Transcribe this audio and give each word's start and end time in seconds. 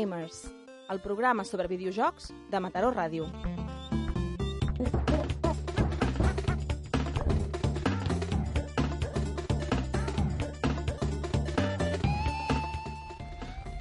Gamers, 0.00 0.50
el 0.88 1.00
programa 1.00 1.44
sobre 1.44 1.68
videojocs 1.68 2.32
de 2.50 2.60
Mataró 2.60 2.90
Ràdio. 2.90 3.26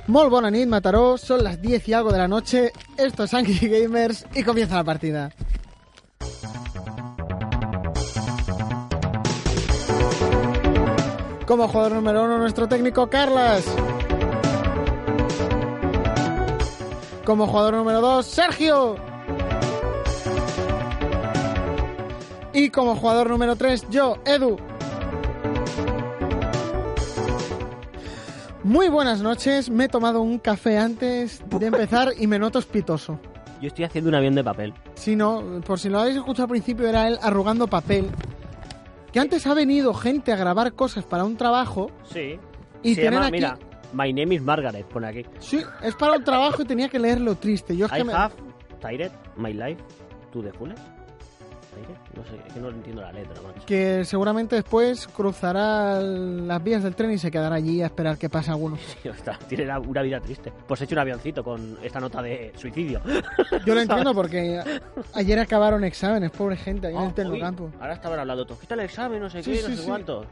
Molt 0.08 0.32
bona 0.34 0.52
nit, 0.52 0.68
Mataró. 0.68 1.18
Son 1.18 1.42
las 1.42 1.62
10 1.62 1.88
y 1.88 1.94
algo 1.94 2.12
de 2.12 2.18
la 2.18 2.28
noche. 2.28 2.74
Esto 2.98 3.24
es 3.24 3.34
Angry 3.34 3.70
Gamers 3.70 4.26
y 4.36 4.44
comienza 4.44 4.76
la 4.76 4.84
partida. 4.84 5.30
Como 11.46 11.68
jugador 11.70 11.94
número 11.94 12.26
uno, 12.26 12.38
nuestro 12.40 12.68
técnico 12.68 13.10
Carlas. 13.10 13.64
Como 17.30 17.46
jugador 17.46 17.76
número 17.76 18.02
dos, 18.02 18.26
Sergio. 18.26 18.96
Y 22.54 22.72
como 22.72 22.96
jugador 22.96 23.30
número 23.30 23.56
tres, 23.56 23.86
yo, 23.92 24.18
Edu. 24.26 24.58
Muy 28.64 28.90
buenas 28.90 29.22
noches, 29.22 29.70
me 29.70 29.84
he 29.84 29.88
tomado 29.90 30.22
un 30.24 30.40
café 30.40 30.80
antes 30.80 31.44
de 31.48 31.68
empezar 31.68 32.14
y 32.18 32.26
me 32.26 32.40
noto 32.40 32.58
espitoso. 32.58 33.20
Yo 33.62 33.68
estoy 33.68 33.86
haciendo 33.86 34.10
un 34.10 34.16
avión 34.16 34.34
de 34.34 34.44
papel. 34.44 34.74
Si 34.96 35.16
no, 35.16 35.62
por 35.64 35.80
si 35.80 35.90
lo 35.90 36.00
habéis 36.00 36.16
escuchado 36.18 36.46
al 36.46 36.50
principio, 36.50 36.88
era 36.90 37.08
él 37.08 37.20
arrugando 37.22 37.68
papel. 37.68 38.10
Que 39.14 39.20
antes 39.20 39.46
ha 39.46 39.54
venido 39.54 39.94
gente 39.94 40.34
a 40.34 40.36
grabar 40.36 40.74
cosas 40.74 41.04
para 41.06 41.26
un 41.26 41.38
trabajo 41.38 41.92
Sí. 42.12 42.40
y 42.82 42.96
Se 42.96 43.02
tienen 43.02 43.20
llama, 43.20 43.26
aquí... 43.28 43.34
mira, 43.34 43.60
My 43.94 44.14
name 44.14 44.36
is 44.36 44.42
Margaret, 44.42 44.86
pone 44.86 45.08
aquí. 45.08 45.26
Sí, 45.40 45.62
es 45.82 45.96
para 45.96 46.14
un 46.18 46.24
trabajo 46.24 46.62
y 46.62 46.66
tenía 46.66 46.90
que 46.90 47.00
leerlo 47.00 47.36
triste. 47.36 47.76
Yo 47.76 47.88
es 47.88 47.92
que 47.92 48.00
I 48.00 48.04
me- 48.04 48.14
have 48.14 48.34
tired 48.82 49.12
my 49.36 49.54
life 49.54 49.82
to 50.32 50.42
the 50.44 50.52
fullest. 50.54 50.82
No 52.14 52.26
sé, 52.26 52.32
es 52.46 52.54
que 52.54 52.60
no 52.60 52.70
entiendo 52.70 53.02
la 53.02 53.12
letra, 53.14 53.42
macho. 53.42 53.66
que 53.66 54.04
seguramente 54.04 54.56
después 54.58 55.08
cruzará 55.08 56.02
las 56.02 56.62
vías 56.62 56.84
del 56.84 56.94
tren 56.94 57.12
y 57.12 57.18
se 57.18 57.32
quedará 57.32 57.56
allí 57.56 57.82
a 57.82 57.86
esperar 57.86 58.18
que 58.18 58.28
pase 58.28 58.52
alguno. 58.52 58.78
Tío, 59.04 59.14
está- 59.14 59.40
tiene 59.48 59.64
una 59.78 60.02
vida 60.02 60.20
triste. 60.20 60.52
Pues 60.68 60.82
he 60.82 60.84
hecho 60.84 60.96
un 60.96 61.00
avioncito 61.00 61.42
con 61.42 61.78
esta 61.82 62.02
nota 62.02 62.22
de 62.22 62.52
suicidio. 62.58 63.00
Yo 63.66 63.76
lo 63.76 63.82
entiendo 63.82 64.14
porque 64.14 64.62
ayer 65.14 65.40
acabaron 65.40 65.86
exámenes, 65.86 66.32
pobre 66.32 66.58
gente, 66.58 66.88
ahí 66.88 66.96
en 66.96 67.00
Ah, 67.00 67.14
el 67.16 67.32
uy, 67.32 67.42
ahora 67.80 67.94
estaban 67.94 68.20
hablando 68.20 68.46
todos. 68.46 68.60
¿Qué 68.60 68.68
tal 68.68 68.80
el 68.80 68.86
examen? 68.86 69.22
No 69.22 69.30
sé 69.30 69.42
Sí, 69.42 69.52
qué, 69.52 69.58
sí, 69.60 69.64
no 69.70 69.76
sé 69.78 69.82
sí. 69.84 69.88
cuánto. 69.88 70.26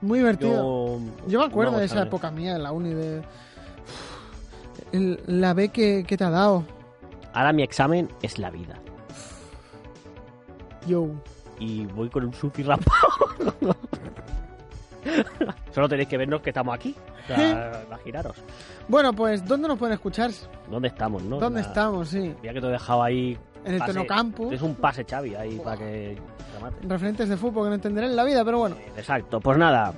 Muy 0.00 0.18
divertido. 0.20 0.98
Yo, 0.98 1.00
Yo 1.28 1.38
me 1.40 1.46
acuerdo 1.46 1.78
de 1.78 1.84
esa 1.84 2.02
época 2.02 2.30
mía 2.30 2.56
en 2.56 2.62
la 2.62 2.72
uni 2.72 2.94
de... 2.94 3.22
El- 4.92 5.20
la 5.26 5.52
B 5.54 5.68
que, 5.68 6.04
que 6.06 6.16
te 6.16 6.24
ha 6.24 6.30
dado. 6.30 6.64
Ahora 7.32 7.52
mi 7.52 7.62
examen 7.62 8.08
es 8.22 8.38
la 8.38 8.50
vida. 8.50 8.76
Yo. 10.86 11.08
Y 11.58 11.84
voy 11.86 12.08
con 12.08 12.24
un 12.24 12.32
sufi 12.34 12.62
rampado. 12.62 12.98
Solo 15.74 15.88
tenéis 15.88 16.08
que 16.08 16.16
vernos 16.16 16.40
que 16.42 16.50
estamos 16.50 16.74
aquí. 16.74 16.94
O 17.24 17.26
sea, 17.26 17.82
imaginaros. 17.86 18.36
Bueno, 18.88 19.12
pues, 19.12 19.44
¿dónde 19.46 19.68
nos 19.68 19.78
pueden 19.78 19.94
escuchar? 19.94 20.30
¿Dónde 20.70 20.88
estamos, 20.88 21.22
no? 21.22 21.38
¿Dónde 21.38 21.60
La- 21.62 21.66
estamos? 21.68 22.08
Sí. 22.08 22.34
Ya 22.42 22.52
que 22.52 22.60
te 22.60 22.66
he 22.66 22.70
dejado 22.70 23.02
ahí. 23.02 23.38
En 23.64 23.74
el 23.74 23.82
Tecnocampo. 23.84 24.50
Es 24.52 24.62
un 24.62 24.74
pase, 24.74 25.04
Xavi, 25.04 25.34
ahí 25.34 25.58
para 25.62 25.76
que 25.76 26.18
te 26.54 26.62
mate. 26.62 26.76
Referentes 26.88 27.28
de 27.28 27.36
fútbol 27.36 27.64
que 27.64 27.68
no 27.70 27.74
entenderé 27.74 28.06
en 28.06 28.16
la 28.16 28.24
vida, 28.24 28.44
pero 28.44 28.58
bueno. 28.58 28.76
Exacto, 28.96 29.40
pues 29.40 29.58
nada. 29.58 29.92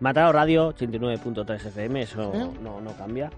Matado 0.00 0.32
Radio 0.32 0.72
89.3 0.74 1.54
FM, 1.66 2.02
eso 2.02 2.32
¿Eh? 2.34 2.46
no, 2.62 2.80
no 2.80 2.92
cambia. 2.92 3.30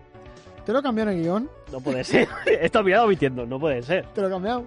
Te 0.67 0.73
lo 0.73 0.81
he 0.81 0.83
cambiado 0.83 1.11
en 1.11 1.17
el 1.17 1.23
guion. 1.23 1.51
No 1.73 1.81
puede 1.81 2.05
ser. 2.05 2.29
Esto 2.47 2.83
mirado 2.83 3.07
mintiendo, 3.09 3.47
no 3.47 3.59
puede 3.59 3.83
ser. 3.83 4.05
Te 4.15 4.21
lo 4.21 4.27
he 4.27 4.31
cambiado. 4.31 4.65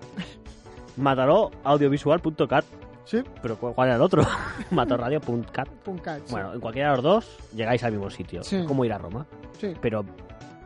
Mataró 0.97 1.51
audiovisual.cat. 1.63 2.65
Sí. 3.05 3.21
Pero 3.41 3.57
¿cu- 3.57 3.73
¿cuál 3.73 3.89
era 3.89 3.95
el 3.97 4.01
otro? 4.01 4.23
Matarradio.cat. 4.71 5.67
Puncat. 5.83 6.21
sí. 6.25 6.31
Bueno, 6.31 6.53
en 6.53 6.59
cualquiera 6.59 6.89
de 6.91 6.95
los 6.97 7.03
dos 7.03 7.37
llegáis 7.53 7.83
al 7.83 7.91
mismo 7.91 8.09
sitio. 8.09 8.43
Sí. 8.43 8.57
Es 8.57 8.65
como 8.65 8.85
ir 8.85 8.93
a 8.93 8.97
Roma, 8.97 9.25
Sí. 9.59 9.73
pero 9.81 10.03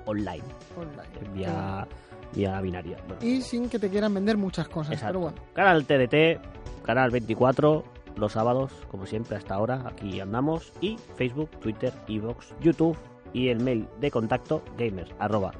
online, 0.05 0.43
Online. 0.77 1.33
vía, 1.33 1.87
vía 2.33 2.59
binaria. 2.61 2.97
Bueno, 3.07 3.23
Y 3.25 3.41
sin 3.41 3.69
que 3.69 3.79
te 3.79 3.89
quieran 3.89 4.13
vender 4.13 4.37
muchas 4.37 4.67
cosas. 4.67 4.93
exacto. 4.93 5.19
Pero 5.19 5.19
bueno. 5.19 5.37
Canal 5.53 5.85
TDT, 5.85 6.83
canal 6.85 7.11
24, 7.11 7.83
los 8.15 8.31
sábados, 8.33 8.71
como 8.89 9.05
siempre 9.05 9.37
hasta 9.37 9.55
ahora, 9.55 9.83
aquí 9.85 10.19
andamos. 10.19 10.73
Y 10.81 10.97
Facebook, 11.15 11.49
Twitter, 11.59 11.93
Evox, 12.07 12.53
YouTube 12.61 12.97
y 13.33 13.49
el 13.49 13.59
mail 13.59 13.87
de 13.99 14.09
contacto 14.11 14.63
gamers 14.77 15.11
arroba. 15.19 15.51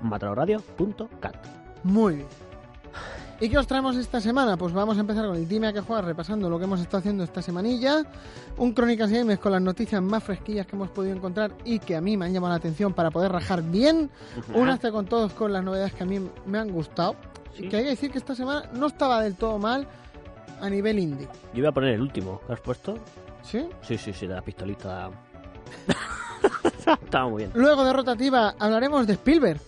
Muy 1.83 2.15
bien. 2.15 2.27
¿Y 3.39 3.49
qué 3.49 3.57
os 3.59 3.67
traemos 3.67 3.95
esta 3.97 4.19
semana? 4.19 4.57
Pues 4.57 4.73
vamos 4.73 4.97
a 4.97 5.01
empezar 5.01 5.27
con 5.27 5.35
el 5.35 5.47
Dime 5.47 5.67
a 5.67 5.73
qué 5.73 5.81
jugar, 5.81 6.05
repasando 6.05 6.49
lo 6.49 6.57
que 6.57 6.65
hemos 6.65 6.79
estado 6.79 6.99
haciendo 6.99 7.23
esta 7.23 7.43
semanilla. 7.43 8.03
Un 8.57 8.73
Crónicas 8.73 9.11
Games 9.11 9.37
con 9.37 9.51
las 9.51 9.61
noticias 9.61 10.01
más 10.01 10.23
fresquillas 10.23 10.65
que 10.65 10.75
hemos 10.75 10.89
podido 10.89 11.15
encontrar 11.15 11.51
y 11.63 11.77
que 11.77 11.95
a 11.95 12.01
mí 12.01 12.17
me 12.17 12.25
han 12.25 12.33
llamado 12.33 12.53
la 12.53 12.57
atención 12.57 12.93
para 12.93 13.11
poder 13.11 13.31
rajar 13.31 13.61
bien. 13.61 14.09
Un 14.55 14.69
Hazte 14.69 14.91
con 14.91 15.05
todos 15.05 15.33
con 15.33 15.53
las 15.53 15.63
novedades 15.63 15.93
que 15.93 16.03
a 16.03 16.07
mí 16.07 16.19
me 16.47 16.57
han 16.57 16.71
gustado. 16.71 17.15
Sí. 17.55 17.65
Y 17.65 17.69
que 17.69 17.77
hay 17.77 17.83
que 17.83 17.89
decir 17.89 18.11
que 18.11 18.17
esta 18.17 18.33
semana 18.33 18.69
no 18.73 18.87
estaba 18.87 19.21
del 19.21 19.35
todo 19.35 19.59
mal 19.59 19.87
a 20.59 20.69
nivel 20.69 20.97
indie. 20.97 21.27
Yo 21.53 21.61
voy 21.61 21.67
a 21.67 21.71
poner 21.71 21.93
el 21.93 22.01
último 22.01 22.41
que 22.47 22.53
has 22.53 22.59
puesto. 22.59 22.97
¿Sí? 23.43 23.67
Sí, 23.81 23.99
sí, 23.99 24.13
sí, 24.13 24.25
la 24.25 24.41
pistolita. 24.41 25.11
Estaba 27.03 27.29
muy 27.29 27.43
bien. 27.43 27.51
Luego 27.53 27.85
de 27.85 27.93
rotativa 27.93 28.55
hablaremos 28.57 29.05
de 29.05 29.13
Spielberg. 29.13 29.59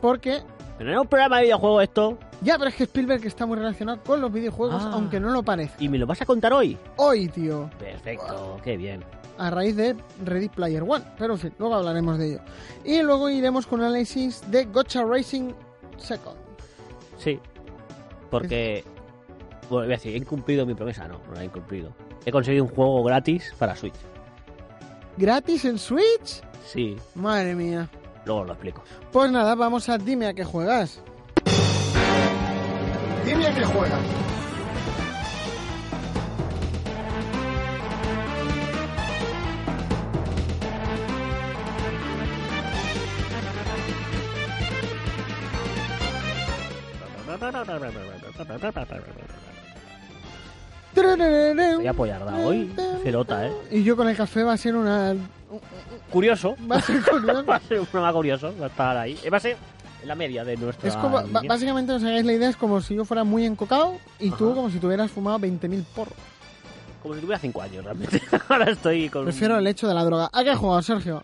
Porque 0.00 0.42
Pero 0.80 0.92
no 0.92 0.96
es 0.96 1.02
un 1.02 1.08
programa 1.08 1.36
de 1.36 1.42
videojuego 1.42 1.80
esto. 1.82 2.18
ya, 2.40 2.56
pero 2.56 2.70
es 2.70 2.74
que 2.74 2.84
Spielberg 2.84 3.26
está 3.26 3.44
muy 3.44 3.58
relacionado 3.58 4.00
con 4.02 4.18
los 4.18 4.32
videojuegos, 4.32 4.82
Ah. 4.82 4.92
aunque 4.94 5.20
no 5.20 5.28
lo 5.28 5.42
parezca. 5.42 5.76
¿Y 5.78 5.90
me 5.90 5.98
lo 5.98 6.06
vas 6.06 6.22
a 6.22 6.24
contar 6.24 6.54
hoy? 6.54 6.78
Hoy, 6.96 7.28
tío. 7.28 7.68
Perfecto, 7.78 8.56
qué 8.64 8.78
bien. 8.78 9.04
a 9.36 9.50
raíz 9.50 9.76
de 9.76 9.94
Ready 10.24 10.48
Player 10.48 10.82
One. 10.82 11.04
Pero 11.18 11.34
en 11.34 11.38
fin, 11.38 11.52
luego 11.58 11.74
hablaremos 11.74 12.16
de 12.18 12.28
ello. 12.28 12.40
Y 12.82 13.02
luego 13.02 13.28
iremos 13.28 13.66
con 13.66 13.80
un 13.80 13.86
análisis 13.86 14.42
de 14.50 14.64
Gotcha 14.64 15.02
Racing 15.04 15.52
Second. 15.98 16.36
Sí. 17.18 17.38
Porque. 18.30 18.82
Bueno, 19.68 19.84
voy 19.84 19.94
a 19.94 19.96
decir, 19.96 20.14
he 20.14 20.16
incumplido 20.18 20.64
mi 20.64 20.72
promesa. 20.74 21.06
No, 21.08 21.18
no 21.28 21.34
la 21.34 21.42
he 21.42 21.44
incumplido. 21.44 21.92
He 22.24 22.32
conseguido 22.32 22.64
un 22.64 22.70
juego 22.70 23.02
gratis 23.04 23.54
para 23.58 23.76
Switch. 23.76 23.94
¿Gratis 25.18 25.64
en 25.66 25.78
Switch? 25.78 26.42
Sí, 26.66 26.96
Madre 27.14 27.54
mía. 27.54 27.88
Luego 28.24 28.44
lo 28.44 28.52
explico. 28.52 28.82
Pues 29.12 29.30
nada, 29.30 29.54
vamos 29.54 29.88
a 29.88 29.98
dime 29.98 30.26
a 30.26 30.34
qué 30.34 30.44
juegas. 30.44 31.00
Dime 33.24 33.46
a 33.46 33.54
qué 33.54 33.64
juegas. 33.64 34.00
Voy 50.94 51.86
a 51.86 51.90
apoyar 51.90 52.24
da 52.24 52.36
hoy. 52.36 52.72
Se 53.02 53.12
nota, 53.12 53.46
¿eh? 53.46 53.52
Y 53.70 53.82
yo 53.82 53.96
con 53.96 54.08
el 54.08 54.16
café 54.16 54.42
va 54.42 54.52
a 54.52 54.56
ser 54.56 54.76
una... 54.76 55.14
Curioso. 56.10 56.56
Va 56.70 56.76
a 56.76 56.80
ser 56.80 57.02
curioso. 57.02 57.44
Va 57.46 57.56
a 57.56 57.60
ser 57.60 57.80
un 57.80 57.86
programa 57.86 58.12
curioso. 58.12 58.54
Va 58.60 58.66
a 58.66 58.68
estar 58.68 58.96
ahí. 58.96 59.18
Va 59.32 59.36
a 59.36 59.40
ser 59.40 59.56
la 60.04 60.14
media 60.14 60.44
de 60.44 60.56
nuestra. 60.56 60.88
Es 60.88 60.96
como, 60.96 61.20
línea. 61.20 61.42
básicamente, 61.46 61.92
os 61.92 62.02
hagáis 62.02 62.24
la 62.24 62.32
idea, 62.32 62.48
es 62.48 62.56
como 62.56 62.80
si 62.80 62.94
yo 62.94 63.04
fuera 63.04 63.24
muy 63.24 63.44
encocado 63.44 63.98
y 64.18 64.30
tú 64.30 64.54
como 64.54 64.70
si 64.70 64.78
tuvieras 64.78 65.10
fumado 65.10 65.38
20.000 65.38 65.84
porros. 65.94 66.14
Como 67.02 67.14
si 67.14 67.20
tuviera 67.20 67.38
5 67.38 67.62
años, 67.62 67.84
realmente. 67.84 68.20
Ahora 68.48 68.70
estoy 68.70 69.08
con. 69.08 69.24
Prefiero 69.24 69.56
el 69.58 69.66
hecho 69.66 69.88
de 69.88 69.94
la 69.94 70.04
droga. 70.04 70.30
¿A 70.32 70.44
qué 70.44 70.50
has 70.50 70.58
jugado, 70.58 70.82
Sergio? 70.82 71.22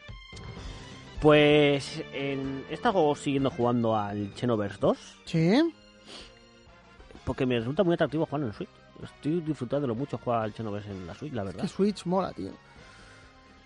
Pues. 1.20 2.02
En... 2.12 2.64
He 2.70 2.74
estado 2.74 3.14
siguiendo 3.14 3.50
jugando 3.50 3.96
al 3.96 4.32
Xenoverse 4.34 4.78
2. 4.80 4.98
Sí. 5.24 5.74
Porque 7.24 7.44
me 7.46 7.58
resulta 7.58 7.82
muy 7.82 7.94
atractivo 7.94 8.26
jugar 8.26 8.42
en 8.42 8.52
Switch. 8.52 8.68
estoy 9.02 9.40
disfrutando 9.40 9.92
mucho 9.94 10.18
jugar 10.18 10.42
al 10.42 10.52
Xenoverse 10.52 10.90
en 10.90 11.06
la 11.06 11.14
Switch, 11.14 11.32
la 11.32 11.42
Es 11.42 11.46
verdad. 11.48 11.62
que 11.62 11.68
Switch 11.68 12.04
mola, 12.06 12.32
tío. 12.32 12.52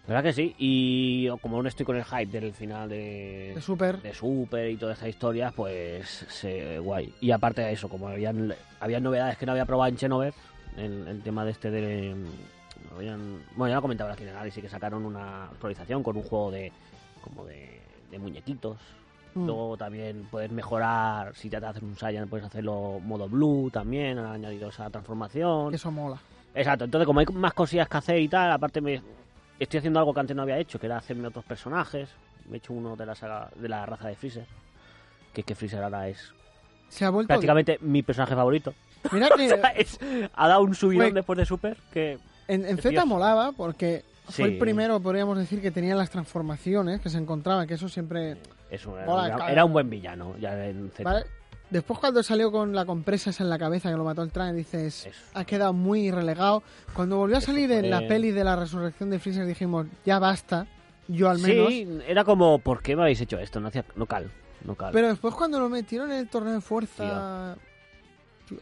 La 0.07 0.15
verdad 0.17 0.31
que 0.31 0.33
sí, 0.33 0.55
y 0.59 1.29
como 1.41 1.57
aún 1.57 1.67
estoy 1.69 1.87
con 1.87 1.97
el 1.97 2.05
hype 2.05 2.27
del 2.41 2.53
final 2.53 2.89
de, 2.89 3.53
De 3.55 3.61
Super. 3.61 4.01
de 4.03 4.13
Super 4.13 4.69
y 4.71 4.77
toda 4.77 4.95
esta 4.95 5.09
historia, 5.09 5.53
pues 5.55 6.09
se, 6.29 6.79
guay. 6.81 7.15
Y 7.21 7.31
aparte 7.31 7.61
de 7.63 7.73
eso, 7.73 7.89
como 7.89 8.09
habían, 8.09 8.53
habían 8.81 9.03
novedades 9.05 9.37
que 9.39 9.47
no 9.47 9.53
había 9.53 9.67
probado 9.67 9.89
en 9.91 9.99
Xenoverse, 9.99 10.39
el, 10.77 11.07
el 11.07 11.23
tema 11.23 11.45
de 11.45 11.53
este 11.53 11.71
de... 11.71 12.17
habían- 12.97 13.43
bueno, 13.55 13.69
ya 13.71 13.77
lo 13.77 13.83
comentaba 13.83 14.13
aquí 14.13 14.23
en 14.25 14.31
el 14.31 14.35
análisis, 14.37 14.61
que 14.63 14.69
sacaron 14.69 15.05
una 15.05 15.45
actualización 15.45 16.03
con 16.03 16.17
un 16.17 16.23
juego 16.25 16.51
de 16.51 16.73
como 17.21 17.45
de, 17.45 17.81
de 18.11 18.19
muñequitos. 18.19 18.79
Mm. 19.35 19.47
Luego 19.47 19.77
también 19.77 20.27
puedes 20.29 20.51
mejorar, 20.51 21.37
si 21.37 21.49
ya 21.49 21.61
te 21.61 21.67
haces 21.67 21.83
un 21.85 21.95
Saiyan, 21.97 22.29
puedes 22.29 22.47
hacerlo 22.47 22.99
modo 23.01 23.29
blue 23.29 23.71
también, 23.73 24.19
han 24.19 24.27
añadido 24.27 24.71
esa 24.71 24.91
transformación. 24.91 25.73
Eso 25.73 25.93
mola. 25.93 26.19
Exacto, 26.53 26.87
entonces 26.87 27.07
como 27.07 27.21
hay 27.21 27.27
más 27.27 27.53
cosillas 27.55 27.89
que 27.89 27.97
hacer 27.97 28.19
y 28.19 28.27
tal, 28.27 28.51
aparte 28.51 28.81
me 28.81 29.01
estoy 29.65 29.79
haciendo 29.79 29.99
algo 30.01 30.13
que 30.15 30.21
antes 30.21 30.35
no 30.37 30.43
había 30.43 30.59
hecho, 30.59 30.79
que 30.81 30.87
era 30.87 30.97
hacerme 30.99 31.29
otros 31.29 31.45
personajes. 31.45 32.09
Me 32.49 32.55
he 32.55 32.59
hecho 32.59 32.73
uno 32.73 32.97
de 32.97 33.07
la 33.07 33.15
saga, 33.15 33.49
de 33.55 33.69
la 33.69 33.87
raza 33.87 34.09
de 34.09 34.17
Freezer. 34.17 34.47
Que 35.33 35.43
es 35.43 35.47
que 35.47 35.55
Freezer 35.55 35.83
ahora 35.83 36.09
es 36.09 36.33
Se 36.89 37.05
ha 37.05 37.11
vuelto. 37.11 37.29
prácticamente 37.29 37.79
mi 37.83 38.03
personaje 38.03 38.35
favorito. 38.35 38.75
Mira 39.13 39.29
O 39.33 39.37
que 39.37 39.49
sea, 39.49 39.69
es- 39.71 39.99
ha 40.35 40.49
dado 40.49 40.63
un 40.63 40.75
subidón 40.75 41.15
después 41.15 41.39
de 41.39 41.47
Super 41.47 41.77
que 41.93 42.19
en, 42.49 42.65
en 42.67 42.79
Z 42.79 43.05
molaba 43.05 43.53
porque 43.53 44.05
fue 44.25 44.35
Sí. 44.35 44.43
el 44.53 44.59
primero, 44.59 45.01
podríamos 45.01 45.37
decir, 45.39 45.61
que 45.63 45.71
tenía 45.71 45.95
las 45.95 46.11
transformaciones 46.11 47.01
que 47.01 47.09
se 47.11 47.19
encontraban, 47.19 47.67
que 47.67 47.75
eso 47.75 47.89
siempre. 47.89 48.37
es 48.71 48.87
un- 48.87 48.95
Hola, 49.07 49.27
era, 49.29 49.51
era 49.53 49.65
un 49.65 49.73
buen 49.73 49.89
villano 49.91 50.37
ya 50.39 50.67
en 50.67 50.91
Z. 50.91 51.03
¿vale? 51.03 51.27
Después 51.71 52.01
cuando 52.01 52.23
salió 52.23 52.51
con 52.51 52.75
la 52.75 52.85
compresa 52.85 53.31
esa 53.31 53.45
en 53.45 53.51
la 53.51 53.59
cabeza 53.59 53.91
que 53.91 53.97
lo 53.97 54.03
mató 54.05 54.23
el 54.23 54.33
tren, 54.33 54.57
dices, 54.57 55.07
Eso. 55.07 55.19
ha 55.35 55.45
quedado 55.45 55.73
muy 55.73 56.11
relegado. 56.11 56.63
Cuando 56.95 57.17
volvió 57.17 57.37
a 57.37 57.41
salir 57.41 57.71
en 57.71 57.91
la 57.91 58.01
peli 58.09 58.33
de 58.33 58.43
la 58.43 58.57
resurrección 58.57 59.09
de 59.11 59.19
Freezer 59.21 59.47
dijimos, 59.47 59.87
ya 60.05 60.19
basta, 60.19 60.67
yo 61.07 61.31
al 61.31 61.39
menos. 61.39 61.69
Sí, 61.69 61.87
era 62.09 62.25
como, 62.25 62.59
¿por 62.59 62.83
qué 62.83 62.97
me 62.97 63.03
habéis 63.03 63.21
hecho 63.21 63.39
esto? 63.39 63.61
No, 63.61 63.69
hacía, 63.69 63.85
no 63.95 64.07
cal, 64.07 64.31
no 64.65 64.75
cal. 64.75 64.91
Pero 64.93 65.09
después 65.09 65.33
cuando 65.35 65.61
lo 65.61 65.69
metieron 65.69 66.11
en 66.11 66.19
el 66.19 66.29
torneo 66.29 66.55
de 66.55 66.61
fuerza... 66.61 67.57
tío, 68.49 68.59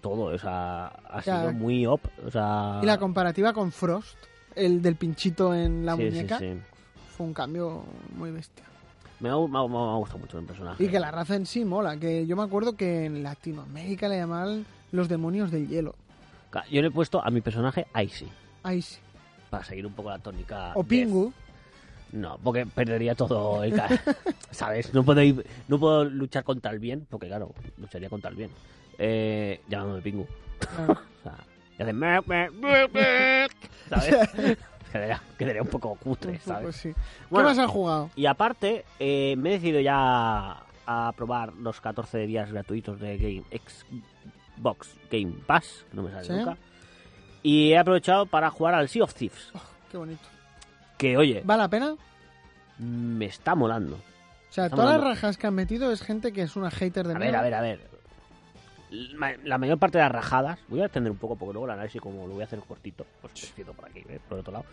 Todo, 0.00 0.26
o 0.34 0.38
sea, 0.38 0.86
ha 0.86 1.20
Ya. 1.24 1.40
sido 1.40 1.52
muy 1.54 1.84
op. 1.84 2.00
O 2.24 2.30
sea, 2.30 2.78
Y 2.80 2.86
la 2.86 2.96
comparativa 2.98 3.52
con 3.52 3.72
Frost, 3.72 4.16
el 4.54 4.80
del 4.82 4.94
pinchito 4.94 5.52
en 5.52 5.84
la 5.84 5.96
sí, 5.96 6.02
sí, 6.02 6.08
muñeca, 6.10 6.38
sí. 6.38 6.52
fue 7.16 7.26
un 7.26 7.34
cambio 7.34 7.82
muy 8.16 8.30
bestia. 8.30 8.64
Me 9.22 9.30
ha, 9.30 9.36
me 9.36 9.58
ha- 9.58 9.68
me 9.68 9.76
ha 9.78 9.96
gustado 9.96 10.18
mucho 10.18 10.38
el 10.38 10.44
personaje. 10.44 10.84
Y 10.84 10.88
que 10.88 10.98
la 11.00 11.10
raza 11.10 11.34
en 11.36 11.46
sí 11.46 11.64
mola, 11.64 11.96
que 11.96 12.26
yo 12.26 12.36
me 12.36 12.42
acuerdo 12.42 12.76
que 12.76 13.06
en 13.06 13.22
Latinoamérica 13.22 14.08
le 14.08 14.18
llamaban 14.18 14.66
los 14.90 15.08
demonios 15.08 15.50
del 15.50 15.68
hielo. 15.68 15.94
Yo 16.70 16.82
le 16.82 16.88
he 16.88 16.90
puesto 16.90 17.24
a 17.24 17.30
mi 17.30 17.40
personaje 17.40 17.86
Icy. 17.98 18.26
Sí. 18.78 18.98
Para 19.48 19.64
seguir 19.64 19.86
un 19.86 19.92
poco 19.94 20.10
la 20.10 20.18
tónica. 20.18 20.72
O. 20.74 20.84
Pingu. 20.84 21.32
No, 22.12 22.36
porque 22.42 22.66
perdería 22.66 23.14
todo 23.14 23.64
el 23.64 23.72
¿Sabes? 24.50 24.92
No 24.92 25.02
puedo, 25.02 25.22
ir- 25.22 25.46
no 25.68 25.78
puedo 25.78 26.04
luchar 26.04 26.44
contra 26.44 26.70
el 26.72 26.78
bien, 26.78 27.06
porque 27.08 27.28
claro, 27.28 27.54
lucharía 27.78 28.10
contra 28.10 28.28
el 28.30 28.36
bien. 28.36 28.50
Eh, 28.98 29.60
llamándome 29.68 30.02
Pingu. 30.02 30.26
O 31.22 31.22
sea, 31.22 31.36
y 31.78 31.82
hace... 31.82 31.92
¿Sabes? 33.88 34.58
Quedaría, 34.92 35.20
quedaría 35.38 35.62
un 35.62 35.68
poco 35.68 35.94
cutre, 35.96 36.34
poco 36.34 36.44
¿sabes? 36.44 36.76
sí. 36.76 36.92
Bueno, 37.30 37.48
¿Qué 37.48 37.54
más 37.56 37.64
has 37.64 37.70
jugado? 37.70 38.10
Y 38.14 38.26
aparte, 38.26 38.84
eh, 39.00 39.34
me 39.38 39.50
he 39.50 39.52
decidido 39.54 39.80
ya 39.80 40.62
a 40.86 41.12
probar 41.16 41.52
los 41.54 41.80
14 41.80 42.18
días 42.26 42.50
gratuitos 42.52 43.00
de 43.00 43.16
Game 43.18 43.44
Xbox 44.56 44.94
Game 45.10 45.34
Pass, 45.46 45.84
que 45.90 45.96
no 45.96 46.02
me 46.02 46.10
sale 46.10 46.24
Sí. 46.24 46.32
nunca. 46.32 46.56
Y 47.42 47.72
he 47.72 47.78
aprovechado 47.78 48.26
para 48.26 48.50
jugar 48.50 48.74
al 48.74 48.88
Sea 48.88 49.04
of 49.04 49.14
Thieves, 49.14 49.50
Oh, 49.54 49.60
qué 49.90 49.96
bonito. 49.96 50.22
que 50.98 51.16
oye, 51.16 51.42
¿Vale 51.44 51.62
la 51.62 51.68
pena? 51.68 51.94
me 52.78 53.26
está 53.26 53.54
molando. 53.54 53.96
O 53.96 54.54
sea, 54.54 54.68
todas 54.68 54.90
las 54.96 55.00
rajas 55.02 55.38
que 55.38 55.46
han 55.46 55.54
metido 55.54 55.90
es 55.92 56.02
gente 56.02 56.32
que 56.32 56.42
es 56.42 56.56
una 56.56 56.70
hater 56.70 57.08
de 57.08 57.14
A 57.14 57.18
ver, 57.18 57.34
a 57.36 57.42
ver, 57.42 57.54
a 57.54 57.60
ver. 57.62 57.80
La 58.92 59.56
mayor 59.56 59.78
parte 59.78 59.96
de 59.96 60.04
las 60.04 60.12
rajadas, 60.12 60.58
voy 60.68 60.82
a 60.82 60.84
extender 60.84 61.10
un 61.10 61.16
poco 61.16 61.36
porque 61.36 61.54
luego 61.54 61.64
el 61.66 61.72
análisis, 61.72 62.00
como 62.00 62.26
lo 62.26 62.34
voy 62.34 62.42
a 62.42 62.44
hacer 62.44 62.58
cortito, 62.60 63.06
pues 63.22 63.32
despido 63.32 63.72
por 63.72 63.88
aquí, 63.88 64.00
¿eh? 64.00 64.20
por 64.28 64.38
otro 64.38 64.52
lado. 64.52 64.66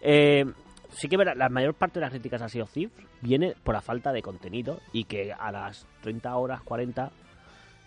Eh, 0.00 0.46
sí 0.88 1.08
que 1.08 1.18
verá, 1.18 1.34
la 1.34 1.50
mayor 1.50 1.74
parte 1.74 1.98
de 1.98 2.06
las 2.06 2.10
críticas 2.10 2.40
a 2.40 2.48
Sea 2.48 2.62
of 2.62 2.72
Thieves 2.72 2.94
viene 3.20 3.54
por 3.62 3.74
la 3.74 3.82
falta 3.82 4.12
de 4.12 4.22
contenido 4.22 4.80
y 4.94 5.04
que 5.04 5.30
a 5.30 5.52
las 5.52 5.86
30 6.00 6.34
horas, 6.36 6.62
40, 6.62 7.10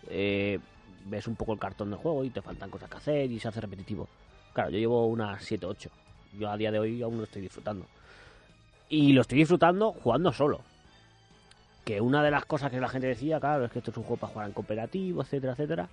eh, 0.09 0.59
ves 1.06 1.27
un 1.27 1.36
poco 1.36 1.53
el 1.53 1.59
cartón 1.59 1.89
del 1.89 2.00
juego 2.00 2.24
y 2.24 2.30
te 2.30 2.44
faltan 2.44 2.69
cosas 2.69 2.88
que 2.88 2.97
hacer 2.97 3.31
y 3.31 3.39
se 3.39 3.47
hace 3.47 3.62
repetitivo. 3.62 4.07
Claro, 4.53 4.69
yo 4.69 4.77
llevo 4.77 5.07
unas 5.07 5.44
7, 5.44 5.65
8. 5.65 5.89
Yo 6.38 6.51
a 6.51 6.57
día 6.57 6.71
de 6.71 6.77
hoy 6.77 7.01
aún 7.01 7.18
lo 7.18 7.24
estoy 7.24 7.42
disfrutando. 7.42 7.88
Y 8.89 9.13
lo 9.13 9.21
estoy 9.21 9.39
disfrutando 9.39 9.94
jugando 9.94 10.31
solo. 10.31 10.62
Que 11.89 12.01
una 12.01 12.21
de 12.21 12.30
las 12.30 12.45
cosas 12.45 12.69
que 12.69 12.80
la 12.80 12.88
gente 12.88 13.07
decía, 13.07 13.39
claro, 13.39 13.65
es 13.65 13.71
que 13.71 13.80
esto 13.80 13.89
es 13.89 13.97
un 13.97 14.03
juego 14.03 14.18
para 14.18 14.31
jugar 14.31 14.47
en 14.47 14.53
cooperativo, 14.53 15.24
etcétera, 15.24 15.53
etcétera. 15.53 15.89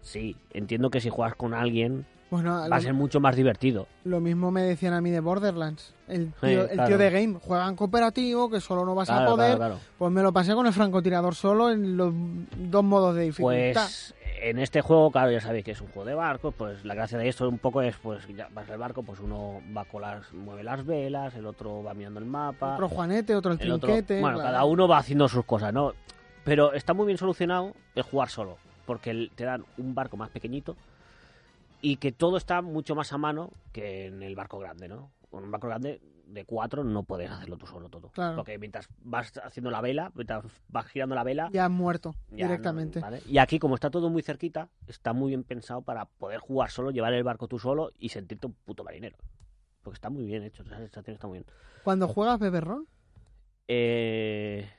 Sí, 0.00 0.34
entiendo 0.52 0.90
que 0.90 1.00
si 1.00 1.10
juegas 1.10 1.36
con 1.36 1.54
alguien 1.54 2.06
Bueno, 2.32 2.66
va 2.70 2.76
a 2.76 2.80
ser 2.80 2.94
mucho 2.94 3.20
más 3.20 3.36
divertido. 3.36 3.86
lo 4.04 4.18
mismo 4.18 4.50
me 4.50 4.62
decían 4.62 4.94
a 4.94 5.02
mí 5.02 5.10
de 5.10 5.20
Borderlands. 5.20 5.94
El 6.08 6.32
tío, 6.32 6.40
Sí, 6.40 6.54
el 6.54 6.68
claro. 6.70 6.88
tío 6.88 6.98
de 6.98 7.10
Game 7.10 7.38
juega 7.40 7.68
en 7.68 7.76
cooperativo, 7.76 8.48
que 8.48 8.58
solo 8.60 8.86
no 8.86 8.94
vas 8.94 9.10
a 9.10 9.26
poder. 9.26 9.56
claro. 9.58 9.78
Pues 9.98 10.10
me 10.10 10.22
lo 10.22 10.32
pasé 10.32 10.54
con 10.54 10.66
el 10.66 10.72
francotirador 10.72 11.34
solo 11.34 11.70
en 11.70 11.96
los 11.96 12.12
dos 12.56 12.82
modos 12.84 13.14
de 13.16 13.24
dificultad. 13.24 13.82
Pues 13.82 14.14
en 14.40 14.58
este 14.58 14.80
juego, 14.80 15.10
claro, 15.12 15.30
ya 15.30 15.42
sabéis 15.42 15.62
que 15.64 15.72
es 15.72 15.80
un 15.82 15.88
juego 15.88 16.08
de 16.08 16.14
barcos, 16.14 16.54
pues 16.56 16.84
la 16.86 16.94
gracia 16.94 17.18
de 17.18 17.28
esto 17.28 17.46
un 17.48 17.58
poco 17.58 17.82
es, 17.82 17.94
pues 18.02 18.26
ya 18.34 18.48
vas 18.54 18.68
al 18.70 18.78
barco, 18.78 19.02
pues 19.02 19.20
uno 19.20 19.60
va 19.76 19.84
con 19.84 20.00
las, 20.02 20.32
mueve 20.32 20.64
las 20.64 20.86
velas, 20.86 21.34
el 21.36 21.44
otro 21.46 21.82
va 21.82 21.92
mirando 21.92 22.18
el 22.18 22.26
mapa, 22.26 22.74
Otro 22.74 22.88
Juanete, 22.88 23.36
otro 23.36 23.52
el, 23.52 23.60
el 23.60 23.72
otro, 23.72 23.88
trinquete. 23.90 24.20
bueno, 24.22 24.38
cada 24.38 24.64
uno 24.64 24.88
va 24.88 24.96
haciendo 24.98 25.28
sus 25.28 25.44
cosas, 25.44 25.72
¿no? 25.74 25.92
Pero 26.44 26.72
está 26.72 26.94
muy 26.94 27.04
bien 27.06 27.18
solucionado 27.18 27.72
el 27.94 28.02
jugar 28.02 28.30
solo, 28.30 28.56
porque 28.86 29.30
te 29.36 29.44
dan 29.44 29.64
un 29.78 29.94
barco 29.94 30.16
más 30.16 30.30
pequeñito 30.30 30.76
y 31.82 31.96
que 31.96 32.12
todo 32.12 32.38
está 32.38 32.62
mucho 32.62 32.94
más 32.94 33.12
a 33.12 33.18
mano 33.18 33.50
que 33.72 34.06
en 34.06 34.22
el 34.22 34.34
barco 34.34 34.58
grande, 34.58 34.88
¿no? 34.88 35.12
Con 35.28 35.44
un 35.44 35.50
barco 35.50 35.66
grande 35.66 36.00
de 36.26 36.44
cuatro 36.44 36.84
no 36.84 37.02
puedes 37.02 37.30
hacerlo 37.30 37.58
tú 37.58 37.66
solo 37.66 37.88
todo. 37.88 38.08
Claro. 38.10 38.36
Porque 38.36 38.58
mientras 38.58 38.88
vas 39.02 39.32
haciendo 39.44 39.70
la 39.70 39.80
vela, 39.80 40.12
mientras 40.14 40.44
vas 40.68 40.86
girando 40.86 41.14
la 41.14 41.24
vela, 41.24 41.50
Ya 41.52 41.66
han 41.66 41.72
muerto 41.72 42.14
ya, 42.30 42.46
directamente. 42.46 43.00
¿no? 43.00 43.06
¿Vale? 43.06 43.20
Y 43.26 43.38
aquí, 43.38 43.58
como 43.58 43.74
está 43.74 43.90
todo 43.90 44.08
muy 44.08 44.22
cerquita, 44.22 44.68
está 44.86 45.12
muy 45.12 45.30
bien 45.30 45.42
pensado 45.42 45.82
para 45.82 46.06
poder 46.06 46.38
jugar 46.38 46.70
solo, 46.70 46.92
llevar 46.92 47.12
el 47.12 47.24
barco 47.24 47.48
tú 47.48 47.58
solo 47.58 47.92
y 47.98 48.08
sentirte 48.10 48.46
un 48.46 48.54
puto 48.54 48.84
marinero. 48.84 49.18
Porque 49.82 49.96
está 49.96 50.08
muy 50.08 50.24
bien 50.24 50.44
hecho, 50.44 50.62
esa 50.62 50.78
sensación 50.78 51.14
está 51.14 51.26
muy 51.26 51.40
bien. 51.40 51.46
Cuando 51.84 52.08
juegas 52.08 52.38
beberrón, 52.38 52.86
Eh... 53.66 54.70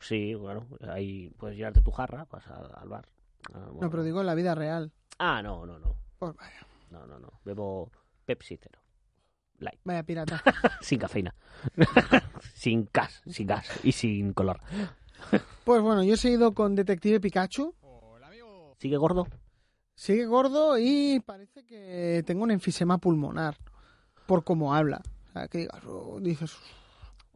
Sí, 0.00 0.34
bueno, 0.34 0.66
ahí 0.88 1.30
puedes 1.38 1.56
llevarte 1.56 1.80
tu 1.80 1.92
jarra, 1.92 2.26
vas 2.28 2.44
al, 2.48 2.88
bar. 2.88 3.06
Ah, 3.54 3.68
no, 3.80 3.88
pero 3.88 4.02
digo 4.02 4.20
en 4.20 4.26
la 4.26 4.34
vida 4.34 4.52
real. 4.56 4.90
Ah, 5.18 5.40
no, 5.42 5.64
no, 5.64 5.78
no. 5.78 5.91
Pues 6.22 6.36
vaya, 6.36 6.64
No, 6.90 7.04
no, 7.04 7.18
no. 7.18 7.40
Bebo 7.44 7.90
Pepsi 8.24 8.56
cero. 8.56 8.78
Light. 9.58 9.80
vaya 9.82 10.04
pirata. 10.04 10.40
sin 10.80 11.00
cafeína. 11.00 11.34
sin 12.54 12.88
gas, 12.92 13.22
sin 13.26 13.48
gas 13.48 13.68
y 13.82 13.90
sin 13.90 14.32
color. 14.32 14.60
pues 15.64 15.82
bueno, 15.82 16.04
yo 16.04 16.14
he 16.14 16.16
seguido 16.16 16.54
con 16.54 16.76
Detective 16.76 17.18
Pikachu. 17.18 17.74
¿Sigue 18.78 18.96
gordo? 18.96 19.26
Sigue 19.96 20.26
gordo 20.26 20.78
y 20.78 21.18
parece 21.26 21.64
que 21.66 22.22
tengo 22.24 22.44
un 22.44 22.52
enfisema 22.52 22.98
pulmonar 22.98 23.56
por 24.26 24.44
cómo 24.44 24.76
habla. 24.76 25.02
O 25.30 25.32
sea, 25.32 25.48
que 25.48 25.58
digas, 25.58 25.82
oh, 25.88 26.20
dices, 26.20 26.56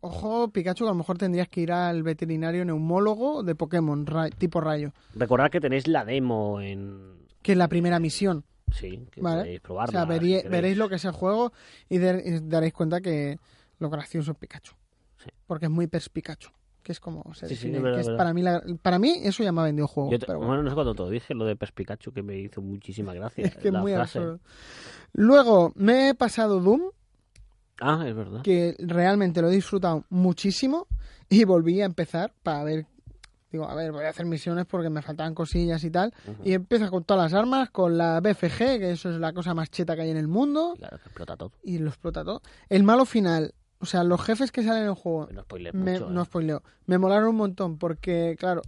ojo, 0.00 0.48
Pikachu, 0.52 0.84
que 0.84 0.88
a 0.90 0.92
lo 0.92 0.98
mejor 0.98 1.18
tendrías 1.18 1.48
que 1.48 1.60
ir 1.62 1.72
al 1.72 2.04
veterinario 2.04 2.64
neumólogo 2.64 3.42
de 3.42 3.56
Pokémon, 3.56 4.06
ra- 4.06 4.30
tipo 4.30 4.60
rayo, 4.60 4.92
Recordad 5.16 5.50
que 5.50 5.60
tenéis 5.60 5.88
la 5.88 6.04
demo 6.04 6.60
en... 6.60 7.26
que 7.42 7.50
es 7.52 7.58
la 7.58 7.66
primera 7.66 7.98
misión. 7.98 8.44
Sí, 8.72 9.06
que 9.10 9.20
Vale. 9.20 9.42
podéis 9.42 9.60
O 9.60 9.62
probarla. 9.62 9.92
sea, 9.92 10.04
verí- 10.04 10.42
veréis 10.48 10.76
lo 10.76 10.88
que 10.88 10.96
es 10.96 11.04
el 11.04 11.12
juego 11.12 11.52
y, 11.88 11.98
de- 11.98 12.22
y 12.24 12.48
daréis 12.48 12.72
cuenta 12.72 13.00
que 13.00 13.38
lo 13.78 13.90
gracioso 13.90 14.32
es 14.32 14.36
Pikachu. 14.38 14.74
Sí. 15.18 15.30
Porque 15.46 15.66
es 15.66 15.70
muy 15.70 15.86
perspicachu. 15.86 16.50
Que 16.82 16.92
es 16.92 17.00
como 17.00 17.34
se 17.34 17.48
Sí, 17.48 17.70
que 17.72 18.00
es 18.00 18.08
para 18.10 18.32
mí 18.32 18.42
la- 18.42 18.62
para 18.80 18.98
mí 19.00 19.12
eso 19.24 19.42
ya 19.42 19.50
me 19.50 19.60
ha 19.60 19.64
vendido 19.64 19.88
juego. 19.88 20.10
Yo 20.12 20.18
te- 20.20 20.26
pero 20.26 20.38
bueno. 20.38 20.50
bueno. 20.50 20.62
no 20.64 20.70
sé 20.70 20.74
cuándo 20.74 20.94
te 20.94 21.02
lo 21.02 21.10
dije, 21.10 21.34
lo 21.34 21.44
de 21.44 21.56
Perspicachu, 21.56 22.12
que 22.12 22.22
me 22.22 22.36
hizo 22.38 22.60
muchísima 22.62 23.12
gracia. 23.12 23.44
es 23.56 23.56
que 23.56 23.72
la 23.72 23.80
muy 23.80 23.92
frase. 23.92 24.18
absurdo. 24.20 24.40
Luego 25.12 25.72
me 25.74 26.10
he 26.10 26.14
pasado 26.14 26.60
Doom, 26.60 26.82
Ah, 27.80 28.04
es 28.06 28.14
verdad. 28.14 28.42
que 28.42 28.76
realmente 28.78 29.42
lo 29.42 29.48
he 29.48 29.54
disfrutado 29.54 30.04
muchísimo 30.10 30.86
y 31.28 31.44
volví 31.44 31.80
a 31.80 31.86
empezar 31.86 32.32
para 32.42 32.62
ver 32.64 32.86
digo 33.56 33.68
a 33.68 33.74
ver 33.74 33.92
voy 33.92 34.04
a 34.04 34.10
hacer 34.10 34.26
misiones 34.26 34.64
porque 34.66 34.90
me 34.90 35.02
faltaban 35.02 35.34
cosillas 35.34 35.82
y 35.84 35.90
tal 35.90 36.12
y 36.44 36.52
empieza 36.52 36.88
con 36.90 37.04
todas 37.04 37.32
las 37.32 37.38
armas 37.40 37.70
con 37.70 37.96
la 37.98 38.20
BFG 38.20 38.56
que 38.78 38.90
eso 38.92 39.10
es 39.10 39.16
la 39.18 39.32
cosa 39.32 39.54
más 39.54 39.70
cheta 39.70 39.96
que 39.96 40.02
hay 40.02 40.10
en 40.10 40.16
el 40.16 40.28
mundo 40.28 40.74
Claro, 40.78 40.98
que 40.98 41.04
explota 41.06 41.36
todo. 41.36 41.52
y 41.62 41.78
lo 41.78 41.88
explota 41.88 42.24
todo 42.24 42.42
el 42.68 42.82
malo 42.82 43.04
final 43.04 43.54
o 43.78 43.86
sea 43.86 44.04
los 44.04 44.20
jefes 44.22 44.52
que 44.52 44.62
salen 44.62 44.82
en 44.82 44.88
el 44.88 44.94
juego 44.94 45.28
No 45.32 45.42
spoiler 45.42 45.74
me, 45.74 45.92
mucho. 45.92 46.10
no 46.10 46.22
¿eh? 46.22 46.24
spoileo 46.24 46.62
me 46.86 46.98
molaron 46.98 47.28
un 47.30 47.36
montón 47.36 47.78
porque 47.78 48.36
claro 48.38 48.62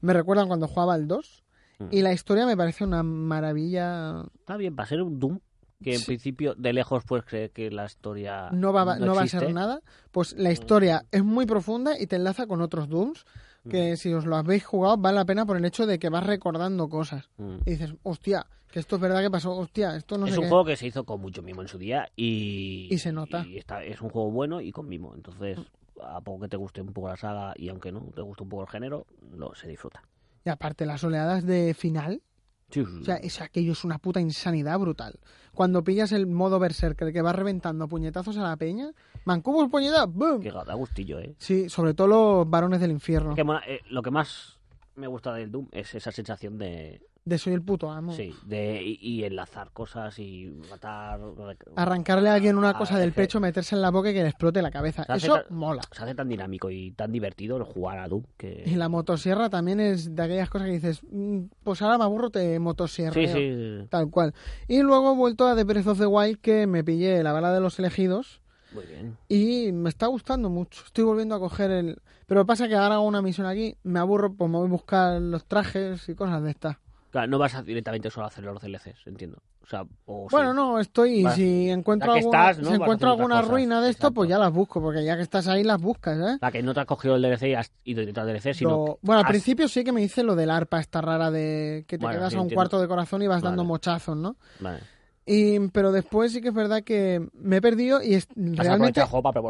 me 0.00 0.12
recuerdan 0.12 0.46
cuando 0.48 0.68
jugaba 0.68 0.94
el 0.96 1.08
2 1.08 1.42
Mm. 1.78 1.88
Y 1.90 2.00
la 2.00 2.14
historia 2.14 2.46
me 2.46 2.56
parece 2.56 2.84
una 2.84 3.02
maravilla. 3.02 4.22
Está 4.40 4.56
bien, 4.56 4.74
para 4.74 4.88
ser 4.88 5.02
un 5.02 5.18
Doom, 5.20 5.40
que 5.82 5.92
en 5.92 5.98
Sí. 6.00 6.06
principio 6.06 6.54
de 6.54 6.72
lejos 6.72 7.04
puedes 7.04 7.26
creer 7.26 7.50
que 7.50 7.70
la 7.70 7.84
historia 7.84 8.48
No 8.50 8.72
va, 8.72 8.98
no 8.98 9.14
va 9.14 9.22
a 9.24 9.26
ser 9.26 9.52
nada. 9.52 9.82
Pues 10.10 10.32
la 10.38 10.50
historia 10.50 11.04
es 11.10 11.22
muy 11.22 11.44
profunda 11.44 12.00
y 12.00 12.06
te 12.06 12.16
enlaza 12.16 12.46
con 12.46 12.62
otros 12.62 12.88
Dooms 12.88 13.26
Mm. 13.66 13.70
que 13.70 13.96
si 13.96 14.12
os 14.14 14.24
lo 14.26 14.36
habéis 14.36 14.64
jugado 14.64 14.96
vale 14.96 15.16
la 15.16 15.24
pena 15.24 15.44
por 15.46 15.56
el 15.56 15.64
hecho 15.64 15.86
de 15.86 15.98
que 15.98 16.08
vas 16.08 16.24
recordando 16.24 16.88
cosas. 16.88 17.28
Mm. 17.38 17.56
Y 17.66 17.70
dices, 17.72 17.94
hostia, 18.02 18.46
que 18.70 18.80
esto 18.80 18.96
es 18.96 19.02
verdad 19.02 19.20
que 19.22 19.30
pasó, 19.30 19.56
hostia, 19.56 19.96
esto 19.96 20.18
no 20.18 20.26
es 20.26 20.32
sé 20.32 20.38
un 20.38 20.44
qué. 20.44 20.48
juego 20.50 20.64
que 20.64 20.76
se 20.76 20.86
hizo 20.86 21.04
con 21.04 21.20
mucho 21.20 21.42
mimo 21.42 21.62
en 21.62 21.68
su 21.68 21.78
día 21.78 22.08
y, 22.16 22.88
Y 22.90 22.98
se 22.98 23.12
nota. 23.12 23.44
y 23.46 23.58
está, 23.58 23.82
es 23.84 24.00
un 24.00 24.10
juego 24.10 24.30
bueno 24.30 24.60
y 24.60 24.72
con 24.72 24.88
mimo. 24.88 25.14
Entonces, 25.14 25.58
a 26.02 26.20
poco 26.20 26.42
que 26.42 26.48
te 26.48 26.56
guste 26.56 26.80
un 26.82 26.92
poco 26.92 27.08
la 27.08 27.16
saga 27.16 27.54
y 27.56 27.68
aunque 27.68 27.90
no 27.92 28.00
te 28.14 28.20
guste 28.22 28.42
un 28.42 28.48
poco 28.48 28.62
el 28.64 28.68
género, 28.68 29.06
lo, 29.34 29.54
se 29.54 29.68
disfruta. 29.68 30.02
Y 30.44 30.48
aparte, 30.50 30.86
las 30.86 31.02
oleadas 31.02 31.44
de 31.44 31.74
final, 31.74 32.22
Sí, 32.70 32.84
sí, 32.84 33.00
o 33.00 33.04
sea, 33.04 33.16
es, 33.16 33.40
aquello 33.40 33.72
es 33.72 33.84
una 33.84 33.98
puta 33.98 34.20
insanidad 34.20 34.78
brutal. 34.78 35.18
Cuando 35.54 35.84
pillas 35.84 36.12
el 36.12 36.26
modo 36.26 36.58
Berserker 36.58 37.12
que 37.12 37.22
va 37.22 37.32
reventando 37.32 37.86
puñetazos 37.88 38.36
a 38.36 38.42
la 38.42 38.56
peña, 38.56 38.90
mancubos 39.24 39.70
puñetazos, 39.70 40.12
¡boom! 40.12 40.40
que 40.40 40.50
da 40.50 40.74
gustillo, 40.74 41.18
¿eh? 41.20 41.34
Sí, 41.38 41.68
sobre 41.68 41.94
todo 41.94 42.06
los 42.08 42.50
varones 42.50 42.80
del 42.80 42.90
infierno. 42.90 43.34
Que 43.34 43.44
mola- 43.44 43.62
eh, 43.66 43.80
lo 43.90 44.02
que 44.02 44.10
más 44.10 44.58
me 44.96 45.06
gusta 45.06 45.32
del 45.32 45.50
Doom 45.52 45.68
es 45.72 45.94
esa 45.94 46.10
sensación 46.10 46.58
de, 46.58 47.00
De 47.26 47.38
soy 47.38 47.54
el 47.54 47.60
puto 47.62 47.90
amo. 47.90 48.12
sí, 48.12 48.32
de 48.44 48.80
y, 48.82 48.98
y 49.02 49.24
enlazar 49.24 49.72
cosas 49.72 50.16
y 50.20 50.46
matar. 50.70 51.18
Arrancarle 51.74 52.28
a 52.30 52.34
alguien 52.34 52.56
una 52.56 52.74
cosa 52.78 52.98
del 52.98 53.12
pecho, 53.12 53.40
meterse 53.40 53.74
en 53.74 53.82
la 53.82 53.90
boca 53.90 54.10
y 54.10 54.14
que 54.14 54.22
le 54.22 54.28
explote 54.28 54.62
la 54.62 54.70
cabeza. 54.70 55.04
Eso 55.12 55.40
mola. 55.50 55.82
Se 55.90 56.04
hace 56.04 56.14
tan 56.14 56.28
dinámico 56.28 56.70
y 56.70 56.92
tan 56.92 57.10
divertido 57.10 57.56
el 57.56 57.64
jugar 57.64 57.98
a 57.98 58.06
Doom 58.08 58.22
que. 58.36 58.62
Y 58.64 58.76
la 58.76 58.88
motosierra 58.88 59.50
también 59.50 59.80
es 59.80 60.14
de 60.14 60.22
aquellas 60.22 60.48
cosas 60.48 60.68
que 60.68 60.74
dices, 60.74 61.00
"Mm, 61.10 61.46
pues 61.64 61.82
ahora 61.82 61.98
me 61.98 62.04
aburro, 62.04 62.30
te 62.30 62.58
motosierra. 62.60 63.14
Sí, 63.20 63.26
sí. 63.26 63.86
Tal 63.90 64.08
cual. 64.08 64.32
Y 64.68 64.82
luego 64.82 65.12
he 65.12 65.16
vuelto 65.16 65.48
a 65.48 65.56
The 65.56 65.64
Breath 65.64 65.88
of 65.88 65.98
the 65.98 66.06
Wild 66.06 66.38
que 66.40 66.68
me 66.68 66.84
pillé 66.84 67.24
la 67.24 67.32
bala 67.32 67.52
de 67.52 67.60
los 67.60 67.76
elegidos 67.80 68.40
Muy 68.72 68.84
bien. 68.86 69.16
y 69.28 69.72
me 69.72 69.88
está 69.88 70.06
gustando 70.06 70.48
mucho. 70.48 70.82
Estoy 70.86 71.02
volviendo 71.02 71.34
a 71.34 71.40
coger 71.40 71.72
el... 71.72 71.98
Pero 72.28 72.46
pasa 72.46 72.68
que 72.68 72.74
ahora 72.76 72.96
hago 72.96 73.04
una 73.04 73.22
misión 73.22 73.46
aquí, 73.48 73.76
me 73.82 73.98
aburro, 73.98 74.32
pues 74.32 74.48
me 74.50 74.58
voy 74.58 74.66
a 74.66 74.70
buscar 74.70 75.20
los 75.20 75.44
trajes 75.44 76.08
y 76.08 76.14
cosas 76.14 76.42
de 76.42 76.50
estas. 76.50 76.76
No 77.26 77.38
vas 77.38 77.54
a 77.54 77.62
directamente 77.62 78.10
solo 78.10 78.24
a 78.24 78.28
hacer 78.28 78.42
los 78.44 78.60
DLCs, 78.60 79.06
entiendo. 79.06 79.38
O 79.62 79.66
sea, 79.68 79.84
o 80.06 80.28
Bueno, 80.30 80.50
sí. 80.50 80.56
no, 80.56 80.78
estoy... 80.80 81.22
Vas- 81.22 81.34
si 81.36 81.70
encuentro 81.70 82.12
alguna, 82.12 82.50
estás, 82.50 82.58
¿no? 82.58 82.64
si 82.64 82.70
Vas 82.78 82.80
encuentro 82.82 83.08
haciendo 83.08 83.12
otras 83.12 83.18
alguna 83.20 83.36
cosas. 83.36 83.50
ruina 83.50 83.80
de 83.80 83.90
esto, 83.90 84.10
pues 84.12 84.28
ya 84.28 84.38
las 84.38 84.52
busco, 84.52 84.80
porque 84.82 85.04
ya 85.04 85.16
que 85.16 85.22
estás 85.22 85.46
ahí 85.48 85.64
las 85.64 85.80
buscas, 85.80 86.18
¿eh? 86.18 86.38
La 86.40 86.50
que 86.52 86.62
no 86.62 86.74
te 86.74 86.80
has 86.80 86.86
cogido 86.86 87.16
el 87.16 87.22
DLC 87.22 87.42
y 87.48 87.54
has 87.54 87.72
ido 87.84 88.00
directo 88.00 88.20
al 88.20 88.26
DLC, 88.26 88.52
sino. 88.54 88.70
Lo- 88.70 88.98
Bueno, 89.02 89.20
al 89.20 89.24
has- 89.26 89.30
principio 89.30 89.68
sí 89.68 89.82
que 89.84 89.92
me 89.92 90.02
hice 90.02 90.22
lo 90.22 90.34
del 90.36 90.50
arpa 90.50 90.80
esta 90.80 91.00
rara 91.00 91.30
de 91.30 91.84
que 91.88 91.96
te 91.98 92.06
quedas 92.06 92.30
sí, 92.32 92.36
a 92.36 92.40
un 92.40 92.44
entiendo. 92.44 92.54
cuarto 92.54 92.80
de 92.80 92.88
corazón 92.88 93.22
y 93.22 93.26
vas 93.28 93.42
dando 93.42 93.64
mochazos, 93.64 94.16
¿no? 94.16 94.36
Vale. 94.60 94.80
Y, 95.28 95.58
pero 95.70 95.90
después 95.90 96.30
sí 96.30 96.40
que 96.40 96.48
es 96.50 96.54
verdad 96.54 96.84
que 96.84 97.28
me 97.32 97.56
he 97.56 97.60
perdido 97.60 98.00
y 98.00 98.14
es- 98.14 98.28
realmente 98.36 99.02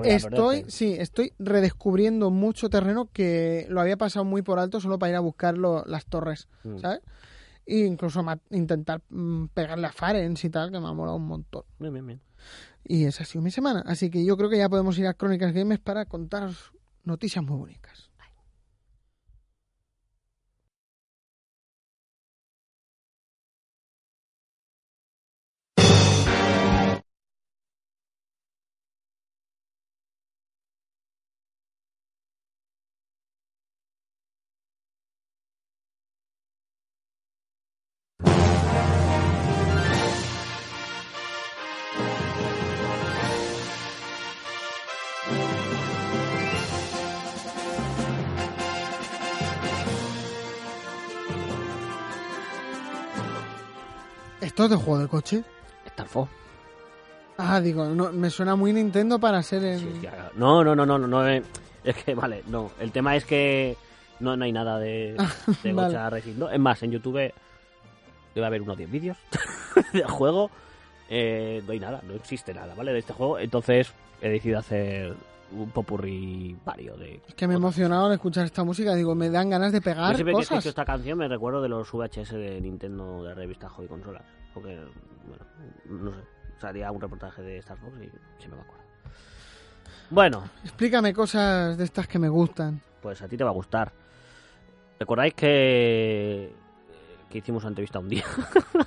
estoy, 0.04 0.64
sí, 0.68 0.94
estoy 0.98 1.34
redescubriendo 1.38 2.30
mucho 2.30 2.70
terreno 2.70 3.10
que 3.12 3.66
lo 3.68 3.82
había 3.82 3.98
pasado 3.98 4.24
muy 4.24 4.40
por 4.40 4.58
alto 4.58 4.80
solo 4.80 4.98
para 4.98 5.10
ir 5.10 5.16
a 5.16 5.20
buscar 5.20 5.58
lo- 5.58 5.84
las 5.84 6.06
torres, 6.06 6.48
Mm. 6.64 6.78
¿sabes? 6.78 7.00
E 7.66 7.78
incluso 7.80 8.24
intentar 8.50 9.02
mm, 9.10 9.46
pegarle 9.46 9.88
a 9.88 9.92
Farens 9.92 10.44
y 10.44 10.50
tal, 10.50 10.70
que 10.70 10.78
me 10.78 10.86
ha 10.86 10.92
molado 10.92 11.16
un 11.16 11.26
montón. 11.26 11.64
Bien, 11.78 11.92
bien, 11.92 12.06
bien. 12.06 12.20
Y 12.84 13.04
esa 13.04 13.24
ha 13.24 13.26
sido 13.26 13.42
mi 13.42 13.50
semana. 13.50 13.82
Así 13.86 14.10
que 14.10 14.24
yo 14.24 14.36
creo 14.36 14.48
que 14.48 14.58
ya 14.58 14.68
podemos 14.68 14.96
ir 14.98 15.06
a 15.06 15.14
Crónicas 15.14 15.52
Games 15.52 15.80
para 15.80 16.04
contaros 16.04 16.72
noticias 17.04 17.44
muy 17.44 17.56
bonitas. 17.56 18.05
¿Esto 54.56 54.64
es 54.64 54.70
de 54.70 54.76
juego 54.76 54.98
de 55.00 55.08
coche? 55.08 55.44
Starfall. 55.86 56.28
Ah, 57.36 57.60
digo, 57.60 57.84
no, 57.90 58.10
me 58.10 58.30
suena 58.30 58.56
muy 58.56 58.72
Nintendo 58.72 59.18
para 59.18 59.42
ser. 59.42 59.78
Sí, 59.78 59.98
claro. 60.00 60.30
No, 60.34 60.64
no, 60.64 60.74
no, 60.74 60.86
no, 60.86 60.98
no, 60.98 61.06
no. 61.06 61.28
eh, 61.28 61.42
Es 61.84 61.94
que, 62.02 62.14
vale, 62.14 62.42
no. 62.46 62.70
El 62.80 62.90
tema 62.90 63.14
es 63.16 63.26
que 63.26 63.76
no, 64.18 64.34
no 64.34 64.46
hay 64.46 64.52
nada 64.52 64.78
de, 64.78 65.14
de 65.62 65.72
Vale. 65.74 65.88
Gocha 65.88 66.08
Racing. 66.08 66.38
¿no? 66.38 66.48
Es 66.48 66.58
más, 66.58 66.82
en 66.82 66.92
YouTube 66.92 67.34
debe 68.34 68.46
haber 68.46 68.62
unos 68.62 68.78
10 68.78 68.90
vídeos 68.90 69.18
del 69.92 70.06
juego. 70.06 70.50
Eh, 71.10 71.62
no 71.66 71.72
hay 71.72 71.78
nada, 71.78 72.00
no 72.08 72.14
existe 72.14 72.54
nada, 72.54 72.74
¿vale? 72.74 72.94
De 72.94 73.00
este 73.00 73.12
juego. 73.12 73.38
Entonces 73.38 73.92
he 74.22 74.30
decidido 74.30 74.60
hacer 74.60 75.14
un 75.52 75.68
popurrí 75.68 76.56
vario 76.64 76.96
de. 76.96 77.20
Es 77.28 77.34
que 77.34 77.46
me 77.46 77.52
he 77.52 77.56
emocionado 77.58 78.06
al 78.06 78.12
escuchar 78.14 78.46
esta 78.46 78.64
música. 78.64 78.94
Digo, 78.94 79.14
me 79.14 79.28
dan 79.28 79.50
ganas 79.50 79.70
de 79.72 79.80
Yo 79.80 79.84
pegar 79.84 80.14
siempre 80.14 80.32
que 80.32 80.36
cosas. 80.38 80.52
escucho 80.52 80.70
esta 80.70 80.86
canción 80.86 81.18
me 81.18 81.28
recuerdo 81.28 81.60
de 81.60 81.68
los 81.68 81.92
VHS 81.92 82.30
de 82.32 82.58
Nintendo 82.62 83.22
de 83.22 83.28
la 83.28 83.34
revista 83.34 83.68
Hobby 83.68 83.86
Consolas. 83.86 84.22
Porque, 84.56 84.80
bueno, 85.28 85.44
no 86.04 86.10
sé. 86.12 86.20
Salía 86.58 86.90
un 86.90 87.00
reportaje 87.02 87.42
de 87.42 87.58
Star 87.58 87.76
Fox 87.76 87.92
y 87.98 88.08
siempre 88.38 88.56
me 88.58 88.62
acuerdo. 88.62 88.84
Bueno, 90.08 90.48
Explícame 90.64 91.12
cosas 91.12 91.76
de 91.76 91.84
estas 91.84 92.08
que 92.08 92.18
me 92.18 92.28
gustan. 92.30 92.80
pues 93.02 93.20
a 93.20 93.28
ti 93.28 93.36
te 93.36 93.44
va 93.44 93.50
a 93.50 93.52
gustar. 93.52 93.92
¿Recordáis 94.98 95.34
que, 95.34 96.50
que 97.28 97.38
hicimos 97.38 97.62
una 97.64 97.70
entrevista 97.70 97.98
un 97.98 98.08
día? 98.08 98.24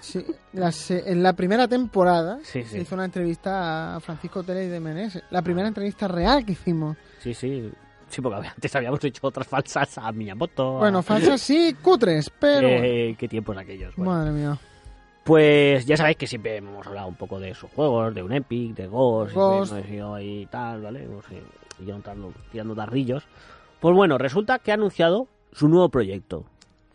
Sí, 0.02 0.26
la 0.54 0.72
se- 0.72 1.12
en 1.12 1.22
la 1.22 1.34
primera 1.34 1.68
temporada 1.68 2.40
Sí, 2.42 2.64
se 2.64 2.70
sí. 2.70 2.78
hizo 2.80 2.96
una 2.96 3.06
entrevista 3.06 3.96
a 3.96 4.00
Francisco 4.00 4.42
Tele 4.44 4.64
y 4.66 4.68
de 4.70 4.80
Menezes. 4.80 5.24
La 5.30 5.42
primera 5.42 5.68
entrevista 5.68 6.08
real 6.08 6.46
que 6.46 6.54
hicimos. 6.54 6.96
Sí, 7.20 7.34
sí. 7.34 7.70
Sí, 8.08 8.22
porque 8.22 8.48
antes 8.48 8.76
habíamos 8.76 9.04
hecho 9.04 9.28
otras 9.28 9.46
falsas 9.48 9.96
a 10.00 10.12
Miyamoto. 10.12 10.78
Bueno, 10.80 11.04
falsas 11.04 11.40
sí, 11.42 11.76
cutres, 11.82 12.32
pero... 12.40 12.68
Eh, 12.68 13.16
qué 13.20 13.28
tiempos 13.28 13.56
aquellos. 13.58 13.94
Bueno, 13.96 14.12
Madre 14.14 14.32
mía. 14.32 14.58
Pues 15.30 15.86
ya 15.86 15.96
sabéis 15.96 16.18
que 16.18 16.26
siempre 16.26 16.58
hemos 16.58 16.88
hablado 16.88 17.08
un 17.08 17.14
poco 17.16 17.40
de 17.40 17.54
sus 17.54 17.70
juegos, 17.70 18.16
de 18.16 18.24
un 18.24 18.34
Epic, 18.34 18.76
de 18.76 18.88
Ghost, 18.88 19.32
siempre 19.32 19.58
Ghost. 19.60 19.72
hemos 19.74 19.90
ido 19.90 20.14
ahí 20.16 20.42
y 20.42 20.46
tal, 20.48 20.82
¿vale? 20.82 21.04
Hemos 21.04 21.24
eh, 21.32 21.44
ido 21.84 21.98
tirando, 22.00 22.34
tirando 22.52 22.74
darrillos. 22.74 23.24
Pues 23.80 23.96
bueno, 23.96 24.18
resulta 24.18 24.58
que 24.58 24.72
ha 24.72 24.74
anunciado 24.74 25.28
su 25.52 25.68
nuevo 25.70 25.90
proyecto. 25.90 26.46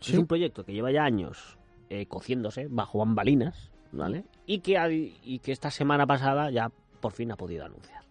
Sí. 0.01 0.11
Es 0.11 0.17
un 0.19 0.27
proyecto 0.27 0.65
que 0.65 0.73
lleva 0.73 0.91
ya 0.91 1.05
años 1.05 1.57
eh, 1.89 2.07
cociéndose 2.07 2.67
bajo 2.69 2.99
bambalinas, 2.99 3.71
¿vale? 3.93 4.25
Y 4.45 4.59
que, 4.59 4.77
ha- 4.77 4.91
y 4.91 5.39
que 5.41 5.53
esta 5.53 5.71
semana 5.71 6.05
pasada 6.05 6.51
ya 6.51 6.69
por 6.99 7.13
fin 7.13 7.31
ha 7.31 7.37
podido 7.37 7.63
anunciar. 7.63 8.03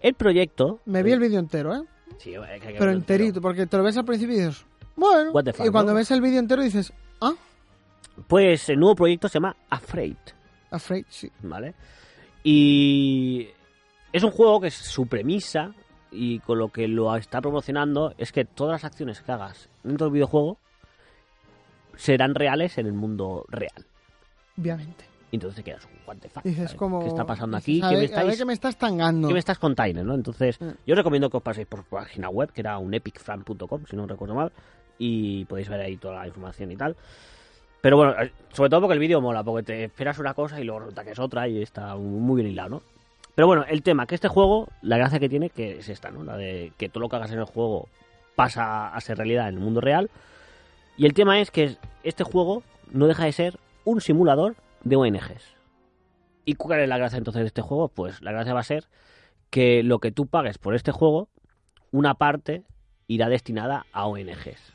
El 0.00 0.14
proyecto... 0.14 0.80
Me 0.86 1.04
vi 1.04 1.12
el 1.12 1.20
vídeo 1.20 1.38
entero, 1.38 1.72
¿eh? 1.74 1.82
Sí, 2.18 2.34
hay 2.34 2.58
que 2.58 2.74
Pero 2.78 2.90
enterito, 2.90 3.40
porque 3.40 3.66
te 3.66 3.76
lo 3.76 3.84
ves 3.84 3.96
al 3.96 4.04
principio 4.04 4.34
y 4.34 4.38
dices, 4.40 4.66
bueno. 4.96 5.30
Fuck, 5.32 5.66
y 5.66 5.70
cuando 5.70 5.92
¿no? 5.92 5.98
ves 5.98 6.10
el 6.10 6.20
vídeo 6.20 6.40
entero 6.40 6.62
dices, 6.62 6.92
ah, 7.22 7.32
Pues 8.26 8.68
el 8.68 8.78
nuevo 8.78 8.94
proyecto 8.94 9.28
se 9.28 9.34
llama 9.34 9.56
Afraid. 9.70 10.16
Afraid, 10.70 11.04
sí. 11.08 11.30
¿vale? 11.42 11.74
Y 12.42 13.48
es 14.12 14.22
un 14.22 14.30
juego 14.30 14.60
que 14.60 14.70
su 14.70 15.06
premisa 15.06 15.72
y 16.10 16.38
con 16.40 16.58
lo 16.58 16.68
que 16.68 16.86
lo 16.86 17.14
está 17.16 17.40
promocionando 17.40 18.14
es 18.18 18.32
que 18.32 18.44
todas 18.44 18.72
las 18.72 18.84
acciones 18.84 19.20
que 19.20 19.32
hagas 19.32 19.68
dentro 19.82 20.06
del 20.06 20.12
videojuego 20.14 20.58
serán 21.96 22.34
reales 22.34 22.78
en 22.78 22.86
el 22.86 22.92
mundo 22.92 23.44
real. 23.48 23.84
Obviamente. 24.58 25.04
Y 25.30 25.36
entonces 25.36 25.56
te 25.56 25.64
quedas 25.64 25.84
un 25.86 25.98
fuck, 26.04 26.44
Dices 26.44 26.74
como... 26.74 27.00
¿Qué 27.00 27.08
está 27.08 27.24
pasando 27.24 27.56
aquí? 27.56 27.80
¿Qué 27.80 27.96
me, 27.96 28.04
estáis, 28.04 28.40
que 28.40 28.52
estás 28.52 28.76
tangando. 28.76 29.26
qué 29.26 29.34
me 29.34 29.40
estás 29.40 29.58
contando, 29.58 30.04
no? 30.04 30.14
Entonces, 30.14 30.60
Mm. 30.60 30.68
yo 30.86 30.92
os 30.92 30.96
recomiendo 30.98 31.28
que 31.28 31.36
os 31.38 31.42
paséis 31.42 31.66
por 31.66 31.80
su 31.82 31.86
página 31.90 32.28
web, 32.28 32.52
que 32.52 32.60
era 32.60 32.78
un 32.78 32.94
epicfan.com, 32.94 33.84
si 33.90 33.96
no 33.96 34.06
recuerdo 34.06 34.36
mal, 34.36 34.52
y 34.96 35.44
podéis 35.46 35.68
ver 35.68 35.80
ahí 35.80 35.96
toda 35.96 36.20
la 36.20 36.26
información 36.28 36.70
y 36.70 36.76
tal. 36.76 36.94
Pero 37.84 37.98
bueno, 37.98 38.14
eh, 38.18 38.32
sobre 38.54 38.70
todo 38.70 38.80
porque 38.80 38.94
el 38.94 38.98
vídeo 38.98 39.20
mola, 39.20 39.44
porque 39.44 39.62
te 39.62 39.84
esperas 39.84 40.18
una 40.18 40.32
cosa 40.32 40.58
y 40.58 40.64
luego 40.64 40.80
resulta 40.80 41.04
que 41.04 41.10
es 41.10 41.18
otra 41.18 41.46
y 41.48 41.60
está 41.60 41.94
muy 41.96 42.40
bien 42.40 42.50
hilado, 42.50 42.70
¿no? 42.70 42.82
Pero 43.34 43.46
bueno, 43.46 43.66
el 43.68 43.82
tema, 43.82 44.06
que 44.06 44.14
este 44.14 44.26
juego, 44.26 44.68
la 44.80 44.96
gracia 44.96 45.20
que 45.20 45.28
tiene, 45.28 45.50
que 45.50 45.80
es 45.80 45.90
esta, 45.90 46.10
¿no? 46.10 46.24
La 46.24 46.38
de 46.38 46.72
que 46.78 46.88
todo 46.88 47.00
lo 47.02 47.10
que 47.10 47.16
hagas 47.16 47.32
en 47.32 47.40
el 47.40 47.44
juego 47.44 47.90
pasa 48.36 48.88
a 48.88 48.98
ser 49.02 49.18
realidad 49.18 49.50
en 49.50 49.56
el 49.56 49.60
mundo 49.60 49.82
real. 49.82 50.08
Y 50.96 51.04
el 51.04 51.12
tema 51.12 51.40
es 51.40 51.50
que 51.50 51.76
este 52.04 52.24
juego 52.24 52.62
no 52.90 53.06
deja 53.06 53.26
de 53.26 53.32
ser 53.32 53.58
un 53.84 54.00
simulador 54.00 54.54
de 54.82 54.96
ONGs. 54.96 55.54
¿Y 56.46 56.54
cuál 56.54 56.80
es 56.80 56.88
la 56.88 56.96
gracia 56.96 57.18
entonces 57.18 57.42
de 57.42 57.48
este 57.48 57.60
juego? 57.60 57.88
Pues 57.88 58.22
la 58.22 58.32
gracia 58.32 58.54
va 58.54 58.60
a 58.60 58.64
ser 58.64 58.86
que 59.50 59.82
lo 59.82 59.98
que 59.98 60.10
tú 60.10 60.26
pagues 60.26 60.56
por 60.56 60.74
este 60.74 60.90
juego, 60.90 61.28
una 61.90 62.14
parte 62.14 62.62
irá 63.08 63.28
destinada 63.28 63.84
a 63.92 64.06
ONGs. 64.06 64.72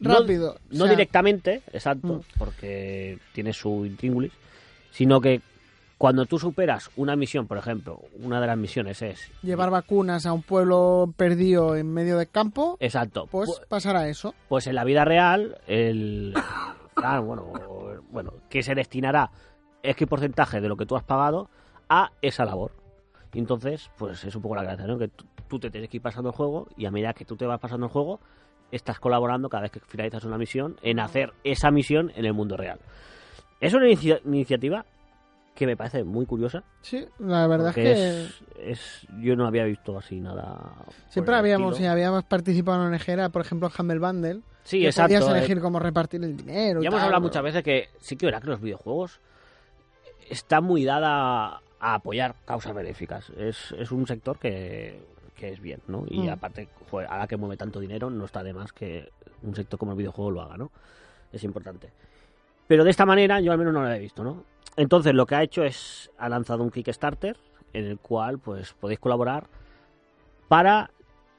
Rápido. 0.00 0.56
No, 0.70 0.84
O 0.84 0.86
sea, 0.86 0.90
directamente, 0.96 1.62
exacto, 1.72 2.08
Mm. 2.08 2.20
porque 2.38 3.18
tiene 3.32 3.52
su 3.52 3.84
intríngulis, 3.86 4.32
sino 4.90 5.20
que 5.20 5.40
cuando 5.98 6.26
tú 6.26 6.38
superas 6.38 6.90
una 6.96 7.16
misión, 7.16 7.46
por 7.46 7.56
ejemplo, 7.56 8.02
una 8.22 8.38
de 8.40 8.46
las 8.46 8.58
misiones 8.58 9.00
es... 9.00 9.30
Llevar 9.42 9.70
vacunas 9.70 10.26
a 10.26 10.32
un 10.34 10.42
pueblo 10.42 11.12
perdido 11.16 11.74
en 11.76 11.90
medio 11.92 12.18
del 12.18 12.28
campo, 12.28 12.76
Exacto. 12.80 13.26
pues 13.30 13.48
pu- 13.48 13.66
pasará 13.68 14.06
eso. 14.08 14.34
Pues 14.48 14.66
en 14.66 14.74
la 14.74 14.84
vida 14.84 15.06
real, 15.06 15.58
el 15.66 16.34
Fran, 16.94 17.24
bueno, 17.26 17.50
bueno, 18.10 18.34
que 18.50 18.62
se 18.62 18.74
destinará 18.74 19.30
X 19.82 20.06
porcentaje 20.06 20.60
de 20.60 20.68
lo 20.68 20.76
que 20.76 20.84
tú 20.84 20.96
has 20.96 21.04
pagado 21.04 21.48
a 21.88 22.10
esa 22.20 22.44
labor. 22.44 22.72
Entonces, 23.32 23.90
pues 23.96 24.22
es 24.24 24.34
un 24.34 24.42
poco 24.42 24.56
la 24.56 24.62
gracia, 24.64 24.86
¿no? 24.86 24.98
Que 24.98 25.10
tú 25.48 25.58
te 25.58 25.70
tienes 25.70 25.88
que 25.90 25.98
ir 25.98 26.02
pasando 26.02 26.30
el 26.30 26.34
juego 26.34 26.68
y 26.76 26.86
a 26.86 26.90
medida 26.90 27.12
que 27.14 27.24
tú 27.24 27.36
te 27.36 27.46
vas 27.46 27.60
pasando 27.60 27.86
el 27.86 27.92
juego, 27.92 28.20
estás 28.72 28.98
colaborando 28.98 29.48
cada 29.48 29.62
vez 29.62 29.72
que 29.72 29.80
finalizas 29.80 30.24
una 30.24 30.38
misión 30.38 30.76
en 30.82 31.00
hacer 31.00 31.32
esa 31.44 31.70
misión 31.70 32.12
en 32.16 32.24
el 32.24 32.32
mundo 32.32 32.56
real. 32.56 32.78
Es 33.60 33.72
una 33.74 33.86
inicia- 33.86 34.20
iniciativa 34.24 34.84
que 35.54 35.66
me 35.66 35.76
parece 35.76 36.04
muy 36.04 36.26
curiosa. 36.26 36.62
Sí, 36.82 37.06
la 37.18 37.46
verdad 37.46 37.68
es 37.70 37.74
que 37.74 37.92
es, 37.92 38.42
es- 38.58 39.06
yo 39.20 39.36
no 39.36 39.46
había 39.46 39.64
visto 39.64 39.96
así 39.96 40.20
nada. 40.20 40.74
siempre 41.08 41.34
habíamos, 41.34 41.80
y 41.80 41.86
habíamos 41.86 42.24
participado 42.24 42.86
en 42.86 42.92
ONG, 42.92 43.08
era, 43.08 43.28
por 43.30 43.40
ejemplo, 43.42 43.70
Humble 43.78 43.98
Bundle. 43.98 44.40
Sí, 44.64 44.80
que 44.80 44.86
exacto. 44.88 45.14
podías 45.14 45.28
eh. 45.28 45.38
elegir 45.38 45.60
cómo 45.60 45.78
repartir 45.78 46.22
el 46.24 46.36
dinero. 46.36 46.80
y 46.80 46.82
Ya 46.84 46.88
hemos 46.88 46.98
tal, 46.98 47.06
hablado 47.06 47.22
muchas 47.22 47.42
veces 47.42 47.62
que 47.62 47.88
sí 48.00 48.16
que 48.16 48.26
verá 48.26 48.40
que 48.40 48.48
los 48.48 48.60
videojuegos 48.60 49.20
está 50.28 50.60
muy 50.60 50.84
dada 50.84 51.60
a 51.78 51.94
apoyar 51.94 52.34
causas 52.44 52.74
benéficas. 52.74 53.30
Es, 53.38 53.72
es 53.78 53.90
un 53.92 54.06
sector 54.06 54.38
que, 54.38 55.00
que 55.36 55.50
es 55.50 55.60
bien, 55.60 55.80
¿no? 55.86 56.04
Y 56.08 56.20
Mm. 56.22 56.30
aparte, 56.30 56.68
joder, 56.90 57.06
ahora 57.10 57.26
que 57.28 57.36
mueve 57.36 57.56
tanto 57.56 57.78
dinero, 57.78 58.10
no 58.10 58.24
está 58.24 58.42
de 58.42 58.52
más 58.52 58.72
que 58.72 59.10
un 59.42 59.54
sector 59.54 59.78
como 59.78 59.92
el 59.92 59.98
videojuego 59.98 60.30
lo 60.32 60.40
haga, 60.42 60.56
¿no? 60.56 60.72
Es 61.32 61.44
importante. 61.44 61.90
Pero 62.66 62.82
de 62.82 62.90
esta 62.90 63.06
manera 63.06 63.40
yo 63.40 63.52
al 63.52 63.58
menos 63.58 63.72
no 63.72 63.82
lo 63.82 63.90
he 63.92 63.98
visto, 64.00 64.24
¿no? 64.24 64.42
Entonces 64.76 65.14
lo 65.14 65.26
que 65.26 65.34
ha 65.36 65.42
hecho 65.42 65.62
es, 65.62 66.10
ha 66.18 66.28
lanzado 66.28 66.62
un 66.64 66.70
Kickstarter 66.70 67.36
en 67.72 67.84
el 67.84 67.98
cual 67.98 68.38
pues 68.38 68.72
podéis 68.72 68.98
colaborar 68.98 69.46
para 70.48 70.90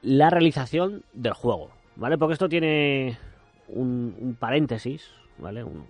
la 0.02 0.30
realización 0.30 1.04
del 1.12 1.32
juego, 1.32 1.70
¿vale? 1.96 2.16
Porque 2.18 2.34
esto 2.34 2.48
tiene 2.48 3.18
un, 3.68 4.16
un 4.20 4.34
paréntesis, 4.36 5.10
¿vale? 5.38 5.64
Un- 5.64 5.84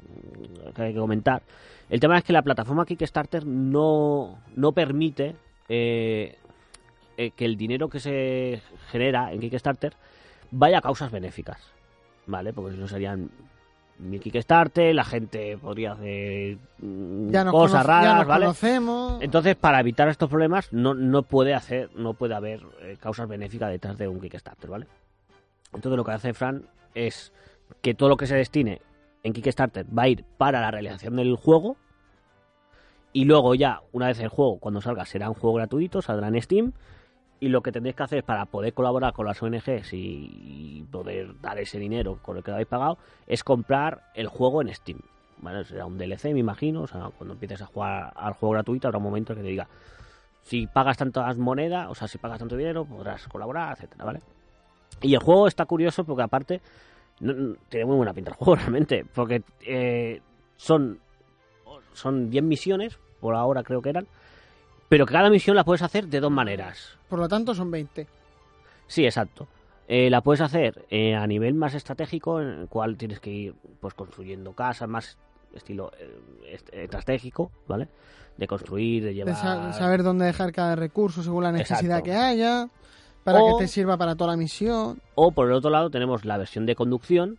que 0.75 0.83
hay 0.83 0.93
que 0.95 0.99
comentar. 0.99 1.43
El 1.91 2.01
tema 2.01 2.19
es 2.19 2.25
que 2.25 2.33
la 2.33 2.43
plataforma 2.43 2.85
Kickstarter 2.87 3.47
no, 3.47 4.39
no 4.57 4.73
permite 4.73 5.37
eh, 5.69 6.37
eh, 7.19 7.33
que 7.33 7.45
el 7.45 7.57
dinero 7.59 7.89
que 7.91 8.01
se 8.01 8.63
genera 8.91 9.33
en 9.33 9.41
Kickstarter 9.41 9.93
vaya 10.51 10.79
a 10.79 10.81
causas 10.81 11.11
benéficas, 11.11 11.61
¿vale? 12.27 12.55
Porque 12.55 12.73
si 12.75 12.81
no 12.81 12.89
serían 12.89 13.31
mi 13.99 14.19
Kickstarter, 14.21 14.95
la 14.95 15.05
gente 15.05 15.59
podría 15.59 15.93
hacer 15.93 16.57
mm, 16.79 17.31
Ya 17.31 17.45
nos, 17.45 17.53
cosas 17.53 17.85
cono- 17.85 17.95
ya 17.95 18.01
raras, 18.03 18.19
nos 18.21 18.27
¿vale? 18.29 18.45
conocemos. 18.47 19.21
Entonces, 19.23 19.57
para 19.57 19.81
evitar 19.81 20.09
estos 20.09 20.31
problemas, 20.31 20.73
no, 20.73 20.95
no 20.95 21.23
puede 21.25 21.53
hacer, 21.53 21.91
no 21.97 22.15
puede 22.15 22.35
haber 22.35 22.63
eh, 22.81 22.97
causas 23.01 23.29
benéficas 23.29 23.71
detrás 23.71 23.99
de 23.99 24.09
un 24.09 24.21
Kickstarter, 24.21 24.71
¿vale? 24.71 24.87
Entonces 25.75 25.97
lo 25.99 26.05
que 26.05 26.13
hace 26.13 26.33
Fran 26.33 26.63
es 26.95 27.33
que 27.83 27.93
todo 27.93 28.09
lo 28.09 28.17
que 28.17 28.27
se 28.27 28.37
destine 28.37 28.81
en 29.25 29.33
Kickstarter 29.35 29.85
va 29.87 30.05
a 30.05 30.09
ir 30.09 30.25
para 30.39 30.61
la 30.63 30.71
realización 30.71 31.17
del 31.17 31.37
juego. 31.37 31.77
Y 33.13 33.25
luego 33.25 33.55
ya, 33.55 33.81
una 33.93 34.07
vez 34.07 34.21
el 34.21 34.29
juego, 34.29 34.59
cuando 34.59 34.81
salga, 34.81 35.05
será 35.05 35.29
un 35.29 35.35
juego 35.35 35.57
gratuito, 35.57 36.01
saldrá 36.03 36.29
en 36.29 36.41
Steam. 36.41 36.73
Y 37.41 37.49
lo 37.49 37.63
que 37.63 37.71
tendréis 37.71 37.95
que 37.95 38.03
hacer 38.03 38.25
para 38.25 38.47
poder 38.47 38.75
colaborar 38.75 39.13
con 39.13 39.27
las 39.27 39.41
ONGs 39.43 39.93
y, 39.93 40.85
poder 40.91 41.41
dar 41.41 41.59
ese 41.59 41.79
dinero 41.79 42.19
con 42.23 42.37
el 42.37 42.43
que 42.43 42.51
habéis 42.51 42.67
pagado 42.67 42.99
es 43.27 43.45
comprar 43.45 44.03
el 44.15 44.27
juego 44.27 44.63
en 44.63 44.75
Steam. 44.75 44.99
¿vale? 45.41 45.65
Será 45.65 45.87
un 45.87 45.99
DLC, 45.99 46.33
me 46.33 46.41
imagino. 46.41 46.83
O 46.83 46.87
sea, 46.87 47.11
cuando 47.17 47.35
empieces 47.35 47.63
a 47.63 47.67
jugar 47.67 48.13
al 48.17 48.33
juego 48.33 48.55
gratuito, 48.55 48.89
habrá 48.89 48.99
un 48.99 49.05
momento 49.05 49.35
que 49.35 49.43
te 49.43 49.49
diga 49.49 49.69
si 50.43 50.67
pagas 50.67 50.97
tantas 50.97 51.37
monedas, 51.37 51.89
o 51.91 51.95
sea, 51.95 52.09
si 52.09 52.17
pagas 52.19 52.39
tanto 52.39 52.57
dinero, 52.57 52.87
podrás 52.87 53.29
colaborar, 53.29 53.75
etcétera, 53.77 54.05
¿vale? 54.05 54.21
Y 55.03 55.13
el 55.15 55.21
juego 55.21 55.47
está 55.47 55.67
curioso 55.67 56.05
porque 56.05 56.23
aparte 56.23 56.61
no- 57.21 57.55
tiene 57.69 57.85
muy 57.85 57.97
buena 57.97 58.15
pinta 58.15 58.31
el 58.31 58.37
juego 58.39 58.57
realmente, 58.57 59.05
porque 59.15 59.43
eh, 59.67 60.21
son 60.57 61.01
son 61.93 62.31
10 62.31 62.45
misiones, 62.45 62.99
por 63.21 63.35
ahora 63.35 63.63
creo 63.63 63.83
que 63.83 63.91
eran, 63.91 64.07
pero 64.89 65.07
cada 65.07 65.31
misión 65.31 65.57
la 65.57 65.65
puedes 65.65 65.83
hacer 65.83 66.07
de 66.09 66.21
dos 66.21 66.31
maneras. 66.31 66.97
Por 67.09 67.19
lo 67.19 67.29
tanto, 67.29 67.55
son 67.55 67.71
20. 67.71 68.07
Sí, 68.87 69.05
exacto. 69.05 69.47
Eh, 69.87 70.11
la 70.11 70.21
puedes 70.21 70.41
hacer 70.43 70.85
eh, 70.91 71.15
a 71.15 71.27
nivel 71.27 71.55
más 71.55 71.75
estratégico, 71.75 72.41
en 72.41 72.49
el 72.49 72.69
cual 72.69 72.97
tienes 72.97 73.21
que 73.21 73.31
ir 73.31 73.55
pues 73.81 73.95
construyendo 73.95 74.53
casas, 74.53 74.89
más 74.89 75.17
estilo 75.55 75.91
eh, 75.99 76.21
est- 76.51 76.69
estratégico, 76.75 77.51
¿vale? 77.67 77.89
De 78.37 78.47
construir, 78.47 79.03
de 79.03 79.09
De 79.09 79.15
llevar... 79.15 79.35
sa- 79.37 79.73
saber 79.73 80.03
dónde 80.03 80.27
dejar 80.27 80.53
cada 80.53 80.77
recurso 80.77 81.23
según 81.23 81.45
la 81.45 81.53
necesidad 81.53 81.99
Exacto. 82.01 82.05
que 82.05 82.13
haya. 82.15 82.69
Para 83.25 83.41
O- 83.43 83.57
que 83.59 83.65
te 83.65 83.69
sirva 83.69 83.97
para 83.97 84.15
toda 84.15 84.33
la 84.33 84.37
misión. 84.37 85.01
O 85.15 85.33
por 85.33 85.47
el 85.49 85.55
otro 85.55 85.71
lado 85.71 85.91
tenemos 85.91 86.25
la 86.27 86.37
versión 86.39 86.67
de 86.67 86.75
conducción, 86.75 87.39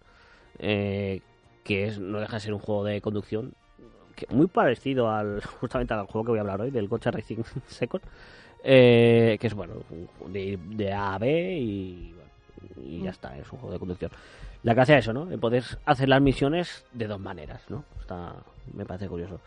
eh, 0.57 1.21
que 1.63 1.85
es 1.87 1.99
no 1.99 2.19
deja 2.19 2.33
de 2.37 2.39
ser 2.41 2.53
un 2.53 2.59
juego 2.59 2.83
de 2.83 2.99
conducción 3.01 3.53
que 4.19 4.33
muy 4.33 4.47
parecido 4.47 5.09
al 5.09 5.41
justamente 5.59 5.93
al 5.93 6.05
juego 6.07 6.25
que 6.25 6.31
voy 6.31 6.39
a 6.39 6.41
hablar 6.41 6.61
hoy, 6.61 6.71
del 6.71 6.87
Gocha 6.87 7.11
Racing 7.11 7.43
Second, 7.67 8.03
eh, 8.63 9.37
que 9.39 9.47
es 9.47 9.53
bueno 9.53 9.75
de, 10.27 10.59
de 10.71 10.93
A 10.93 11.15
a 11.15 11.17
B 11.17 11.57
y, 11.57 12.13
y 12.83 13.01
ya 13.03 13.11
está, 13.11 13.37
es 13.37 13.51
un 13.51 13.59
juego 13.59 13.73
de 13.73 13.79
conducción. 13.79 14.11
La 14.63 14.73
gracia 14.73 14.97
es 14.97 15.05
eso, 15.05 15.13
¿no? 15.13 15.25
De 15.25 15.37
poder 15.37 15.63
hacer 15.85 16.09
las 16.09 16.21
misiones 16.21 16.83
de 16.91 17.07
dos 17.07 17.19
maneras, 17.19 17.63
¿no? 17.69 17.85
Está, 18.01 18.35
me 18.73 18.85
parece 18.85 19.07
curioso. 19.07 19.39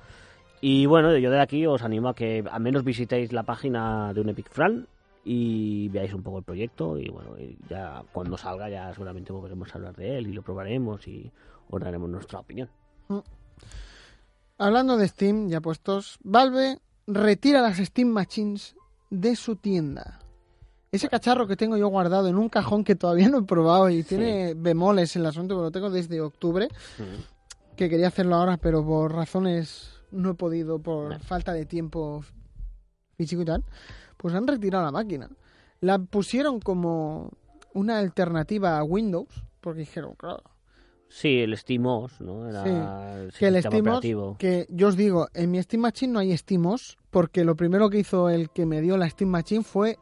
Y 0.63 0.87
bueno, 0.87 1.17
yo 1.19 1.31
de 1.31 1.41
aquí 1.41 1.67
os 1.67 1.83
animo 1.83 2.09
a 2.09 2.15
que 2.15 2.45
al 2.51 2.63
menos 2.63 2.85
visitéis 2.85 3.33
la 3.33 3.43
página 3.43 4.15
de 4.15 4.21
un 4.21 4.31
Epic 4.31 4.49
Fran 4.49 4.87
y 5.25 5.89
veáis 5.89 6.15
un 6.15 6.23
poco 6.23 6.39
el 6.39 6.45
proyecto 6.45 6.99
y 6.99 7.09
bueno, 7.09 7.37
ya 7.69 8.03
cuando 8.13 8.37
salga 8.37 8.69
ya 8.69 8.93
seguramente 8.93 9.33
volveremos 9.33 9.73
a 9.73 9.79
hablar 9.79 9.95
de 9.97 10.19
él 10.19 10.29
y 10.29 10.33
lo 10.33 10.43
probaremos 10.43 11.07
y 11.07 11.31
os 11.69 11.81
daremos 11.81 12.09
nuestra 12.09 12.39
opinión. 12.39 12.69
Hablando 14.63 14.97
de 14.97 15.09
Steam, 15.09 15.49
ya 15.49 15.61
puestos, 15.61 16.21
Valve 16.23 16.79
retira 17.09 17.61
las 17.61 17.79
Steam 17.79 18.11
Machines 18.11 18.77
de 19.11 19.35
su 19.35 19.57
tienda. 19.57 20.21
Ese 20.93 21.09
cacharro 21.09 21.49
que 21.49 21.57
tengo 21.57 21.77
yo 21.77 21.89
guardado 21.89 22.29
en 22.29 22.37
un 22.37 22.49
cajón 22.49 22.85
que 22.85 22.95
todavía 22.95 23.29
no 23.29 23.39
he 23.39 23.43
probado 23.43 23.91
y 23.91 24.05
tiene 24.05 24.55
bemoles 24.55 25.17
en 25.17 25.23
el 25.23 25.27
asunto, 25.27 25.57
porque 25.57 25.65
lo 25.65 25.71
tengo 25.73 25.91
desde 25.91 26.21
octubre, 26.21 26.69
que 27.75 27.91
quería 27.91 28.07
hacerlo 28.07 28.37
ahora, 28.37 28.57
pero 28.57 28.87
por 28.87 29.13
razones 29.13 30.01
no 30.13 30.31
he 30.31 30.35
podido, 30.35 30.79
por 30.79 31.19
falta 31.19 31.53
de 31.53 31.67
tiempo 31.67 32.25
físico 33.17 33.43
y 33.43 33.47
tal, 33.47 33.65
pues 34.17 34.33
han 34.33 34.47
retirado 34.47 34.85
la 34.85 34.93
máquina. 34.93 35.29
La 35.81 35.99
pusieron 35.99 36.61
como 36.61 37.33
una 37.75 37.99
alternativa 37.99 38.79
a 38.79 38.85
Windows, 38.85 39.43
porque 39.61 39.81
dijeron, 39.81 40.15
claro, 40.15 40.45
Sí, 41.15 41.41
el 41.41 41.55
SteamOS, 41.57 42.21
¿no? 42.23 42.49
Era 42.49 42.63
Sí, 42.65 42.71
el 42.71 43.33
que 43.39 43.47
el 43.49 43.59
SteamOS, 43.63 43.81
operativo. 43.81 44.37
que 44.39 44.67
yo 44.71 44.89
os 44.89 44.97
digo, 44.97 45.29
en 45.35 45.51
mi 45.51 45.63
Steam 45.63 45.83
Machine 45.83 46.13
no 46.13 46.19
hay 46.21 46.37
SteamOS, 46.37 46.97
porque 47.11 47.45
lo 47.45 47.55
primero 47.55 47.91
que 47.91 47.99
hizo 47.99 48.31
el 48.31 48.49
que 48.51 48.65
me 48.65 48.81
dio 48.81 48.97
la 48.97 49.09
Steam 49.11 49.31
Machine 49.31 49.63
fue 49.63 49.99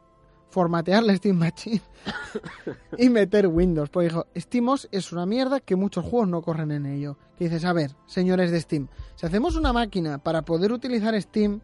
formatear 0.49 1.03
la 1.03 1.15
Steam 1.15 1.37
Machine 1.37 1.81
y 2.97 3.09
meter 3.09 3.47
Windows. 3.47 3.89
Pues 3.89 4.07
dijo, 4.09 4.25
SteamOS 4.37 4.87
es 4.91 5.11
una 5.11 5.25
mierda 5.25 5.59
que 5.59 5.75
muchos 5.75 6.05
juegos 6.05 6.29
no 6.29 6.41
corren 6.41 6.71
en 6.71 6.85
ello. 6.85 7.17
Que 7.37 7.45
dices, 7.45 7.65
a 7.65 7.73
ver, 7.73 7.91
señores 8.05 8.49
de 8.51 8.61
Steam, 8.61 8.87
si 9.15 9.25
hacemos 9.25 9.55
una 9.57 9.73
máquina 9.73 10.17
para 10.17 10.43
poder 10.43 10.71
utilizar 10.71 11.19
Steam 11.21 11.59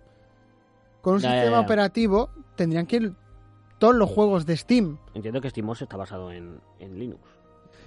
con 1.01 1.15
un 1.15 1.19
Ya, 1.21 1.29
ya, 1.29 1.36
sistema 1.41 1.57
ya. 1.57 1.63
operativo, 1.63 2.29
tendrían 2.57 2.86
que 2.86 2.95
ir 2.97 3.13
todos 3.79 3.95
los 3.95 4.10
juegos 4.10 4.45
de 4.45 4.57
Steam. 4.57 4.97
Entiendo 5.13 5.39
que 5.39 5.49
SteamOS 5.49 5.83
está 5.83 5.95
basado 5.97 6.31
en, 6.31 6.60
en 6.79 6.97
Linux. 6.99 7.21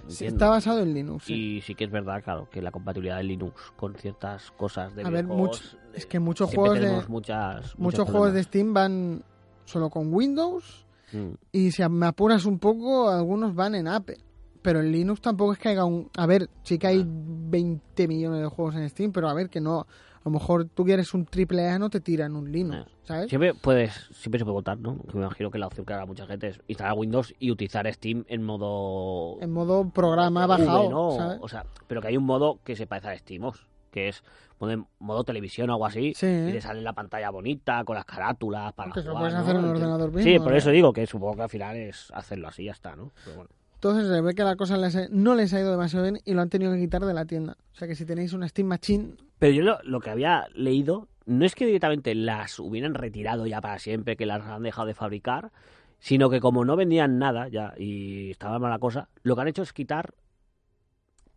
Sí. 0.07 0.25
Está 0.25 0.49
basado 0.49 0.79
en 0.81 0.93
Linux. 0.93 1.25
sí. 1.25 1.33
Y 1.57 1.61
sí 1.61 1.75
que 1.75 1.85
es 1.85 1.91
verdad, 1.91 2.23
claro, 2.23 2.49
que 2.49 2.61
la 2.61 2.71
compatibilidad 2.71 3.17
de 3.17 3.23
Linux 3.23 3.71
con 3.75 3.95
ciertas 3.95 4.51
cosas 4.51 4.95
de 4.95 5.03
A 5.03 5.09
ver, 5.09 5.25
much- 5.27 5.75
es 5.93 6.05
que 6.05 6.19
muchos 6.19 6.49
juegos 6.53 6.79
de- 6.79 6.91
muchas, 7.07 7.57
muchos 7.77 7.79
Muchos 7.79 8.09
juegos 8.09 8.33
de. 8.33 8.43
Steam 8.43 8.73
van 8.73 9.23
solo 9.65 9.89
con 9.89 10.13
Windows 10.13 10.85
Mm. 11.13 11.33
Y 11.51 11.71
si 11.71 11.83
me 11.89 12.05
apuras 12.05 12.45
un 12.45 12.57
poco, 12.57 13.09
algunos 13.09 13.53
van 13.53 13.75
en 13.75 13.89
Apple. 13.89 14.15
Pero 14.61 14.79
en 14.79 14.93
Linux 14.93 15.19
tampoco 15.19 15.51
es 15.51 15.59
que 15.59 15.67
haya 15.67 15.83
un... 15.83 16.09
A 16.15 16.25
ver, 16.25 16.49
sí 16.63 16.77
que 16.77 16.87
hay 16.87 17.03
20 17.05 18.07
millones 18.07 18.39
de 18.39 18.47
juegos 18.47 18.75
en 18.75 18.87
Steam, 18.89 19.11
pero 19.11 19.27
a 19.27 19.33
ver 19.33 19.49
que 19.49 19.59
no... 19.59 19.87
A 20.23 20.29
lo 20.29 20.31
mejor 20.31 20.65
tú 20.65 20.85
quieres 20.85 21.13
un 21.15 21.25
triple 21.25 21.67
A, 21.67 21.79
no 21.79 21.89
te 21.89 21.99
tiran 21.99 22.35
un 22.35 22.51
Linux, 22.51 22.77
Eh. 22.87 22.91
¿sabes? 23.03 23.29
Siempre 23.29 23.53
puedes, 23.55 23.91
siempre 24.13 24.37
se 24.39 24.45
puede 24.45 24.53
votar, 24.53 24.77
¿no? 24.77 24.97
Me 25.13 25.21
imagino 25.21 25.49
que 25.49 25.57
la 25.57 25.65
opción 25.67 25.85
que 25.85 25.93
hará 25.93 26.05
mucha 26.05 26.27
gente 26.27 26.47
es 26.49 26.61
instalar 26.67 26.93
Windows 26.95 27.33
y 27.39 27.49
utilizar 27.51 27.91
Steam 27.91 28.23
en 28.27 28.43
modo 28.43 29.37
En 29.41 29.51
modo 29.51 29.89
programa 29.89 30.45
bajado, 30.45 30.89
¿no? 30.89 31.11
¿sabes? 31.17 31.39
O 31.41 31.47
sea, 31.47 31.65
pero 31.87 32.01
que 32.01 32.09
hay 32.09 32.17
un 32.17 32.25
modo 32.25 32.59
que 32.63 32.75
se 32.75 32.85
parece 32.85 33.07
a 33.09 33.17
SteamOS, 33.17 33.65
que 33.89 34.09
es 34.09 34.23
poner 34.59 34.79
modo 34.99 35.23
televisión 35.23 35.69
o 35.71 35.73
algo 35.73 35.87
así, 35.87 36.13
Sí. 36.15 36.27
y 36.27 36.51
te 36.51 36.61
sale 36.61 36.81
la 36.81 36.93
pantalla 36.93 37.31
bonita 37.31 37.83
con 37.83 37.95
las 37.95 38.05
carátulas 38.05 38.73
para 38.73 38.91
Que 38.91 38.99
eso 38.99 39.09
lo 39.09 39.15
jugar, 39.15 39.31
puedes 39.31 39.33
¿no? 39.33 39.39
hacer 39.41 39.55
en 39.55 39.63
el 39.65 39.71
ordenador 39.71 40.11
Sí, 40.21 40.29
mismo, 40.29 40.43
por 40.43 40.51
¿no? 40.51 40.57
eso 40.59 40.69
digo 40.69 40.93
que 40.93 41.07
supongo 41.07 41.35
que 41.37 41.41
al 41.41 41.49
final 41.49 41.75
es 41.77 42.11
hacerlo 42.13 42.47
así 42.47 42.61
y 42.61 42.65
ya 42.67 42.73
está, 42.73 42.95
¿no? 42.95 43.11
Pero 43.25 43.37
bueno. 43.37 43.49
Entonces 43.73 44.07
se 44.07 44.21
ve 44.21 44.35
que 44.35 44.43
la 44.43 44.55
cosa 44.55 44.77
no 45.09 45.33
les 45.33 45.53
ha 45.55 45.59
ido 45.59 45.71
demasiado 45.71 46.03
bien 46.05 46.19
y 46.23 46.35
lo 46.35 46.41
han 46.43 46.49
tenido 46.49 46.71
que 46.73 46.79
quitar 46.79 47.03
de 47.03 47.15
la 47.15 47.25
tienda. 47.25 47.57
O 47.73 47.75
sea 47.75 47.87
que 47.87 47.95
si 47.95 48.05
tenéis 48.05 48.31
una 48.33 48.47
Steam 48.47 48.67
Machine, 48.67 49.15
Pero 49.41 49.53
yo 49.53 49.63
lo, 49.63 49.79
lo 49.81 50.01
que 50.01 50.11
había 50.11 50.47
leído 50.53 51.07
no 51.25 51.45
es 51.45 51.55
que 51.55 51.65
directamente 51.65 52.13
las 52.13 52.59
hubieran 52.59 52.93
retirado 52.93 53.47
ya 53.47 53.59
para 53.59 53.79
siempre, 53.79 54.15
que 54.15 54.27
las 54.27 54.45
han 54.45 54.61
dejado 54.61 54.85
de 54.85 54.93
fabricar, 54.93 55.51
sino 55.97 56.29
que 56.29 56.39
como 56.39 56.63
no 56.63 56.75
vendían 56.75 57.17
nada 57.17 57.47
ya 57.47 57.73
y 57.75 58.29
estaba 58.29 58.59
mala 58.59 58.77
cosa, 58.77 59.09
lo 59.23 59.33
que 59.33 59.41
han 59.41 59.47
hecho 59.47 59.63
es 59.63 59.73
quitar 59.73 60.13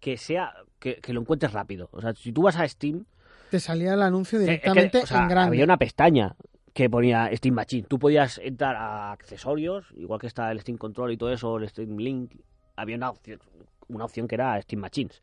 que 0.01 0.19
sea 0.19 0.53
que, 0.79 0.97
que 0.97 1.15
lo 1.15 1.23
encuentres 1.23 1.55
rápido. 1.55 1.89
O 1.93 2.03
sea, 2.03 2.13
si 2.13 2.31
tú 2.31 2.43
vas 2.43 2.57
a 2.57 2.69
Steam, 2.69 3.07
te 3.51 3.59
salía 3.59 3.95
el 3.95 4.03
anuncio 4.03 4.39
eh, 4.39 4.43
es 4.43 4.47
que, 4.49 4.51
directamente 4.51 4.99
o 4.99 5.07
sea, 5.07 5.23
en 5.23 5.29
grande. 5.29 5.49
había 5.49 5.65
una 5.65 5.79
pestaña 5.79 6.37
que 6.75 6.91
ponía 6.91 7.31
Steam 7.35 7.55
Machine. 7.55 7.87
Tú 7.89 7.99
podías 7.99 8.37
entrar 8.37 8.77
a 8.77 9.13
accesorios, 9.13 9.87
igual 9.97 10.21
que 10.21 10.27
está 10.27 10.53
el 10.53 10.61
Steam 10.61 10.77
Control 10.77 11.11
y 11.11 11.17
todo 11.17 11.33
eso, 11.33 11.57
el 11.57 11.67
Steam 11.71 11.97
Link, 11.97 12.35
había 12.77 12.97
una 12.97 13.09
opción, 13.09 13.41
una 13.89 14.05
opción 14.05 14.29
que 14.29 14.35
era 14.35 14.61
Steam 14.61 14.83
Machines. 14.83 15.23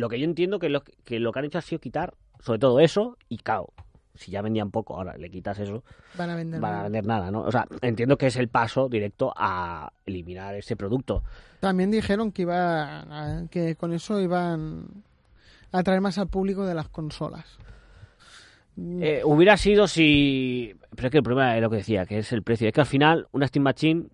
Lo 0.00 0.08
que 0.08 0.18
yo 0.18 0.24
entiendo 0.24 0.58
que 0.58 0.68
lo, 0.70 0.82
que 0.82 1.20
lo 1.20 1.30
que 1.32 1.38
han 1.38 1.44
hecho 1.44 1.58
ha 1.58 1.62
sido 1.62 1.78
quitar 1.80 2.14
sobre 2.40 2.58
todo 2.58 2.80
eso 2.80 3.16
y 3.28 3.36
cao. 3.38 3.72
Si 4.14 4.30
ya 4.32 4.42
vendían 4.42 4.70
poco, 4.70 4.96
ahora 4.96 5.16
le 5.16 5.30
quitas 5.30 5.58
eso, 5.60 5.84
Van 6.18 6.30
a 6.30 6.36
vender. 6.36 6.60
van 6.60 6.74
a 6.74 6.82
vender 6.84 7.06
nada, 7.06 7.30
¿no? 7.30 7.42
O 7.42 7.52
sea, 7.52 7.66
entiendo 7.80 8.16
que 8.18 8.26
es 8.26 8.36
el 8.36 8.48
paso 8.48 8.88
directo 8.88 9.32
a 9.36 9.92
eliminar 10.06 10.54
ese 10.56 10.74
producto. 10.76 11.22
También 11.60 11.90
dijeron 11.90 12.32
que 12.32 12.42
iba 12.42 13.00
a- 13.00 13.46
que 13.50 13.76
con 13.76 13.92
eso 13.92 14.20
iban 14.20 14.86
a 15.72 15.78
atraer 15.78 16.00
más 16.00 16.18
al 16.18 16.28
público 16.28 16.64
de 16.66 16.74
las 16.74 16.88
consolas. 16.88 17.58
Eh, 18.78 19.20
hubiera 19.24 19.56
sido 19.56 19.86
si... 19.86 20.74
Pero 20.94 21.08
es 21.08 21.12
que 21.12 21.18
el 21.18 21.24
problema 21.24 21.56
es 21.56 21.62
lo 21.62 21.70
que 21.70 21.76
decía, 21.76 22.06
que 22.06 22.18
es 22.18 22.32
el 22.32 22.42
precio. 22.42 22.66
Es 22.68 22.72
que 22.74 22.80
al 22.80 22.86
final 22.86 23.28
una 23.32 23.46
Steam 23.46 23.62
Machine 23.64 24.06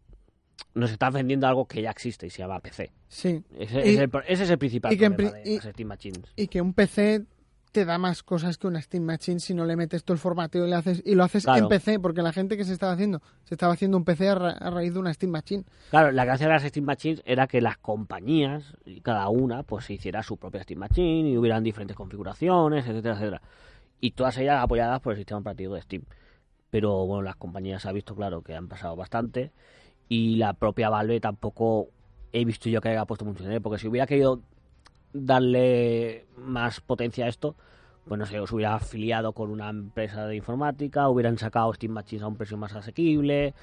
nos 0.75 0.91
está 0.91 1.11
vendiendo 1.11 1.47
algo 1.47 1.67
que 1.67 1.83
ya 1.83 1.91
existe 1.91 2.27
y 2.27 2.31
se 2.31 2.39
llama 2.39 2.61
PC. 2.61 2.93
sí, 3.09 3.43
Ese, 3.59 3.79
Y- 3.87 3.95
es, 3.95 3.99
el, 4.01 4.11
ese 4.27 4.45
es 4.45 4.51
el 4.51 4.59
principal 4.59 4.93
y 4.93 4.99
que 4.99 5.11
problema 5.11 5.37
de 5.39 5.51
y- 5.51 5.57
las 5.57 5.65
Steam 5.65 5.89
Machines. 5.89 6.33
y 6.37 6.49
que 6.49 6.61
un 6.61 6.73
PC 6.75 7.25
te 7.73 7.85
da 7.85 7.99
más 7.99 8.23
cosas 8.23 8.57
que 8.57 8.67
una 8.67 8.81
Steam 8.81 9.05
Machine 9.05 9.39
si 9.39 9.53
no 9.53 9.67
le 9.67 9.77
metes 9.77 10.03
todo 10.03 10.15
el 10.15 10.19
formateo 10.19 10.67
y, 10.67 10.71
le 10.71 10.77
haces, 10.77 11.03
y 11.05 11.15
lo 11.15 11.25
haces 11.25 11.45
Claro. 11.45 11.65
en 11.65 11.69
PC, 11.69 12.01
porque 12.01 12.23
la 12.23 12.33
gente 12.33 12.57
que 12.57 12.65
se 12.65 12.73
estaba 12.73 12.93
haciendo, 12.93 13.21
se 13.45 13.55
estaba 13.55 13.75
haciendo 13.75 13.99
un 13.99 14.05
PC 14.05 14.29
a, 14.31 14.35
ra- 14.35 14.51
a 14.53 14.71
raíz 14.71 14.95
de 14.95 14.99
una 15.01 15.13
Steam 15.13 15.31
Machine. 15.31 15.65
Claro, 15.91 16.11
la 16.13 16.25
gracia 16.25 16.47
de 16.47 16.53
las 16.55 16.63
Steam 16.63 16.87
Machines 16.87 17.21
era 17.27 17.47
que 17.47 17.61
las 17.61 17.77
compañías, 17.77 18.75
cada 19.03 19.29
una, 19.29 19.63
pues 19.63 19.85
se 19.85 19.93
hiciera 19.95 20.23
su 20.23 20.39
propia 20.39 20.63
Steam 20.63 20.81
Machine 20.81 21.29
y 21.29 21.37
hubieran 21.37 21.63
diferentes 21.63 21.97
configuraciones, 21.97 22.87
etcétera, 22.87 23.15
etcétera. 23.17 23.43
Y 24.01 24.13
todas 24.13 24.39
ellas 24.39 24.63
apoyadas 24.63 25.01
por 25.01 25.13
el 25.13 25.19
sistema 25.19 25.41
operativo 25.41 25.75
de 25.75 25.83
Steam. 25.83 26.05
Pero 26.71 27.05
bueno, 27.07 27.23
las 27.23 27.37
compañías 27.37 27.83
se 27.83 27.89
ha 27.89 27.93
visto 27.93 28.15
claro 28.15 28.41
que 28.43 28.55
han 28.55 28.69
pasado 28.69 28.97
bastante 28.97 29.53
y 30.09 30.37
la 30.37 30.55
propia 30.55 30.89
Valve 30.89 31.21
tampoco 31.21 31.89
he 32.33 32.45
visto 32.45 32.69
yo 32.69 32.81
que 32.81 32.91
haya 32.91 33.05
puesto 33.05 33.25
mucho 33.25 33.43
dinero, 33.43 33.61
porque 33.61 33.79
si 33.79 33.89
hubiera 33.89 34.07
querido 34.07 34.41
darle 35.13 36.27
más 36.37 36.81
potencia 36.81 37.25
a 37.25 37.29
esto, 37.29 37.57
pues 38.07 38.19
no 38.19 38.27
sé, 38.27 38.39
os 38.39 38.53
hubiera 38.53 38.75
afiliado 38.75 39.33
con 39.33 39.51
una 39.51 39.69
empresa 39.69 40.27
de 40.27 40.37
informática, 40.37 41.09
hubieran 41.09 41.39
sacado 41.39 41.73
Steam 41.75 41.93
Machines 41.93 42.23
a 42.23 42.29
un 42.29 42.37
precio 42.37 42.57
más 42.57 42.75
asequible. 42.75 43.55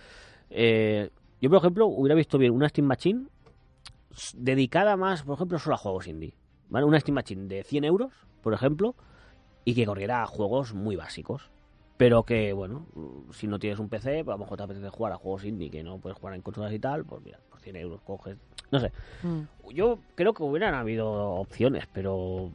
Eh, 0.50 1.10
yo, 1.42 1.50
por 1.50 1.60
ejemplo, 1.60 1.88
hubiera 1.88 2.16
visto 2.16 2.38
bien 2.38 2.52
una 2.52 2.68
Steam 2.68 2.88
Machine 2.88 3.28
dedicada 4.36 4.98
más, 4.98 5.24
por 5.24 5.36
ejemplo, 5.36 5.60
solo 5.60 5.76
a 5.76 5.78
juegos 5.78 6.08
indie. 6.08 6.34
¿vale? 6.70 6.86
Una 6.86 7.00
Steam 7.00 7.16
Machine 7.16 7.48
de 7.48 7.64
100 7.64 7.84
euros, 7.86 8.12
por 8.42 8.54
ejemplo, 8.54 8.96
y 9.66 9.76
que 9.76 9.86
corriera 9.86 10.24
a 10.24 10.28
juegos 10.28 10.74
muy 10.74 10.96
básicos. 10.96 11.53
Pero 11.98 12.24
que, 12.24 12.54
bueno, 12.54 12.86
si 13.32 13.48
no 13.48 13.60
tienes 13.60 13.80
un 13.80 13.88
PC, 13.88 14.24
pues 14.24 14.34
a 14.34 14.38
lo 14.38 14.44
mejor 14.44 14.58
te 14.58 14.64
apetece 14.64 14.90
jugar 14.90 15.14
a 15.14 15.18
juegos 15.18 15.46
indie 15.46 15.70
que 15.70 15.84
no 15.84 16.00
puedes 16.00 16.18
jugar 16.18 16.34
en 16.36 16.42
consolas 16.42 16.74
y 16.74 16.80
tal, 16.80 17.06
pues 17.06 17.22
mira, 17.24 17.40
por 17.50 17.60
100 17.60 17.76
euros 17.76 18.02
coges. 18.02 18.38
No 18.72 18.80
sé, 18.80 18.92
Mm. 19.22 19.42
yo 19.74 20.00
creo 20.16 20.34
que 20.34 20.42
hubieran 20.44 20.74
habido 20.74 21.12
opciones, 21.36 21.86
pero 21.94 22.50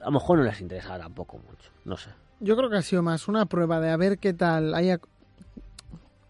a 0.00 0.04
lo 0.06 0.10
mejor 0.12 0.38
no 0.38 0.44
les 0.44 0.60
interesaba 0.60 0.98
tampoco 1.00 1.38
mucho. 1.38 1.70
No 1.84 1.96
sé. 1.96 2.10
Yo 2.40 2.56
creo 2.56 2.70
que 2.70 2.76
ha 2.76 2.82
sido 2.82 3.02
más 3.02 3.26
una 3.28 3.46
prueba 3.46 3.80
de 3.80 3.90
a 3.90 3.96
ver 3.96 4.18
qué 4.18 4.32
tal 4.32 4.74
haya, 4.74 5.00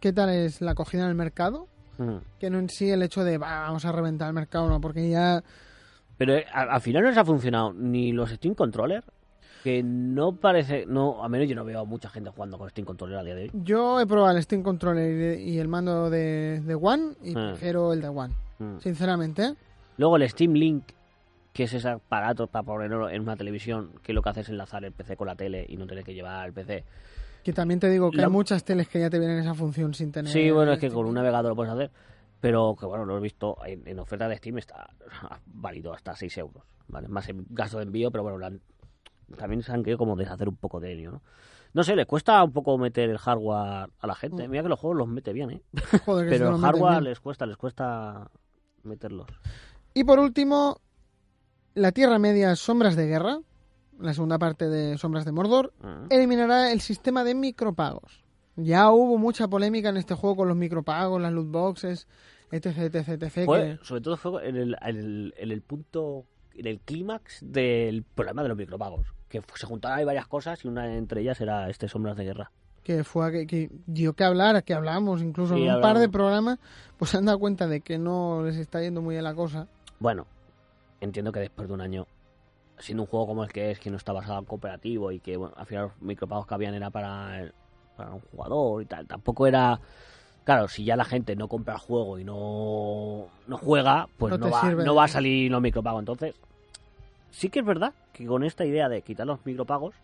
qué 0.01 0.13
tal 0.13 0.31
es 0.31 0.61
la 0.63 0.73
acogida 0.73 1.03
en 1.03 1.09
el 1.11 1.15
mercado, 1.15 1.69
Mm. 1.99 2.17
que 2.41 2.49
no 2.49 2.59
en 2.59 2.71
sí 2.71 2.91
el 2.91 3.03
hecho 3.03 3.23
de 3.23 3.37
"Va, 3.37 3.61
vamos 3.61 3.85
a 3.85 3.93
reventar 3.93 4.29
el 4.29 4.35
mercado, 4.35 4.69
no, 4.69 4.81
porque 4.81 5.09
ya 5.11 5.45
Pero 6.17 6.35
eh, 6.35 6.47
al, 6.53 6.71
al 6.71 6.81
final 6.81 7.03
no 7.03 7.09
les 7.11 7.19
ha 7.19 7.25
funcionado 7.25 7.73
ni 7.75 8.13
los 8.13 8.31
Steam 8.31 8.55
Controller, 8.55 9.05
que 9.63 9.83
no 9.83 10.33
parece, 10.37 10.87
no, 10.87 11.23
a 11.23 11.29
menos 11.29 11.49
yo 11.49 11.55
no 11.55 11.65
veo 11.65 11.81
a 11.81 11.85
mucha 11.85 12.09
gente 12.09 12.31
jugando 12.31 12.59
con 12.59 12.69
Steam 12.71 12.85
Controller 12.85 13.19
a 13.19 13.23
día 13.23 13.35
de 13.35 13.43
hoy. 13.45 13.51
yo 13.55 14.01
he 14.01 14.07
probado 14.07 14.37
el 14.37 14.43
Steam 14.43 14.63
Controller 14.63 15.39
y, 15.39 15.51
y 15.53 15.59
el 15.59 15.69
mando 15.69 16.11
de, 16.11 16.61
de 16.65 16.75
One 16.75 17.15
y 17.23 17.33
Ah. 17.37 17.51
prefiero 17.51 17.93
el 17.93 18.01
de 18.01 18.09
One, 18.09 18.35
Mm. 18.59 18.79
sinceramente. 18.79 19.55
Luego 19.99 20.17
el 20.17 20.29
Steam 20.29 20.53
Link, 20.55 20.85
que 21.53 21.65
es 21.65 21.73
ese 21.75 21.89
aparato 21.89 22.47
para 22.47 22.65
ponerlo 22.65 23.09
en 23.11 23.23
una 23.23 23.37
televisión, 23.37 23.91
que 24.03 24.13
lo 24.13 24.23
que 24.23 24.31
hace 24.31 24.41
es 24.41 24.49
enlazar 24.49 24.85
el 24.85 24.93
PC 24.93 25.17
con 25.17 25.27
la 25.27 25.37
tele 25.37 25.65
y 25.69 25.77
no 25.77 25.87
tener 25.87 26.03
que 26.05 26.15
llevar 26.15 26.47
el 26.47 26.53
PC. 26.53 26.85
Que 27.45 27.53
también 27.53 27.79
te 27.81 27.91
digo 27.91 28.11
que 28.11 28.17
La- 28.19 28.25
hay 28.27 28.31
muchas 28.31 28.65
teles 28.65 28.89
que 28.89 29.01
ya 29.01 29.11
te 29.11 29.19
vienen 29.19 29.39
esa 29.39 29.55
función 29.55 29.95
sin 29.95 30.11
tener. 30.13 30.33
Sí, 30.33 30.51
bueno, 30.51 30.73
es 30.73 30.79
que 30.79 30.91
con 30.91 31.07
un 31.07 31.15
navegador 31.15 31.51
lo 31.51 31.57
puedes 31.57 31.73
hacer, 31.73 31.91
pero 32.41 32.75
que 32.79 32.87
bueno, 32.87 33.05
lo 33.05 33.17
he 33.19 33.21
visto 33.21 33.57
en, 33.67 33.87
en 33.87 33.99
oferta 33.99 34.29
de 34.29 34.37
Steam, 34.39 34.59
está 34.59 34.91
válido 35.47 35.93
hasta 35.93 36.15
6 36.17 36.37
euros, 36.39 36.65
¿vale? 36.89 37.09
Más 37.09 37.29
en 37.29 37.45
gasto 37.51 37.79
de 37.79 37.85
envío, 37.85 38.11
pero 38.11 38.23
bueno, 38.23 38.39
lo 38.39 38.47
han- 38.47 38.61
también 39.37 39.63
se 39.63 39.73
han 39.73 39.83
querido 39.83 39.99
como 39.99 40.17
deshacer 40.17 40.49
un 40.49 40.57
poco 40.57 40.81
de 40.81 40.93
ello, 40.93 41.13
¿no? 41.13 41.23
No 41.75 41.85
sé, 41.85 41.97
le 41.97 42.05
cuesta 42.05 42.43
un 42.45 42.53
poco 42.53 42.77
meter 42.77 43.09
el 43.09 43.17
hardware 43.19 43.89
a 43.99 44.07
la 44.07 44.15
gente. 44.15 44.47
Mm. 44.47 44.51
Mira 44.51 44.63
que 44.63 44.69
los 44.69 44.79
juegos 44.79 44.99
los 44.99 45.09
mete 45.09 45.33
bien, 45.33 45.51
¿eh? 45.51 45.63
Joder, 46.05 46.29
Pero 46.29 46.55
el 46.55 46.61
hardware 46.61 47.03
les 47.03 47.19
cuesta, 47.21 47.47
les 47.47 47.57
cuesta 47.57 48.31
meterlos. 48.83 49.27
Y 49.95 50.05
por 50.05 50.19
último, 50.19 50.81
la 51.75 51.93
Tierra 51.93 52.19
Media 52.19 52.55
Sombras 52.57 52.95
de 52.95 53.07
Guerra, 53.07 53.39
la 53.99 54.13
segunda 54.13 54.39
parte 54.39 54.69
de 54.69 54.99
Sombras 54.99 55.25
de 55.25 55.33
Mordor, 55.33 55.73
Ah. 55.83 56.05
eliminará 56.11 56.73
el 56.73 56.81
sistema 56.83 57.25
de 57.25 57.35
micropagos. 57.35 58.23
Ya 58.57 58.91
hubo 58.91 59.17
mucha 59.17 59.49
polémica 59.49 59.89
en 59.89 59.97
este 59.97 60.15
juego 60.15 60.37
con 60.37 60.49
los 60.49 60.57
micropagos, 60.59 61.23
las 61.23 61.33
loot 61.33 61.51
boxes, 61.51 62.07
etc, 62.51 62.67
etc, 62.95 63.09
etc. 63.23 63.33
Que- 63.47 63.79
sobre 63.83 64.01
todo 64.03 64.17
fue 64.19 64.47
en 64.47 64.57
el, 64.57 64.77
en 64.83 64.97
el, 64.99 65.35
en 65.39 65.51
el 65.51 65.63
punto, 65.63 66.27
en 66.55 66.67
el 66.67 66.81
clímax 66.81 67.39
del 67.41 68.03
problema 68.03 68.43
de 68.43 68.49
los 68.51 68.59
micropagos. 68.59 69.07
Que 69.41 69.59
se 69.59 69.67
juntaron 69.67 69.99
ahí 69.99 70.05
varias 70.05 70.27
cosas 70.27 70.65
y 70.65 70.69
una 70.69 70.95
entre 70.95 71.23
ellas 71.23 71.41
era 71.41 71.69
este 71.71 71.89
Sombras 71.89 72.17
de 72.17 72.25
Guerra. 72.25 72.51
que 72.85 73.03
fue 73.05 73.31
que, 73.33 73.47
que 73.47 73.71
dio 73.87 74.13
que 74.13 74.25
hablar, 74.25 74.63
que 74.65 74.75
hablamos 74.75 75.23
incluso 75.23 75.55
Sí, 75.55 75.61
en 75.63 75.69
un 75.69 75.75
hablamos. 75.75 75.93
par 75.95 75.99
de 76.01 76.09
programas, 76.09 76.59
pues 76.99 77.11
se 77.13 77.17
han 77.19 77.25
dado 77.27 77.39
cuenta 77.39 77.67
de 77.69 77.81
que 77.81 77.97
no 77.99 78.43
les 78.45 78.57
está 78.57 78.81
yendo 78.81 79.01
muy 79.03 79.15
bien 79.15 79.25
la 79.25 79.35
cosa. 79.35 79.69
Bueno, 80.01 80.27
entiendo 81.01 81.31
que 81.33 81.41
después 81.41 81.69
de 81.69 81.75
un 81.75 81.81
año, 81.81 82.07
siendo 82.79 83.05
un 83.05 83.07
juego 83.09 83.27
como 83.29 83.45
el 83.45 83.53
que 83.53 83.71
es, 83.71 83.79
que 83.79 83.91
no 83.91 83.97
está 83.97 84.13
basado 84.13 84.39
en 84.41 84.45
cooperativo 84.47 85.13
y 85.13 85.21
que 85.21 85.37
bueno, 85.37 85.55
al 85.57 85.67
final 85.67 85.85
los 85.85 86.03
micropagos 86.03 86.47
que 86.47 86.55
habían 86.55 86.75
era 86.75 86.91
para, 86.91 87.41
el- 87.41 87.55
para 87.97 88.11
un 88.15 88.21
jugador 88.21 88.83
y 88.83 88.87
tal, 88.87 89.07
tampoco 89.07 89.47
era... 89.47 89.81
Claro, 90.45 90.67
si 90.67 90.83
ya 90.85 90.97
la 90.97 91.05
gente 91.05 91.37
no 91.37 91.47
compra 91.47 91.75
el 91.75 91.81
juego 91.81 92.19
y 92.19 92.25
no, 92.25 93.29
no 93.47 93.59
juega, 93.59 94.09
pues 94.19 94.37
No 94.41 94.51
va, 94.51 94.71
no 94.73 94.95
va 94.97 95.05
a 95.05 95.09
salir 95.09 95.49
los 95.53 95.63
micropagos. 95.63 96.01
Entonces, 96.01 96.35
sí 97.33 97.49
que 97.51 97.59
es 97.59 97.65
verdad 97.67 97.93
que 98.13 98.25
con 98.27 98.45
esta 98.45 98.65
idea 98.65 98.89
de 98.89 99.03
quitar 99.03 99.27
los 99.27 99.45
micropagos, 99.45 99.95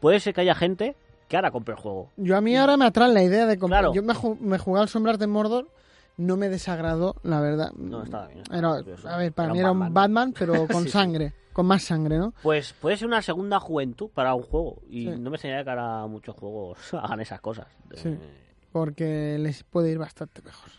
puede 0.00 0.20
ser 0.20 0.32
que 0.34 0.42
haya 0.42 0.54
gente 0.54 0.94
que 1.28 1.36
ahora 1.36 1.50
compre 1.50 1.74
el 1.74 1.80
juego. 1.80 2.10
Yo 2.16 2.36
a 2.36 2.40
mí 2.40 2.56
ahora 2.56 2.76
me 2.76 2.84
atrae 2.86 3.12
la 3.12 3.22
idea 3.24 3.46
de 3.46 3.58
comprar. 3.58 3.82
Claro. 3.82 3.94
Yo 3.94 4.02
me, 4.02 4.14
me 4.40 4.58
jugué 4.58 4.80
al 4.80 4.88
Sombras 4.88 5.18
de 5.18 5.26
Mordor, 5.26 5.68
no 6.16 6.36
me 6.36 6.48
desagradó, 6.48 7.16
la 7.22 7.40
verdad. 7.40 7.72
No, 7.76 8.02
estaba 8.02 8.26
bien. 8.28 8.42
Era- 8.52 8.72
a 8.74 9.16
ver, 9.16 9.32
para 9.32 9.46
Era 9.46 9.52
mí 9.52 9.58
era 9.58 9.72
un 9.72 9.92
Batman. 9.94 10.32
Pero 10.38 10.52
con 10.68 10.82
Sí, 10.82 10.84
sí. 10.84 10.90
sangre, 10.90 11.32
con 11.52 11.66
más 11.66 11.82
sangre, 11.82 12.18
¿no? 12.18 12.34
Pues 12.42 12.72
puede 12.74 12.96
ser 12.96 13.06
una 13.08 13.22
segunda 13.22 13.58
juventud 13.60 14.10
para 14.12 14.34
un 14.34 14.42
juego. 14.42 14.82
Y 14.88 15.04
Sí. 15.04 15.18
no 15.18 15.30
me 15.30 15.36
extrañaría 15.36 15.64
que 15.64 15.70
ahora 15.70 16.06
muchos 16.08 16.34
juegos 16.36 16.78
hagan 16.94 17.20
esas 17.20 17.40
cosas. 17.40 17.66
Sí. 17.94 18.08
Eh, 18.08 18.18
porque 18.72 19.36
les 19.38 19.62
puede 19.64 19.90
ir 19.92 19.98
bastante 19.98 20.42
mejor. 20.42 20.70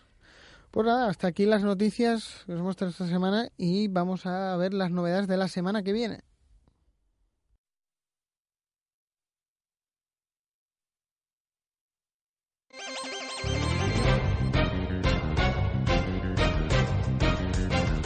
Pues 0.72 0.88
nada, 0.88 1.10
hasta 1.10 1.28
aquí 1.28 1.46
las 1.46 1.64
noticias 1.64 2.44
que 2.46 2.54
os 2.54 2.60
hemos 2.60 2.78
traído 2.78 2.92
esta 2.92 3.08
semana 3.08 3.50
y 3.58 3.90
vamos 3.90 4.26
a 4.26 4.56
ver 4.56 4.74
las 4.74 4.90
novedades 4.90 5.28
de 5.28 5.36
la 5.38 5.50
semana 5.50 5.84
que 5.84 5.92
viene. 5.92 6.22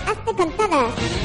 Hazte. 0.07 1.15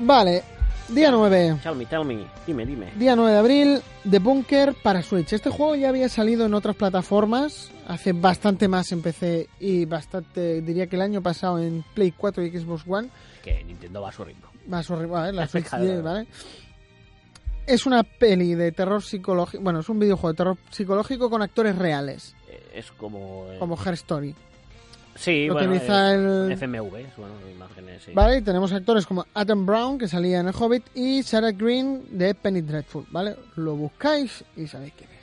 Vale, 0.00 0.44
día 0.88 1.10
9. 1.10 1.58
Tell 1.62 1.74
me, 1.74 1.86
tell 1.86 2.04
me. 2.04 2.26
Dime, 2.46 2.66
dime. 2.66 2.92
Día 2.96 3.16
9 3.16 3.32
de 3.32 3.38
abril, 3.38 3.82
The 4.08 4.18
Bunker 4.18 4.74
para 4.82 5.02
Switch. 5.02 5.32
Este 5.32 5.50
juego 5.50 5.74
ya 5.76 5.88
había 5.88 6.08
salido 6.08 6.46
en 6.46 6.54
otras 6.54 6.76
plataformas, 6.76 7.70
hace 7.88 8.12
bastante 8.12 8.68
más 8.68 8.92
en 8.92 9.02
PC 9.02 9.48
y 9.60 9.84
bastante, 9.86 10.60
diría 10.62 10.86
que 10.86 10.96
el 10.96 11.02
año 11.02 11.22
pasado 11.22 11.58
en 11.58 11.84
Play 11.94 12.12
4 12.12 12.44
y 12.44 12.50
Xbox 12.58 12.84
One. 12.86 13.08
Que 13.42 13.62
Nintendo 13.64 14.00
va 14.02 14.08
a 14.10 14.12
su 14.12 14.24
ritmo. 14.24 14.46
Va 14.72 14.78
a 14.78 14.82
su 14.82 14.94
ritmo, 14.96 15.14
¿vale? 15.14 15.32
La 15.32 15.46
Switch 15.48 15.66
Claro. 15.66 15.84
10, 15.84 16.02
¿vale? 16.02 16.26
es 17.66 17.86
una 17.86 18.02
peli 18.02 18.54
de 18.54 18.72
terror 18.72 19.02
psicológico. 19.02 19.62
Bueno, 19.62 19.80
es 19.80 19.88
un 19.88 19.98
videojuego 19.98 20.32
de 20.32 20.36
terror 20.36 20.58
psicológico 20.70 21.30
con 21.30 21.40
actores 21.40 21.76
reales, 21.76 22.36
Eh, 22.48 22.62
Es 22.74 22.90
como... 22.92 23.46
eh, 23.50 23.56
como 23.58 23.78
Her 23.82 23.94
Story. 23.94 24.34
Sí, 25.16 25.48
bueno, 25.48 25.72
eh, 25.74 26.14
el- 26.14 26.52
FMV, 26.52 26.96
es, 26.96 27.16
bueno, 27.16 27.34
imágenes, 27.48 28.02
sí. 28.02 28.12
¿Vale? 28.12 28.38
Y 28.38 28.42
tenemos 28.42 28.72
actores 28.72 29.06
como 29.06 29.24
Adam 29.32 29.64
Brown, 29.64 29.96
que 29.98 30.08
salía 30.08 30.40
en 30.40 30.48
El 30.48 30.54
Hobbit, 30.58 30.84
y 30.94 31.22
Sarah 31.22 31.52
Green 31.52 32.04
de 32.10 32.34
Penny 32.34 32.62
Dreadful, 32.62 33.06
¿vale? 33.10 33.36
Lo 33.56 33.76
buscáis 33.76 34.44
y 34.56 34.66
sabéis 34.66 34.92
quién 34.96 35.08
es. 35.10 35.14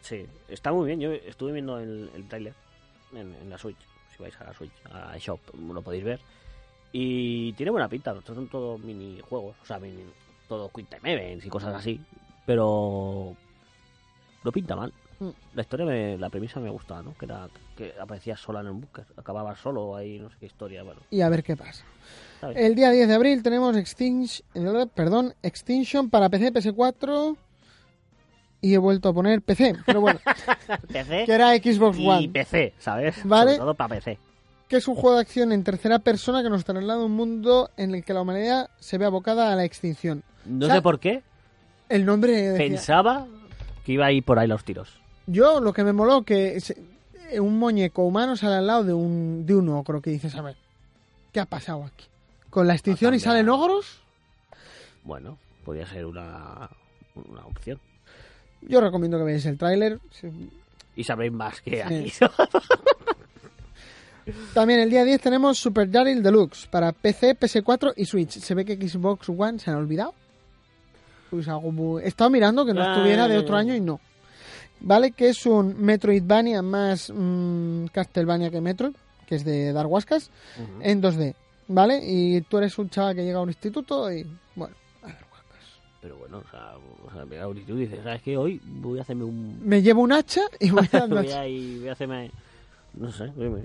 Sí, 0.00 0.26
está 0.48 0.72
muy 0.72 0.86
bien. 0.86 1.00
Yo 1.00 1.12
estuve 1.12 1.52
viendo 1.52 1.78
el, 1.78 2.10
el 2.14 2.28
tráiler 2.28 2.54
en, 3.12 3.34
en 3.34 3.50
la 3.50 3.58
Switch. 3.58 3.76
Si 4.16 4.22
vais 4.22 4.34
a 4.40 4.44
la 4.44 4.54
Switch, 4.54 4.72
a 4.92 5.16
Shop, 5.18 5.40
lo 5.72 5.82
podéis 5.82 6.04
ver. 6.04 6.20
Y 6.92 7.52
tiene 7.54 7.70
buena 7.70 7.88
pinta. 7.88 8.12
Estos 8.16 8.34
son 8.34 8.48
todos 8.48 8.80
minijuegos. 8.80 9.54
O 9.62 9.66
sea, 9.66 9.78
mini, 9.78 10.02
todo 10.48 10.68
Quick 10.70 10.88
Time 10.88 11.12
Events 11.12 11.44
y 11.46 11.48
cosas 11.48 11.74
así. 11.74 12.00
Pero 12.46 13.34
no 14.44 14.52
pinta 14.52 14.74
mal. 14.76 14.92
Mm. 15.20 15.28
La 15.54 15.62
historia, 15.62 15.86
me- 15.86 16.16
la 16.18 16.30
premisa 16.30 16.60
me 16.60 16.70
gustaba, 16.70 17.02
¿no? 17.02 17.14
Que 17.18 17.24
era 17.26 17.48
que 17.76 17.92
aparecías 18.00 18.40
sola 18.40 18.60
en 18.60 18.68
un 18.68 18.80
búnker. 18.80 19.04
Acababas 19.16 19.58
solo 19.60 19.94
ahí, 19.96 20.18
no 20.18 20.30
sé 20.30 20.36
qué 20.40 20.46
historia. 20.46 20.82
Bueno, 20.82 21.00
Y 21.10 21.20
a 21.20 21.28
ver 21.28 21.42
qué 21.44 21.56
pasa. 21.56 21.84
El 22.54 22.74
día 22.74 22.90
10 22.90 23.08
de 23.08 23.14
abril 23.14 23.42
tenemos 23.42 23.76
Extinction, 23.76 24.44
perdón, 24.94 25.34
Extinction 25.42 26.10
para 26.10 26.28
PC, 26.28 26.52
PS4 26.52 27.36
y 28.60 28.74
he 28.74 28.78
vuelto 28.78 29.08
a 29.10 29.12
poner 29.12 29.42
PC, 29.42 29.74
pero 29.86 30.00
bueno, 30.00 30.18
PC 30.92 31.24
que 31.26 31.32
era 31.32 31.54
Xbox 31.56 31.98
y 31.98 32.08
One, 32.08 32.28
PC, 32.30 32.74
¿sabes? 32.78 33.16
Vale. 33.24 33.52
Sobre 33.52 33.58
todo 33.58 33.74
para 33.74 33.94
PC. 33.96 34.18
que 34.68 34.76
es 34.76 34.88
un 34.88 34.94
juego 34.96 35.14
de 35.16 35.22
acción 35.22 35.52
en 35.52 35.62
tercera 35.64 35.98
persona 35.98 36.42
que 36.42 36.50
nos 36.50 36.64
traslada 36.64 37.00
a 37.00 37.04
un 37.04 37.12
mundo 37.12 37.70
en 37.76 37.94
el 37.94 38.04
que 38.04 38.12
la 38.14 38.22
humanidad 38.22 38.70
se 38.80 38.98
ve 38.98 39.04
abocada 39.06 39.52
a 39.52 39.56
la 39.56 39.64
extinción. 39.64 40.22
No 40.44 40.66
O 40.66 40.68
sea, 40.68 40.76
sé 40.76 40.82
por 40.82 40.98
qué. 41.00 41.22
El 41.88 42.04
nombre 42.04 42.32
decía- 42.32 42.66
Pensaba 42.68 43.26
que 43.84 43.92
iba 43.92 44.06
a 44.06 44.12
ir 44.12 44.24
por 44.24 44.38
ahí 44.38 44.48
los 44.48 44.64
tiros. 44.64 45.00
Yo 45.26 45.60
lo 45.60 45.72
que 45.72 45.84
me 45.84 45.92
moló 45.92 46.22
que 46.22 46.60
un 47.40 47.58
muñeco 47.58 48.02
humano 48.04 48.36
sale 48.36 48.56
al 48.56 48.66
lado 48.66 48.84
de 48.84 48.92
un 48.92 49.44
de 49.46 49.54
un 49.54 49.68
ogro 49.68 50.00
que 50.00 50.10
dices, 50.10 50.34
a 50.34 50.42
ver, 50.42 50.56
¿qué 51.32 51.40
ha 51.40 51.46
pasado 51.46 51.84
aquí? 51.84 52.06
Con 52.50 52.66
la 52.66 52.74
extinción 52.74 53.14
y 53.14 53.20
salen 53.20 53.48
ogros, 53.48 54.00
Bueno, 55.04 55.38
podría 55.64 55.86
ser 55.86 56.06
una, 56.06 56.70
una 57.14 57.44
opción. 57.46 57.78
yo 58.62 58.80
recomiendo 58.80 59.18
que 59.18 59.24
veáis 59.24 59.44
el 59.46 59.58
tráiler. 59.58 60.00
Sí. 60.10 60.28
Y 60.96 61.04
sabréis 61.04 61.32
más 61.32 61.60
que 61.60 61.82
aquí. 61.82 62.12
También 64.54 64.80
el 64.80 64.90
día 64.90 65.04
10 65.04 65.20
tenemos 65.20 65.56
Super 65.58 65.88
Daryl 65.88 66.20
Deluxe 66.22 66.66
para 66.66 66.90
PC, 66.92 67.38
PS4 67.38 67.92
y 67.96 68.04
Switch. 68.06 68.38
Se 68.40 68.54
ve 68.54 68.64
que 68.64 68.76
Xbox 68.76 69.28
One 69.28 69.58
se 69.60 69.70
han 69.70 69.76
olvidado. 69.76 70.14
Pues 71.30 71.46
algo 71.48 71.70
muy... 71.70 72.02
He 72.02 72.08
estado 72.08 72.30
mirando 72.30 72.64
que 72.66 72.72
no 72.74 72.82
estuviera 72.82 73.28
de 73.28 73.38
otro 73.38 73.56
año 73.56 73.74
y 73.74 73.80
no. 73.80 74.00
Vale, 74.80 75.12
que 75.12 75.28
es 75.30 75.46
un 75.46 75.80
Metroidvania 75.80 76.62
más 76.62 77.12
mm, 77.14 77.86
Castlevania 77.86 78.50
que 78.50 78.60
Metroid, 78.60 78.94
que 79.26 79.34
es 79.36 79.44
de 79.44 79.72
dar 79.72 79.86
huascas, 79.86 80.30
en 80.80 81.02
2D. 81.02 81.34
¿Vale? 81.68 82.00
Y 82.02 82.42
tú 82.42 82.58
eres 82.58 82.78
un 82.78 82.88
chaval 82.90 83.16
que 83.16 83.24
llega 83.24 83.38
a 83.38 83.42
un 83.42 83.48
instituto 83.48 84.12
y, 84.12 84.24
bueno, 84.54 84.76
a 85.02 85.06
dar 85.08 85.24
huascas. 85.32 85.80
Pero 86.00 86.16
bueno, 86.16 86.38
o 86.46 86.50
sea, 86.50 86.74
o 87.04 87.12
sea 87.12 87.24
mira, 87.24 87.48
y 87.48 87.64
tú 87.64 87.76
dices, 87.76 87.98
¿sabes 88.04 88.22
qué? 88.22 88.36
Hoy 88.36 88.60
voy 88.64 88.98
a 88.98 89.02
hacerme 89.02 89.24
un... 89.24 89.58
Me 89.64 89.82
llevo 89.82 90.02
un 90.02 90.12
hacha 90.12 90.42
y 90.60 90.70
voy 90.70 90.86
dando 90.92 91.16
voy 91.22 91.26
hacha. 91.26 91.40
a, 91.40 91.48
y 91.48 91.78
voy 91.80 91.88
a 91.88 91.92
hacerme... 91.92 92.30
No 92.94 93.10
sé. 93.12 93.30
dime. 93.36 93.64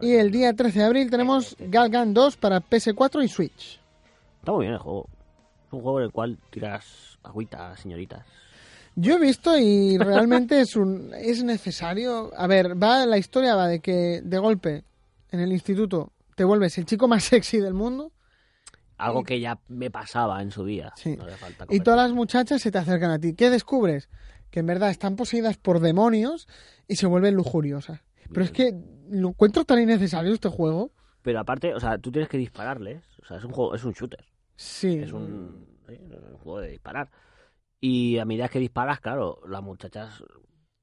Y 0.00 0.12
el 0.14 0.30
día 0.30 0.54
13 0.54 0.78
de 0.78 0.84
abril 0.84 1.10
tenemos 1.10 1.56
Galgan 1.58 2.14
2 2.14 2.36
para 2.38 2.60
PS4 2.60 3.22
y 3.24 3.28
Switch. 3.28 3.80
Está 4.38 4.52
muy 4.52 4.62
bien 4.62 4.74
el 4.74 4.78
juego. 4.78 5.08
Es 5.66 5.72
un 5.72 5.82
juego 5.82 5.98
en 5.98 6.04
el 6.06 6.12
cual 6.12 6.38
tiras 6.50 7.18
agüitas, 7.22 7.80
señoritas. 7.80 8.24
Yo 8.94 9.16
he 9.16 9.18
visto 9.18 9.58
y 9.58 9.96
realmente 9.98 10.60
es 10.60 10.76
un 10.76 11.12
es 11.14 11.42
necesario. 11.42 12.30
A 12.36 12.46
ver, 12.46 12.80
va 12.80 13.06
la 13.06 13.18
historia 13.18 13.54
va 13.54 13.66
de 13.66 13.80
que 13.80 14.20
de 14.22 14.38
golpe 14.38 14.84
en 15.30 15.40
el 15.40 15.52
instituto 15.52 16.12
te 16.34 16.44
vuelves 16.44 16.76
el 16.78 16.86
chico 16.86 17.08
más 17.08 17.24
sexy 17.24 17.58
del 17.58 17.74
mundo 17.74 18.12
Algo 18.98 19.24
que 19.24 19.40
ya 19.40 19.58
me 19.68 19.90
pasaba 19.90 20.42
en 20.42 20.50
su 20.50 20.64
día. 20.64 20.92
Sí. 20.96 21.16
No 21.16 21.26
falta 21.36 21.66
y 21.70 21.80
todas 21.80 22.00
las 22.00 22.12
muchachas 22.12 22.60
se 22.60 22.70
te 22.70 22.78
acercan 22.78 23.10
a 23.10 23.18
ti. 23.18 23.34
¿Qué 23.34 23.50
descubres? 23.50 24.08
Que 24.50 24.60
en 24.60 24.66
verdad 24.66 24.90
están 24.90 25.16
poseídas 25.16 25.56
por 25.56 25.80
demonios 25.80 26.46
y 26.86 26.96
se 26.96 27.06
vuelven 27.06 27.34
lujuriosas. 27.34 28.00
Pero 28.28 28.44
es 28.44 28.50
que 28.50 28.74
lo 29.10 29.28
encuentro 29.28 29.64
tan 29.64 29.80
innecesario 29.80 30.32
este 30.32 30.48
juego. 30.48 30.90
Pero 31.22 31.40
aparte, 31.40 31.74
o 31.74 31.80
sea, 31.80 31.98
tú 31.98 32.10
tienes 32.10 32.28
que 32.28 32.38
dispararles. 32.38 33.02
O 33.22 33.26
sea, 33.26 33.38
es 33.38 33.44
un 33.44 33.52
juego, 33.52 33.74
es 33.74 33.84
un 33.84 33.92
shooter. 33.92 34.24
Sí. 34.56 34.98
Es 34.98 35.12
un, 35.12 35.66
sí, 35.86 35.98
un 36.10 36.38
juego 36.38 36.60
de 36.60 36.70
disparar. 36.70 37.10
Y 37.84 38.18
a 38.18 38.24
medida 38.24 38.48
que 38.48 38.60
disparas, 38.60 39.00
claro, 39.00 39.40
las 39.48 39.60
muchachas 39.60 40.22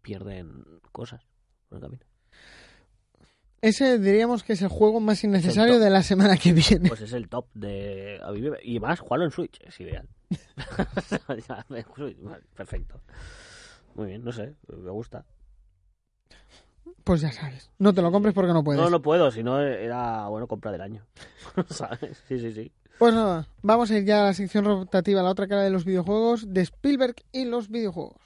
pierden 0.02 0.66
cosas 0.92 1.26
por 1.70 1.78
el 1.78 1.82
camino. 1.82 2.04
Ese 3.62 3.98
diríamos 4.00 4.44
que 4.44 4.52
es 4.52 4.62
el 4.62 4.68
juego 4.68 5.00
más 5.00 5.24
innecesario 5.24 5.80
de 5.80 5.90
la 5.90 6.04
semana 6.04 6.36
que 6.36 6.52
viene. 6.52 6.90
Pues 6.90 7.00
es 7.00 7.14
el 7.14 7.30
top 7.30 7.46
de. 7.54 8.20
Y 8.64 8.82
más, 8.82 9.00
jugarlo 9.00 9.24
en 9.24 9.32
Switch, 9.32 9.62
es 9.66 9.80
ideal. 9.80 10.10
Perfecto. 12.54 13.02
Muy 13.96 14.08
bien, 14.08 14.22
no 14.22 14.34
sé, 14.34 14.56
me 14.68 14.92
gusta. 14.92 15.26
Pues 17.06 17.22
ya 17.22 17.32
sabes. 17.32 17.72
No 17.80 17.94
te 17.94 18.02
lo 18.02 18.12
compres 18.12 18.34
porque 18.34 18.52
no 18.52 18.62
puedes. 18.62 18.82
No, 18.82 18.90
no 18.90 19.02
puedo, 19.02 19.32
si 19.32 19.42
no 19.42 19.62
era, 19.62 20.28
bueno, 20.28 20.48
compra 20.48 20.74
del 20.74 20.82
año. 20.82 21.08
¿Sabes? 21.70 22.22
Sí, 22.28 22.40
sí, 22.40 22.52
sí. 22.52 22.74
Pues 23.00 23.14
nada, 23.14 23.48
vamos 23.62 23.90
a 23.92 23.98
ir 23.98 24.04
ya 24.04 24.24
a 24.24 24.26
la 24.26 24.34
sección 24.34 24.66
rotativa, 24.66 25.24
la 25.24 25.30
otra 25.30 25.48
cara 25.48 25.62
de 25.64 25.70
los 25.70 25.86
videojuegos, 25.86 26.54
de 26.54 26.60
Spielberg 26.64 27.16
y 27.32 27.46
los 27.46 27.70
videojuegos. 27.70 28.18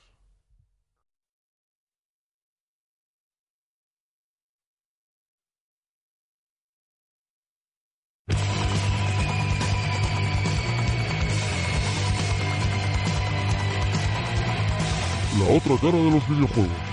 La 15.38 15.56
otra 15.56 15.78
cara 15.80 15.98
de 15.98 16.10
los 16.10 16.28
videojuegos. 16.28 16.93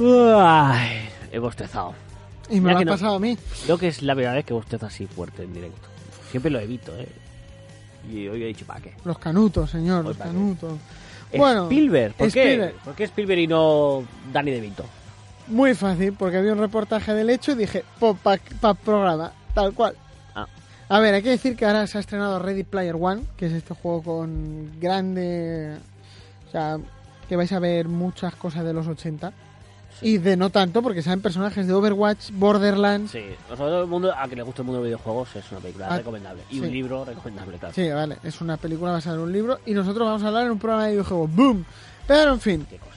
Ay, 0.00 1.08
he 1.32 1.38
bostezado. 1.38 1.94
Y 2.50 2.56
me 2.56 2.60
Mira 2.60 2.72
lo 2.72 2.76
ha 2.76 2.80
que 2.80 2.84
no- 2.86 2.92
pasado 2.92 3.14
a 3.16 3.20
mí. 3.20 3.38
Creo 3.64 3.78
que 3.78 3.88
es 3.88 4.02
la 4.02 4.14
primera 4.14 4.34
vez 4.34 4.44
que 4.44 4.52
bostezo 4.54 4.86
así 4.86 5.06
fuerte 5.06 5.44
en 5.44 5.54
directo. 5.54 5.88
Siempre 6.30 6.50
lo 6.50 6.58
evito, 6.60 6.94
¿eh? 6.98 7.08
Y 8.10 8.28
hoy 8.28 8.42
he 8.42 8.46
dicho, 8.46 8.66
¿para 8.66 8.80
qué? 8.80 8.94
Los 9.04 9.18
canutos, 9.18 9.70
señor, 9.70 10.04
los 10.04 10.16
canutos. 10.16 10.74
Bueno, 11.36 11.64
Spielberg, 11.64 12.14
¿por 12.14 12.26
Spielberg. 12.28 12.72
qué? 12.74 12.78
¿Por 12.84 12.94
qué 12.94 13.04
Spielberg 13.04 13.40
y 13.40 13.46
no 13.46 14.04
Danny 14.32 14.50
DeVito? 14.50 14.84
Muy 15.48 15.74
fácil, 15.74 16.12
porque 16.12 16.36
había 16.36 16.52
un 16.52 16.58
reportaje 16.58 17.12
del 17.14 17.30
hecho 17.30 17.52
y 17.52 17.56
dije, 17.56 17.84
para 18.22 18.74
programa, 18.74 19.32
tal 19.54 19.72
cual. 19.74 19.96
Ah. 20.34 20.46
A 20.88 20.98
ver, 21.00 21.14
hay 21.14 21.22
que 21.22 21.30
decir 21.30 21.56
que 21.56 21.64
ahora 21.66 21.86
se 21.86 21.96
ha 21.98 22.00
estrenado 22.00 22.38
Ready 22.38 22.62
Player 22.64 22.94
One, 22.98 23.22
que 23.36 23.46
es 23.46 23.52
este 23.52 23.74
juego 23.74 24.02
con 24.02 24.78
grande... 24.80 25.76
O 26.48 26.50
sea, 26.52 26.78
que 27.28 27.36
vais 27.36 27.50
a 27.52 27.58
ver 27.58 27.88
muchas 27.88 28.34
cosas 28.36 28.64
de 28.64 28.72
los 28.72 28.86
80. 28.86 29.32
Y 30.02 30.18
de 30.18 30.36
no 30.36 30.50
tanto, 30.50 30.82
porque 30.82 31.02
saben 31.02 31.20
personajes 31.22 31.66
de 31.66 31.72
Overwatch, 31.72 32.30
Borderlands... 32.32 33.12
Sí, 33.12 33.24
o 33.50 33.56
sea, 33.56 33.66
el 33.80 33.86
mundo, 33.86 34.12
a 34.14 34.28
que 34.28 34.36
le 34.36 34.42
guste 34.42 34.62
el 34.62 34.66
mundo 34.66 34.82
de 34.82 34.90
los 34.90 34.98
videojuegos, 35.00 35.36
es 35.36 35.50
una 35.52 35.60
película 35.60 35.88
Ah, 35.90 35.96
recomendable. 35.98 36.42
Y 36.50 36.54
sí. 36.54 36.60
un 36.60 36.70
libro 36.72 37.04
recomendable, 37.04 37.58
claro. 37.58 37.74
Sí, 37.74 37.88
vale, 37.90 38.18
es 38.22 38.40
una 38.40 38.56
película 38.56 38.92
basada 38.92 39.16
en 39.16 39.22
un 39.22 39.32
libro 39.32 39.60
y 39.66 39.72
nosotros 39.72 40.06
vamos 40.06 40.22
a 40.22 40.28
hablar 40.28 40.46
en 40.46 40.52
un 40.52 40.58
programa 40.58 40.84
de 40.86 40.92
videojuegos. 40.92 41.34
¡Boom! 41.34 41.64
Pero 42.06 42.32
en 42.32 42.40
fin, 42.40 42.66
Qué 42.68 42.76
cosas. 42.78 42.94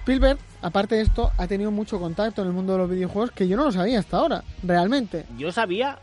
Spielberg, 0.00 0.38
aparte 0.62 0.94
de 0.94 1.02
esto, 1.02 1.32
ha 1.36 1.46
tenido 1.48 1.70
mucho 1.72 1.98
contacto 1.98 2.42
en 2.42 2.48
el 2.48 2.54
mundo 2.54 2.74
de 2.74 2.78
los 2.78 2.90
videojuegos 2.90 3.32
que 3.32 3.48
yo 3.48 3.56
no 3.56 3.64
lo 3.64 3.72
sabía 3.72 3.98
hasta 3.98 4.18
ahora, 4.18 4.44
realmente. 4.62 5.24
Yo 5.36 5.50
sabía, 5.50 5.98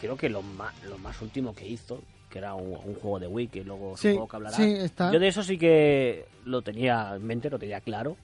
creo 0.00 0.16
que 0.16 0.28
lo 0.28 0.42
más, 0.42 0.72
lo 0.88 0.96
más 0.98 1.20
último 1.20 1.52
que 1.54 1.66
hizo, 1.66 2.00
que 2.30 2.38
era 2.38 2.54
un, 2.54 2.72
un 2.84 2.94
juego 2.94 3.18
de 3.18 3.26
Wii, 3.26 3.48
que 3.48 3.64
luego 3.64 3.96
Sí, 3.96 4.10
supongo 4.10 4.28
que 4.28 4.36
hablará. 4.36 4.56
sí, 4.56 4.70
está. 4.78 5.10
Yo 5.12 5.18
de 5.18 5.26
eso 5.28 5.42
sí 5.42 5.58
que 5.58 6.26
lo 6.44 6.62
tenía 6.62 7.14
en 7.16 7.26
mente, 7.26 7.50
lo 7.50 7.58
tenía 7.58 7.80
claro. 7.80 8.16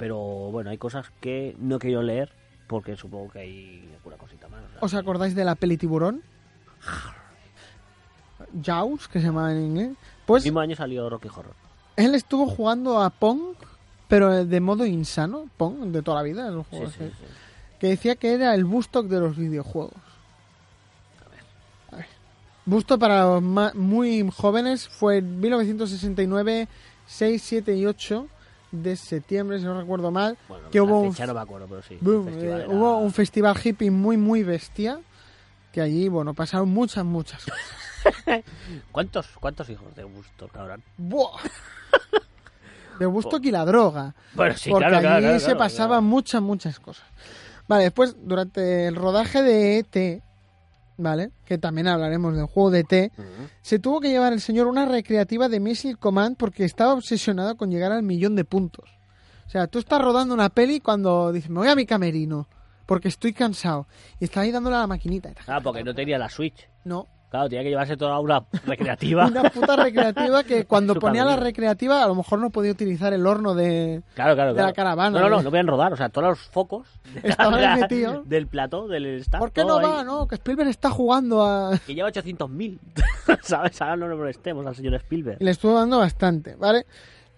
Pero 0.00 0.16
bueno, 0.16 0.70
hay 0.70 0.78
cosas 0.78 1.12
que 1.20 1.54
no 1.58 1.76
he 1.76 1.78
querido 1.78 2.02
leer 2.02 2.32
porque 2.66 2.96
supongo 2.96 3.30
que 3.30 3.40
hay 3.40 3.90
alguna 3.96 4.16
cosita 4.16 4.48
más. 4.48 4.62
sea, 4.70 4.78
¿Os 4.80 4.94
acordáis 4.94 5.34
de 5.34 5.44
la 5.44 5.56
peli 5.56 5.76
Tiburón? 5.76 6.22
Jaws, 8.64 9.08
que 9.08 9.20
se 9.20 9.26
llamaba 9.26 9.52
en 9.52 9.60
inglés. 9.60 9.88
El 9.90 9.96
Pues 10.24 10.44
mismo 10.44 10.60
año 10.60 10.74
salió 10.74 11.08
Rocky 11.10 11.28
Horror. 11.28 11.54
él 11.96 12.14
estuvo 12.14 12.46
jugando 12.46 13.02
a 13.02 13.10
Pong, 13.10 13.56
pero 14.08 14.46
de 14.46 14.60
modo 14.60 14.86
insano. 14.86 15.50
Pong, 15.58 15.88
de 15.92 16.00
toda 16.00 16.16
la 16.16 16.22
vida, 16.22 16.48
es 16.48 16.54
un 16.54 16.64
Sí, 16.64 16.70
juego 16.70 16.86
sí, 16.90 17.04
así, 17.04 17.12
sí. 17.18 17.24
que 17.78 17.88
decía 17.88 18.16
que 18.16 18.32
era 18.32 18.54
el 18.54 18.64
Bustock 18.64 19.06
de 19.06 19.20
los 19.20 19.36
videojuegos. 19.36 19.92
A 21.92 21.96
ver. 21.96 22.06
Busto 22.64 22.98
para 22.98 23.24
los 23.38 23.42
muy 23.74 24.30
jóvenes 24.34 24.88
fue 24.88 25.18
en 25.18 25.40
1969, 25.40 26.68
6, 27.06 27.42
7 27.42 27.76
y 27.76 27.84
8 27.84 28.26
de 28.72 28.96
septiembre, 28.96 29.58
si 29.58 29.64
no 29.64 29.78
recuerdo 29.78 30.10
mal, 30.10 30.38
Bueno, 30.48 30.70
que 30.70 30.80
hubo 30.80 31.00
un, 31.00 31.12
fecha 31.12 31.26
no 31.26 31.34
me 31.34 31.40
acuerdo, 31.40 31.66
pero 31.68 31.82
sí. 31.82 31.98
boom, 32.00 32.28
el 32.28 32.34
festival 32.34 32.60
eh, 32.60 32.64
era- 32.64 32.72
hubo 32.74 32.98
un 32.98 33.12
festival 33.12 33.56
hippie 33.62 33.90
muy, 33.90 34.16
muy 34.16 34.42
bestia, 34.42 35.00
que 35.72 35.80
allí, 35.80 36.08
bueno, 36.08 36.34
pasaron 36.34 36.68
muchas, 36.68 37.04
muchas 37.04 37.44
cosas. 37.44 38.44
¿Cuántos, 38.92 39.26
¿Cuántos 39.40 39.68
hijos 39.70 39.94
de 39.94 40.04
gusto, 40.04 40.48
cabrón? 40.48 40.82
¡Buah! 40.96 41.30
De 42.98 43.06
gusto 43.06 43.40
que 43.40 43.50
la 43.50 43.64
droga. 43.64 44.14
Bueno, 44.34 44.54
sí, 44.58 44.68
porque 44.70 44.84
claro, 44.88 45.08
allí 45.08 45.22
claro, 45.22 45.40
se 45.40 45.56
pasaban 45.56 46.04
muchas, 46.04 46.42
muchas 46.42 46.78
cosas. 46.78 47.06
Vale, 47.66 47.84
después, 47.84 48.14
durante 48.22 48.86
el 48.88 48.94
rodaje 48.94 49.42
de 49.42 49.78
ET, 49.78 50.22
¿vale? 51.00 51.30
Que 51.44 51.58
también 51.58 51.88
hablaremos 51.88 52.36
del 52.36 52.46
juego 52.46 52.70
de. 52.70 53.10
Ujú. 53.16 53.48
se 53.62 53.78
tuvo 53.78 54.00
que 54.00 54.08
llevar 54.08 54.32
el 54.32 54.40
señor 54.40 54.66
una 54.66 54.86
recreativa 54.86 55.48
de 55.48 55.60
Missile 55.60 55.96
Command 55.96 56.36
porque 56.36 56.64
estaba 56.64 56.94
obsesionado 56.94 57.56
con 57.56 57.70
llegar 57.70 57.92
al 57.92 58.02
millón 58.02 58.36
de 58.36 58.44
puntos. 58.44 58.88
O 59.46 59.50
sea, 59.50 59.66
tú 59.66 59.78
estás 59.78 60.00
rodando 60.00 60.34
una 60.34 60.48
peli 60.48 60.80
cuando 60.80 61.32
dices, 61.32 61.50
me 61.50 61.58
voy 61.58 61.68
a 61.68 61.74
mi 61.74 61.86
camerino 61.86 62.48
porque 62.86 63.08
estoy 63.08 63.32
cansado. 63.32 63.86
Y 64.18 64.24
está 64.24 64.40
ahí 64.40 64.50
dándole 64.50 64.76
a 64.76 64.80
la 64.80 64.86
maquinita. 64.86 65.32
Ah, 65.46 65.60
porque 65.62 65.84
no 65.84 65.94
tenía 65.94 66.18
la 66.18 66.28
Switch. 66.28 66.68
No, 66.84 67.06
Claro, 67.30 67.48
tenía 67.48 67.62
que 67.62 67.68
llevarse 67.70 67.96
toda 67.96 68.18
una 68.18 68.44
recreativa. 68.66 69.26
una 69.26 69.44
puta 69.50 69.76
recreativa 69.76 70.42
que 70.42 70.64
cuando 70.64 70.94
Su 70.94 71.00
ponía 71.00 71.24
la 71.24 71.36
recreativa 71.36 72.02
a 72.02 72.08
lo 72.08 72.16
mejor 72.16 72.40
no 72.40 72.50
podía 72.50 72.72
utilizar 72.72 73.12
el 73.12 73.24
horno 73.24 73.54
de... 73.54 74.02
Claro, 74.14 74.34
claro, 74.34 74.50
de 74.50 74.54
claro. 74.56 74.68
la 74.68 74.72
caravana, 74.72 75.10
No, 75.20 75.28
no, 75.28 75.36
no, 75.36 75.40
¿eh? 75.40 75.44
no 75.44 75.50
podían 75.50 75.66
rodar. 75.68 75.92
O 75.92 75.96
sea, 75.96 76.08
todos 76.08 76.28
los 76.30 76.38
focos 76.40 76.88
Estaban 77.22 77.54
de 77.54 77.60
la- 77.62 77.76
metidos. 77.76 78.28
del 78.28 78.48
plató, 78.48 78.88
del 78.88 79.06
staff. 79.20 79.38
¿Por 79.38 79.52
qué 79.52 79.64
no 79.64 79.78
ahí. 79.78 79.84
va? 79.86 80.02
No, 80.04 80.26
que 80.26 80.34
Spielberg 80.34 80.68
está 80.70 80.90
jugando 80.90 81.42
a... 81.44 81.78
Que 81.86 81.94
lleva 81.94 82.10
800.000. 82.10 82.78
¿Sabes? 83.42 83.80
Ahora 83.80 83.96
no 83.96 84.08
le 84.08 84.16
molestemos 84.16 84.66
al 84.66 84.74
señor 84.74 84.94
Spielberg. 84.94 85.38
Y 85.40 85.44
le 85.44 85.52
estuvo 85.52 85.74
dando 85.74 85.98
bastante, 85.98 86.56
¿vale? 86.56 86.84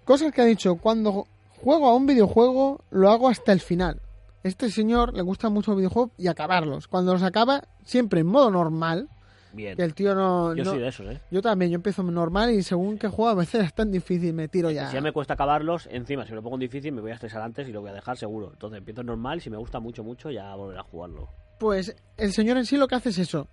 Cosas 0.05 0.33
que 0.33 0.41
ha 0.41 0.45
dicho, 0.47 0.77
cuando 0.77 1.27
juego 1.63 1.89
a 1.91 1.95
un 1.95 2.07
videojuego 2.07 2.81
lo 2.91 3.11
hago 3.11 3.29
hasta 3.29 3.53
el 3.53 3.61
final. 3.61 4.01
Este 4.43 4.71
señor 4.71 5.13
le 5.15 5.23
gusta 5.23 5.51
mucho 5.51 5.73
los 5.73 5.79
videojuegos 5.79 6.13
y 6.17 6.29
acabarlos. 6.29 6.89
Cuando 6.89 7.13
los 7.13 7.23
acaba, 7.23 7.63
siempre 7.85 8.21
en 8.21 8.27
modo 8.27 8.51
normal, 8.51 9.09
Bien. 9.53 9.77
que 9.77 9.83
el 9.83 9.95
tío 9.95 10.15
no... 10.15 10.55
Yo 10.55 10.65
no- 10.65 10.71
soy 10.73 10.81
de 10.81 10.89
esos, 10.89 11.07
¿eh? 11.11 11.21
Yo 11.31 11.43
también, 11.43 11.71
yo 11.71 11.77
empiezo 11.77 12.03
normal 12.03 12.51
y 12.53 12.63
según 12.63 12.99
que 12.99 13.09
juego 13.09 13.31
a 13.31 13.35
veces 13.35 13.65
es 13.65 13.75
tan 13.75 13.91
difícil, 13.91 14.33
me 14.33 14.49
tiro 14.49 14.71
ya. 14.71 14.89
Si 14.89 14.95
ya 14.95 15.01
me 15.01 15.13
cuesta 15.13 15.35
acabarlos, 15.35 15.89
encima, 15.91 16.25
si 16.25 16.31
me 16.31 16.37
lo 16.37 16.43
pongo 16.43 16.57
en 16.57 16.61
difícil, 16.61 16.93
me 16.93 17.01
voy 17.01 17.11
a 17.11 17.15
estresar 17.15 17.43
antes 17.43 17.69
y 17.69 17.73
lo 17.73 17.81
voy 17.81 17.91
a 17.91 17.95
dejar 17.95 18.17
seguro. 18.17 18.51
Entonces 18.53 18.79
empiezo 18.79 19.03
normal 19.03 19.39
y 19.39 19.41
si 19.43 19.51
me 19.51 19.57
gusta 19.59 19.79
mucho, 19.81 20.03
mucho, 20.05 20.31
ya 20.31 20.55
volveré 20.55 20.81
a 20.81 20.85
jugarlo. 20.85 21.29
Pues 21.59 21.95
el 22.17 22.33
señor 22.33 22.57
en 22.57 22.67
sí 22.67 22.77
lo 22.77 22.89
que 22.89 22.95
hace 22.95 23.11
es 23.11 23.19
eso. 23.19 23.47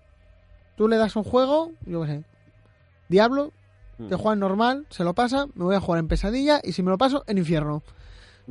Tú 0.76 0.88
le 0.88 0.96
das 0.98 1.16
un 1.16 1.24
juego, 1.24 1.72
yo 1.86 2.02
qué 2.04 2.08
sé, 2.08 2.24
Diablo, 3.10 3.52
te 3.98 4.04
Mm. 4.16 4.18
juega 4.18 4.34
en 4.34 4.40
normal, 4.40 4.86
se 4.90 5.04
lo 5.04 5.14
pasa, 5.14 5.48
me 5.56 5.66
voy 5.66 5.76
a 5.76 5.80
jugar 5.82 6.00
en 6.00 6.08
pesadilla 6.08 6.62
y 6.64 6.72
si 6.72 6.82
me 6.84 6.90
lo 6.92 6.98
paso, 6.98 7.24
en 7.28 7.38
infierno. 7.38 7.84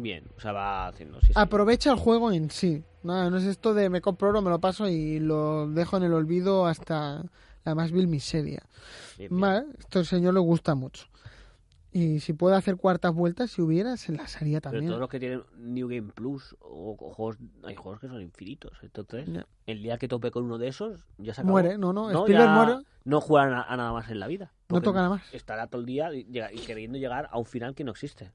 Bien, 0.01 0.25
o 0.37 0.41
sea, 0.41 0.53
va 0.53 0.89
haciendo. 0.89 1.21
Sí, 1.21 1.29
sí. 1.29 1.33
aprovecha 1.35 1.91
el 1.91 1.99
juego 1.99 2.31
en 2.31 2.51
sí. 2.51 2.85
No, 3.03 3.31
no 3.31 3.37
es 3.37 3.45
esto 3.45 3.75
de 3.75 3.91
me 3.91 4.01
compro 4.01 4.29
oro, 4.29 4.43
me 4.43 4.51
lo 4.51 4.61
paso 4.61 4.89
y 4.89 5.19
lo 5.19 5.69
dejo 5.69 5.97
en 5.97 6.05
el 6.05 6.13
olvido 6.13 6.67
hasta 6.67 7.25
la 7.65 7.75
más 7.75 7.91
vil 7.91 8.07
miseria. 8.07 8.63
Bien, 9.17 9.29
bien. 9.31 9.41
Vale, 9.41 9.67
esto 9.79 9.99
al 9.99 10.07
señor 10.07 10.35
le 10.35 10.41
gusta 10.41 10.75
mucho. 10.75 11.07
Y 11.91 12.21
si 12.21 12.33
puede 12.35 12.55
hacer 12.55 12.77
cuartas 12.77 13.15
vueltas, 13.15 13.51
si 13.51 13.63
hubiera, 13.63 13.97
se 13.97 14.13
las 14.13 14.37
haría 14.37 14.61
Pero 14.61 14.73
también. 14.73 14.87
todos 14.89 15.01
los 15.01 15.09
que 15.09 15.19
tienen 15.19 15.43
New 15.57 15.89
Game 15.89 16.13
Plus 16.13 16.55
o, 16.61 16.95
o 16.99 17.13
juegos, 17.15 17.39
hay 17.65 17.75
juegos 17.77 17.99
que 18.01 18.09
son 18.09 18.21
infinitos. 18.21 18.73
Entonces, 18.83 19.27
Ya. 19.27 19.47
el 19.67 19.83
día 19.83 19.97
que 19.97 20.07
tope 20.07 20.31
con 20.31 20.45
uno 20.45 20.59
de 20.59 20.69
esos, 20.69 21.01
ya 21.17 21.33
se 21.35 21.41
acabó. 21.41 21.53
Muere, 21.55 21.79
no, 21.79 21.93
no, 21.95 22.13
No, 22.13 22.21
Spielberg 22.21 22.51
muere, 22.51 22.75
No 23.05 23.21
juegan 23.23 23.55
a, 23.55 23.63
a 23.63 23.77
nada 23.77 23.93
más 23.93 24.11
en 24.11 24.21
la 24.21 24.27
vida. 24.27 24.53
no 24.69 24.81
toca 24.83 24.99
nada 24.99 25.09
más. 25.09 25.35
Estará 25.35 25.67
todo 25.67 25.81
el 25.81 25.87
día 25.87 26.13
y, 26.15 26.27
y 26.53 26.59
queriendo 26.61 26.99
llegar 26.99 27.29
a 27.33 27.39
un 27.39 27.47
final 27.47 27.75
que 27.75 27.85
no 27.85 27.93
existe. 27.93 28.31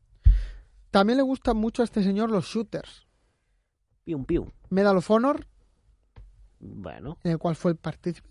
También 0.94 1.18
le 1.18 1.24
gustan 1.24 1.58
mucho 1.58 1.82
a 1.82 1.86
este 1.86 2.04
señor 2.04 2.30
los 2.30 2.46
shooters. 2.46 3.08
Pium, 4.04 4.26
pium. 4.26 4.52
Medal 4.70 4.98
of 4.98 5.10
Honor, 5.10 5.48
Bueno. 6.60 7.18
en 7.24 7.32
el 7.32 7.40
cual 7.40 7.56
fue 7.56 7.72
el 7.72 7.78
partícipe. 7.78 8.30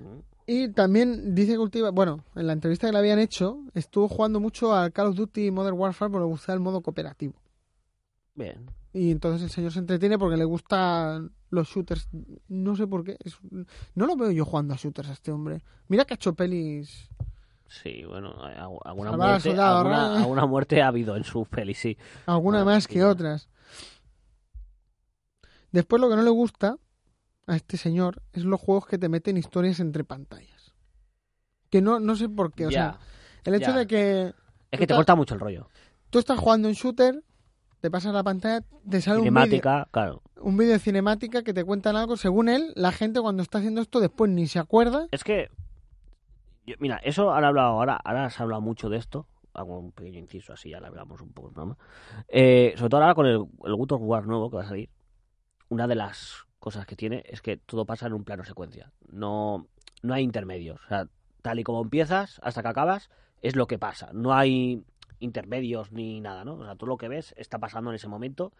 mm, 0.00 0.18
Y 0.48 0.68
también 0.70 1.32
dice 1.36 1.52
que 1.52 1.58
última, 1.58 1.90
bueno, 1.90 2.24
en 2.34 2.48
la 2.48 2.54
entrevista 2.54 2.88
que 2.88 2.92
le 2.92 2.98
habían 2.98 3.20
hecho, 3.20 3.60
estuvo 3.74 4.08
jugando 4.08 4.40
mucho 4.40 4.74
al 4.74 4.92
Call 4.92 5.06
of 5.10 5.14
Duty 5.14 5.52
Modern 5.52 5.78
Warfare 5.78 6.10
porque 6.10 6.24
le 6.24 6.30
gustaba 6.30 6.54
el 6.54 6.60
modo 6.60 6.80
cooperativo. 6.80 7.34
Bien. 8.34 8.66
Y 8.92 9.12
entonces 9.12 9.42
el 9.44 9.50
señor 9.50 9.70
se 9.72 9.78
entretiene 9.78 10.18
porque 10.18 10.36
le 10.36 10.44
gustan 10.44 11.30
los 11.50 11.68
shooters. 11.68 12.08
No 12.48 12.74
sé 12.74 12.88
por 12.88 13.04
qué. 13.04 13.16
es- 13.20 13.38
no 13.94 14.06
lo 14.06 14.16
veo 14.16 14.32
yo 14.32 14.44
jugando 14.44 14.74
a 14.74 14.76
shooters 14.76 15.08
a 15.08 15.12
este 15.12 15.30
hombre. 15.30 15.62
Mira 15.86 16.04
que 16.04 16.14
ha 16.14 16.16
hecho 16.16 16.34
pelis. 16.34 17.08
Sí, 17.82 18.04
bueno, 18.04 18.34
alguna 18.84 19.10
Salvar 19.12 19.28
muerte, 19.30 19.48
soldado 19.48 19.78
alguna, 19.78 20.08
Ryan. 20.08 20.22
alguna 20.22 20.46
muerte 20.46 20.82
ha 20.82 20.88
habido 20.88 21.16
en 21.16 21.24
sus 21.24 21.48
pelis, 21.48 21.78
sí. 21.78 21.96
Alguna 22.26 22.60
Ah, 22.60 22.64
más 22.66 22.84
sí, 22.84 22.90
que 22.92 23.02
otras. 23.04 23.48
Después 25.70 26.00
lo 26.00 26.08
que 26.10 26.16
no 26.16 26.22
le 26.22 26.30
gusta 26.30 26.76
a 27.46 27.56
este 27.56 27.76
señor 27.76 28.22
es 28.32 28.44
los 28.44 28.60
juegos 28.60 28.86
que 28.86 28.98
te 28.98 29.08
meten 29.08 29.36
historias 29.36 29.80
entre 29.80 30.04
pantallas. 30.04 30.74
Que 31.70 31.80
no, 31.80 31.98
no 31.98 32.14
sé 32.16 32.28
por 32.28 32.52
qué. 32.52 32.66
O 32.66 32.70
Ya. 32.70 32.92
sea, 32.92 32.98
el 33.44 33.54
hecho 33.54 33.70
ya. 33.70 33.78
de 33.78 33.86
que 33.86 34.34
Es 34.70 34.78
que 34.78 34.86
te 34.86 34.94
corta 34.94 35.14
mucho 35.14 35.34
el 35.34 35.40
rollo. 35.40 35.68
tú 36.10 36.18
estás 36.18 36.38
jugando 36.38 36.68
un 36.68 36.74
shooter, 36.74 37.24
te 37.80 37.90
pasas 37.90 38.12
la 38.12 38.22
pantalla, 38.22 38.60
te 38.88 39.00
sale 39.00 39.18
un 39.18 39.24
vídeo, 39.24 39.32
Cinemática, 39.44 39.88
claro. 39.90 40.22
un 40.36 40.56
vídeo 40.58 40.72
de 40.74 40.78
cinemática 40.78 41.42
que 41.42 41.54
te 41.54 41.64
cuentan 41.64 41.96
algo. 41.96 42.16
Según 42.18 42.48
él, 42.50 42.72
la 42.76 42.92
gente 42.92 43.20
cuando 43.22 43.42
está 43.42 43.58
haciendo 43.58 43.80
esto 43.80 43.98
después 43.98 44.30
ni 44.30 44.46
se 44.46 44.58
acuerda. 44.58 45.08
Es 45.10 45.24
que. 45.24 45.48
Yo- 46.66 46.76
mira, 46.78 46.96
eso 46.98 47.32
han 47.32 47.44
hablado 47.44 47.68
ahora, 47.68 47.96
ahora 47.96 48.30
se 48.30 48.40
ha 48.40 48.44
hablado 48.44 48.60
mucho 48.62 48.88
de 48.88 48.96
esto. 48.98 49.26
Hago 49.54 49.78
un 49.78 49.92
pequeño 49.92 50.18
inciso 50.18 50.52
así, 50.54 50.70
ya 50.70 50.80
le 50.80 50.86
hablamos 50.86 51.20
un 51.20 51.32
poco 51.32 51.48
el 51.48 51.54
programa. 51.54 51.76
Eh, 52.28 52.72
sobre 52.76 52.88
todo 52.90 53.02
ahora 53.02 53.14
con 53.14 53.26
el, 53.26 53.44
el 53.64 53.72
of 53.72 54.00
War 54.00 54.26
nuevo 54.26 54.48
que 54.50 54.56
va 54.56 54.62
a 54.62 54.68
salir. 54.68 54.88
Una 55.68 55.86
de 55.86 55.94
las 55.94 56.46
cosas 56.58 56.86
que 56.86 56.96
tiene 56.96 57.22
es 57.26 57.42
que 57.42 57.56
todo 57.58 57.84
pasa 57.84 58.06
en 58.06 58.12
un 58.14 58.24
plano 58.24 58.44
secuencia. 58.44 58.92
No, 59.08 59.66
no 60.02 60.14
hay 60.14 60.22
intermedios. 60.22 60.80
O 60.84 60.88
sea, 60.88 61.06
tal 61.42 61.58
y 61.58 61.64
como 61.64 61.82
empiezas 61.82 62.40
hasta 62.42 62.62
que 62.62 62.68
acabas, 62.68 63.10
es 63.42 63.56
lo 63.56 63.66
que 63.66 63.78
pasa. 63.78 64.10
No 64.12 64.32
hay 64.32 64.84
intermedios 65.18 65.92
ni 65.92 66.20
nada, 66.20 66.44
¿no? 66.44 66.54
O 66.54 66.64
sea, 66.64 66.76
todo 66.76 66.88
lo 66.88 66.96
que 66.96 67.08
ves 67.08 67.34
está 67.36 67.58
pasando 67.58 67.90
en 67.90 67.96
ese 67.96 68.08
momento. 68.08 68.52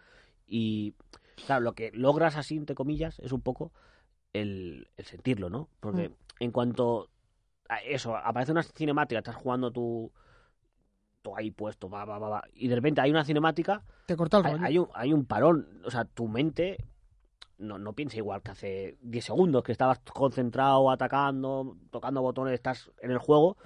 Y, 0.47 0.93
claro, 1.47 1.61
lo 1.61 1.73
que 1.73 1.91
logras 1.93 2.35
así, 2.35 2.55
entre 2.57 2.75
comillas, 2.75 3.17
es 3.19 3.31
un 3.31 3.41
poco 3.41 3.71
el, 4.33 4.89
el 4.97 5.05
sentirlo, 5.05 5.49
¿no? 5.49 5.69
Porque 5.79 6.09
Mm. 6.09 6.13
en 6.39 6.51
cuanto 6.51 7.09
eso, 7.85 8.15
aparece 8.15 8.51
una 8.51 8.63
cinemática, 8.63 9.19
estás 9.19 9.35
jugando 9.35 9.71
tú, 9.71 10.11
tú 11.21 11.35
ahí 11.35 11.51
puesto, 11.51 11.89
va, 11.89 12.05
va, 12.05 12.19
va, 12.19 12.29
va, 12.29 12.43
y 12.53 12.67
de 12.67 12.75
repente 12.75 13.01
hay 13.01 13.11
una 13.11 13.23
cinemática, 13.23 13.83
Te 14.05 14.15
corta 14.15 14.37
el 14.37 14.45
hay, 14.45 14.51
rollo. 14.53 14.65
hay 14.65 14.77
un, 14.77 14.89
hay 14.93 15.13
un 15.13 15.25
parón, 15.25 15.81
o 15.85 15.89
sea, 15.91 16.05
tu 16.05 16.27
mente 16.27 16.77
no, 17.57 17.77
no 17.79 17.93
piensa 17.93 18.17
igual 18.17 18.41
que 18.41 18.51
hace 18.51 18.97
10 19.01 19.23
segundos, 19.25 19.63
que 19.63 19.71
estabas 19.71 19.99
concentrado, 19.99 20.91
atacando, 20.91 21.77
tocando 21.91 22.21
botones, 22.21 22.53
estás 22.53 22.91
en 23.01 23.11
el 23.11 23.17
juego, 23.19 23.57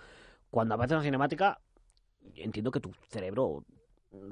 cuando 0.51 0.75
aparece 0.75 0.93
una 0.95 1.03
cinemática, 1.03 1.60
entiendo 2.36 2.69
que 2.71 2.79
tu 2.79 2.91
cerebro 3.10 3.63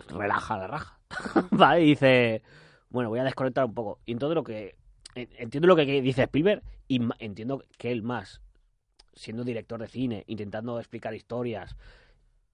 relaja 0.10 0.58
la 0.58 0.68
raja, 0.68 1.00
¿vale? 1.52 1.82
Y 1.84 1.88
dice, 1.90 2.44
bueno, 2.90 3.10
voy 3.10 3.20
a 3.20 3.24
desconectar 3.24 3.66
un 3.66 3.74
poco. 3.74 4.00
Y 4.06 4.12
entonces 4.14 4.36
lo 4.36 4.44
que, 4.44 4.76
en- 5.16 5.30
entiendo 5.38 5.68
lo 5.68 5.76
que 5.76 6.02
dice 6.02 6.24
Spielberg 6.24 6.62
y 6.88 7.02
entiendo 7.20 7.64
que 7.78 7.92
él 7.92 8.04
más, 8.04 8.42
siendo 9.16 9.44
director 9.44 9.80
de 9.80 9.88
cine, 9.88 10.24
intentando 10.28 10.78
explicar 10.80 11.14
historias, 11.14 11.76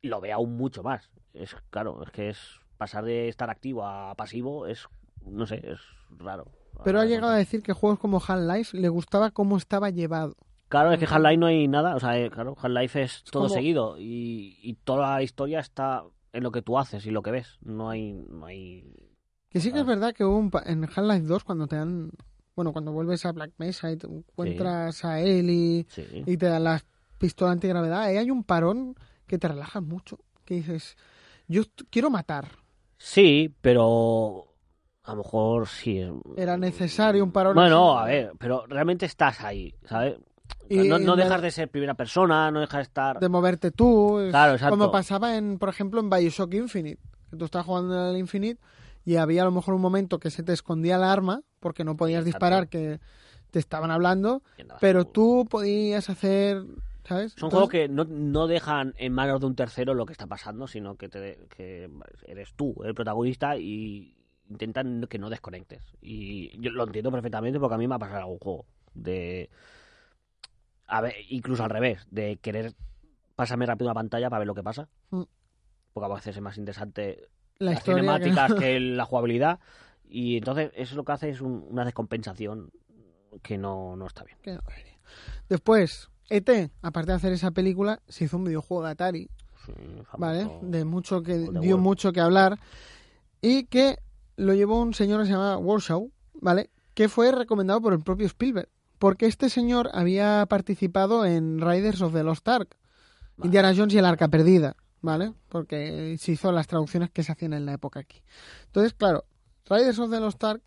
lo 0.02 0.22
ve 0.22 0.32
aún 0.32 0.56
mucho 0.58 0.84
más. 0.84 1.10
Es 1.34 1.56
claro, 1.70 2.04
es 2.04 2.12
que 2.12 2.30
es 2.30 2.40
pasar 2.78 3.04
de 3.06 3.28
estar 3.28 3.50
activo 3.50 3.86
a 3.86 4.16
pasivo 4.16 4.66
es, 4.68 4.88
no 5.26 5.46
sé, 5.46 5.62
es 5.72 5.80
raro. 6.10 6.46
Pero 6.84 7.00
ha 7.00 7.06
llegado 7.06 7.34
a 7.34 7.38
decir 7.38 7.62
que 7.62 7.74
juegos 7.74 8.00
como 8.00 8.22
Half-Life 8.26 8.76
le 8.78 8.90
gustaba 8.90 9.32
cómo 9.32 9.58
estaba 9.58 9.90
llevado. 9.90 10.36
Claro, 10.70 10.92
es 10.94 11.00
que 11.00 11.06
Half-Life 11.06 11.38
no 11.38 11.46
hay 11.48 11.68
nada, 11.68 11.96
o 11.96 12.00
sea, 12.00 12.18
eh, 12.18 12.30
claro, 12.32 12.56
Half-Life 12.60 13.02
es 13.04 13.24
todo 13.26 13.50
seguido 13.50 13.98
y, 14.00 14.58
y 14.64 14.74
toda 14.84 15.16
la 15.16 15.22
historia 15.24 15.60
está 15.60 16.04
en 16.34 16.44
lo 16.44 16.52
que 16.52 16.62
tú 16.62 16.80
haces 16.80 17.06
y 17.06 17.12
lo 17.12 17.22
que 17.22 17.32
ves. 17.32 17.58
No 17.62 17.90
hay, 17.90 18.14
no 18.14 18.46
hay. 18.46 18.96
Que 19.50 19.60
sí 19.60 19.72
que 19.74 19.80
es 19.80 19.86
verdad 19.86 20.14
que 20.14 20.24
hubo 20.24 20.38
un 20.38 20.50
pa- 20.50 20.64
en 20.66 20.86
Half-Life 20.86 21.28
2 21.28 21.44
cuando 21.44 21.68
te 21.68 21.76
dan... 21.76 22.12
Bueno, 22.56 22.74
cuando 22.74 22.92
vuelves 22.92 23.26
a 23.26 23.32
Black 23.32 23.52
Mesa 23.58 23.92
y 23.92 23.98
te 23.98 24.08
encuentras 24.08 25.06
a 25.06 25.20
Ellie 25.22 25.86
Sí. 25.90 26.06
y 26.26 26.38
te 26.38 26.48
dan 26.48 26.64
la 26.66 26.84
pistola 27.18 27.52
antigravedad, 27.52 28.02
ahí 28.02 28.18
hay 28.18 28.30
un 28.32 28.44
parón 28.44 28.96
que 29.28 29.38
te 29.38 29.48
relaja 29.48 29.80
mucho. 29.82 30.20
Que 30.46 30.56
dices, 30.56 30.98
yo 31.48 31.64
quiero 31.90 32.10
matar. 32.10 32.50
Sí, 32.98 33.54
pero 33.62 34.48
a 35.04 35.12
lo 35.12 35.24
mejor 35.24 35.68
sí. 35.68 36.00
es- 36.00 36.12
Era 36.38 36.58
necesario 36.58 37.24
un 37.24 37.32
parón 37.32 37.56
Bueno, 37.56 37.98
así. 37.98 38.04
a 38.04 38.14
ver, 38.14 38.32
pero 38.38 38.66
realmente 38.68 39.06
estás 39.06 39.42
ahí, 39.42 39.74
¿sabes? 39.86 40.18
Y- 40.70 40.88
no 40.88 41.00
no 41.00 41.14
y 41.16 41.18
dejas 41.18 41.42
de 41.42 41.52
ser 41.52 41.70
primera 41.70 41.94
persona, 41.94 42.52
no 42.52 42.60
dejas 42.60 42.80
de 42.80 42.84
estar. 42.84 43.20
de 43.20 43.30
moverte 43.30 43.72
tú. 43.72 44.20
Claro, 44.30 44.54
exacto. 44.54 44.78
Como 44.78 44.92
pasaba, 44.92 45.36
en, 45.38 45.58
por 45.58 45.70
ejemplo, 45.70 46.00
en 46.02 46.10
Bioshock 46.10 46.54
Infinite. 46.54 47.02
Que 47.30 47.38
tú 47.38 47.46
estabas 47.46 47.66
jugando 47.66 47.94
en 48.10 48.10
el 48.16 48.18
Infinite 48.18 48.60
y 49.06 49.16
había 49.16 49.44
a 49.44 49.46
lo 49.46 49.52
mejor 49.52 49.74
un 49.74 49.82
momento 49.82 50.20
que 50.20 50.30
se 50.30 50.44
te 50.44 50.52
escondía 50.52 50.98
el 50.98 51.04
arma 51.04 51.42
porque 51.62 51.86
no 51.86 51.96
podías 51.96 52.26
Exacto. 52.26 52.46
disparar, 52.46 52.68
que 52.68 53.00
te 53.52 53.60
estaban 53.60 53.92
hablando, 53.92 54.44
pero 54.82 55.06
tú 55.06 55.46
podías 55.50 56.10
hacer... 56.10 56.66
¿sabes? 57.04 57.32
Son 57.34 57.48
Entonces, 57.48 57.52
juegos 57.52 57.70
que 57.70 57.88
no, 57.90 58.04
no 58.06 58.48
dejan 58.48 58.94
en 58.98 59.14
manos 59.14 59.40
de 59.40 59.48
un 59.48 59.56
tercero 59.56 59.94
lo 59.94 60.06
que 60.06 60.12
está 60.14 60.28
pasando, 60.28 60.68
sino 60.68 60.96
que, 60.98 61.10
te, 61.10 61.48
que 61.56 61.90
eres 62.28 62.54
tú 62.54 62.76
el 62.84 62.94
protagonista 62.94 63.58
y 63.58 64.16
intentan 64.50 65.08
que 65.10 65.18
no 65.18 65.30
desconectes. 65.30 65.84
Y 66.02 66.56
yo 66.62 66.72
lo 66.72 66.84
entiendo 66.84 67.12
perfectamente 67.12 67.60
porque 67.60 67.76
a 67.76 67.78
mí 67.78 67.88
me 67.88 67.96
ha 67.96 68.00
pasado 68.00 68.20
algún 68.20 68.38
juego. 68.40 68.66
De. 68.94 69.50
A 70.88 71.02
ver, 71.02 71.16
incluso 71.30 71.64
al 71.64 71.70
revés, 71.70 72.06
de 72.12 72.38
querer 72.38 72.74
pasarme 73.36 73.66
rápido 73.66 73.88
una 73.90 73.96
pantalla 73.96 74.30
para 74.30 74.40
ver 74.40 74.48
lo 74.48 74.56
que 74.56 74.64
pasa. 74.64 74.88
Mm. 75.10 75.24
Porque 75.94 76.12
a 76.12 76.16
veces 76.16 76.36
es 76.36 76.42
más 76.42 76.58
interesante 76.58 77.30
la 77.58 77.72
las 77.72 77.84
que- 77.84 77.92
cinemáticas 77.94 78.54
que... 78.60 78.80
la 78.80 79.06
jugabilidad. 79.06 79.60
Y 80.14 80.38
entonces 80.38 80.72
eso 80.76 80.96
lo 80.96 81.04
que 81.06 81.12
hace 81.14 81.30
es 81.30 81.40
un- 81.42 81.66
una 81.70 81.86
descompensación 81.86 82.70
que 83.42 83.58
no, 83.58 83.96
no 83.96 84.06
está 84.08 84.24
bien. 84.26 84.38
Después, 85.50 86.10
ET, 86.30 86.70
aparte 86.82 87.12
de 87.12 87.16
hacer 87.18 87.34
esa 87.34 87.52
película, 87.52 88.02
se 88.08 88.26
hizo 88.26 88.38
un 88.38 88.44
videojuego 88.44 88.84
de 88.84 88.92
Atari, 88.92 89.30
Sí. 89.66 89.74
¿vale? 90.18 90.50
De 90.64 90.86
mucho 90.86 91.22
que 91.24 91.38
dio 91.62 91.78
mucho 91.78 92.12
que 92.12 92.20
hablar 92.20 92.60
y 93.42 93.66
que 93.66 93.98
lo 94.38 94.54
llevó 94.54 94.82
un 94.82 94.94
señor 94.94 95.22
que 95.22 95.28
se 95.28 95.32
llama 95.34 95.58
Warshaw, 95.58 96.12
¿vale? 96.42 96.70
Que 96.94 97.08
fue 97.10 97.32
recomendado 97.32 97.80
por 97.82 97.94
el 97.94 98.00
propio 98.02 98.26
Spielberg, 98.26 98.70
porque 99.00 99.28
este 99.28 99.50
señor 99.50 99.90
había 99.94 100.46
participado 100.50 101.26
en 101.26 101.60
Riders 101.62 102.02
of 102.02 102.14
the 102.14 102.24
Lost 102.24 102.48
Ark, 102.48 102.76
Vale. 103.38 103.48
Indiana 103.48 103.74
Jones 103.76 103.94
y 103.94 103.98
el 104.00 104.06
Arca 104.06 104.28
Perdida, 104.30 104.76
¿vale? 105.02 105.34
Porque 105.48 106.16
se 106.20 106.32
hizo 106.34 106.52
las 106.52 106.68
traducciones 106.68 107.12
que 107.12 107.24
se 107.24 107.32
hacían 107.32 107.54
en 107.54 107.66
la 107.66 107.74
época 107.74 108.00
aquí. 108.02 108.22
Entonces, 108.66 108.94
claro, 108.94 109.26
Riders 109.70 110.00
of 110.00 110.10
the 110.12 110.20
Lost 110.20 110.44
Ark 110.44 110.62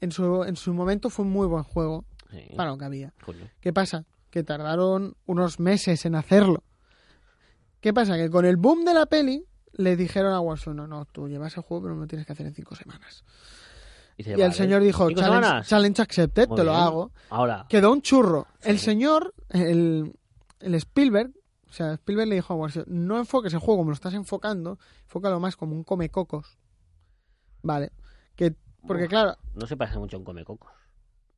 en 0.00 0.12
su, 0.12 0.44
en 0.44 0.56
su 0.56 0.72
momento 0.74 1.10
fue 1.10 1.24
un 1.24 1.32
muy 1.32 1.46
buen 1.46 1.64
juego 1.64 2.04
Sí, 2.30 2.44
para 2.56 2.70
lo 2.70 2.78
que 2.78 2.84
había. 2.84 3.14
coño. 3.24 3.48
¿Qué 3.60 3.72
pasa? 3.72 4.04
Que 4.30 4.42
tardaron 4.42 5.16
unos 5.26 5.58
meses 5.60 6.04
en 6.04 6.14
hacerlo. 6.14 6.62
¿Qué 7.80 7.94
pasa? 7.94 8.16
Que 8.16 8.28
con 8.28 8.44
el 8.44 8.56
boom 8.56 8.84
de 8.84 8.92
la 8.94 9.06
peli 9.06 9.44
le 9.72 9.96
dijeron 9.96 10.32
a 10.34 10.40
Warzone, 10.40 10.76
no, 10.76 10.86
no, 10.86 11.04
tú 11.06 11.28
llevas 11.28 11.56
el 11.56 11.62
juego 11.62 11.84
pero 11.84 11.94
me 11.94 12.02
lo 12.02 12.06
tienes 12.06 12.26
que 12.26 12.32
hacer 12.32 12.46
en 12.46 12.54
cinco 12.54 12.74
semanas. 12.74 13.24
Y 14.16 14.28
el 14.40 14.52
señor 14.52 14.82
dijo, 14.82 15.06
¿cinco 15.08 15.20
challenge, 15.20 15.68
challenge 15.68 16.02
accepted, 16.02 16.48
Muy 16.48 16.56
te 16.56 16.64
lo 16.64 16.74
hago. 16.74 17.12
Ahora, 17.30 17.66
Quedó 17.68 17.92
un 17.92 18.02
churro. 18.02 18.46
Sí. 18.60 18.70
El 18.70 18.78
señor, 18.80 19.32
el, 19.50 20.12
el 20.58 20.74
Spielberg, 20.74 21.30
o 21.68 21.72
sea, 21.72 21.92
Spielberg 21.94 22.28
le 22.28 22.34
dijo 22.34 22.52
a 22.52 22.56
Warzone, 22.56 22.86
no 22.88 23.16
enfoques 23.18 23.52
el 23.52 23.60
juego 23.60 23.78
como 23.78 23.90
lo 23.90 23.94
estás 23.94 24.14
enfocando, 24.14 24.78
enfócalo 25.04 25.38
más 25.38 25.56
como 25.56 25.74
un 25.76 25.84
come 25.84 26.08
cocos. 26.10 26.58
Vale. 27.62 27.90
Que, 28.36 28.54
porque 28.86 29.04
Uf. 29.04 29.08
claro, 29.10 29.36
no 29.54 29.66
se 29.66 29.76
parece 29.76 29.98
mucho 29.98 30.16
a 30.16 30.20
un 30.20 30.24
comecocos. 30.24 30.70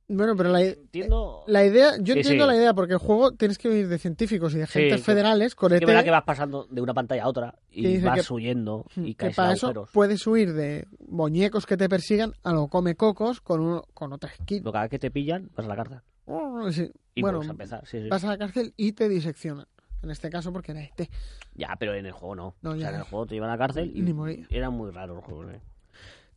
bueno, 0.08 0.34
pero 0.36 0.50
la, 0.50 0.60
Entiendo... 0.62 1.44
La 1.46 1.64
idea, 1.64 1.92
yo 1.98 2.14
Sí, 2.14 2.20
entiendo 2.20 2.44
sí. 2.44 2.50
la 2.50 2.56
idea, 2.56 2.74
porque 2.74 2.94
el 2.94 2.98
juego 2.98 3.32
tienes 3.32 3.58
que 3.58 3.68
ir 3.78 3.88
de 3.88 3.98
científicos 3.98 4.52
y 4.54 4.58
de 4.58 4.64
agentes 4.64 4.96
que- 5.00 5.04
federales 5.04 5.54
con 5.54 5.68
que 5.70 5.76
es 5.76 5.80
verdad 5.86 6.02
que 6.04 6.10
vas 6.10 6.24
pasando 6.24 6.66
de 6.70 6.80
una 6.80 6.92
pantalla 6.94 7.24
a 7.24 7.28
otra 7.28 7.54
Que 7.70 7.80
y 7.80 8.00
vas 8.00 8.26
que- 8.26 8.32
huyendo 8.34 8.86
y 8.96 9.14
que 9.14 9.26
caes 9.26 9.32
en 9.32 9.36
para 9.36 9.52
eso 9.54 9.66
agujeros. 9.68 9.90
puedes 9.92 10.26
huir 10.26 10.52
de 10.52 10.86
muñecos 11.08 11.64
que 11.64 11.76
te 11.76 11.88
persigan 11.88 12.32
a 12.42 12.52
lo 12.52 12.66
come 12.68 12.96
cocos 12.96 13.40
con, 13.40 13.60
uno, 13.60 13.84
con 13.94 14.12
otra 14.12 14.30
skin. 14.34 14.62
Pero 14.62 14.72
cada 14.72 14.84
vez 14.84 14.90
que 14.90 14.98
te 14.98 15.10
pillan, 15.10 15.48
vas 15.54 15.66
a 15.66 15.68
la 15.68 15.76
cárcel. 15.76 16.00
Oh. 16.26 16.68
Y 17.14 17.22
Bueno, 17.22 17.40
a 17.40 17.44
empezar. 17.44 17.82
Vas 18.08 18.24
a 18.24 18.28
la 18.28 18.38
cárcel 18.38 18.72
y 18.76 18.92
te 18.92 19.08
diseccionan. 19.08 19.66
En 20.02 20.10
este 20.10 20.30
caso 20.30 20.52
porque 20.52 20.72
era 20.72 20.82
ET. 20.82 21.10
Ya, 21.54 21.76
pero 21.78 21.94
en 21.94 22.06
el 22.06 22.12
juego 22.12 22.34
no. 22.34 22.54
No, 22.62 22.70
o 22.70 22.76
sea, 22.76 22.88
en 22.90 22.94
el 22.96 23.02
juego 23.02 23.26
te 23.26 23.34
llevan 23.34 23.50
a 23.50 23.54
la 23.54 23.58
cárcel 23.58 23.92
y 23.94 24.00
Ni 24.00 24.12
morir. 24.12 24.46
era 24.50 24.70
muy 24.70 24.90
raro 24.90 25.16
el 25.16 25.20
juego. 25.20 25.50
¿eh? 25.50 25.60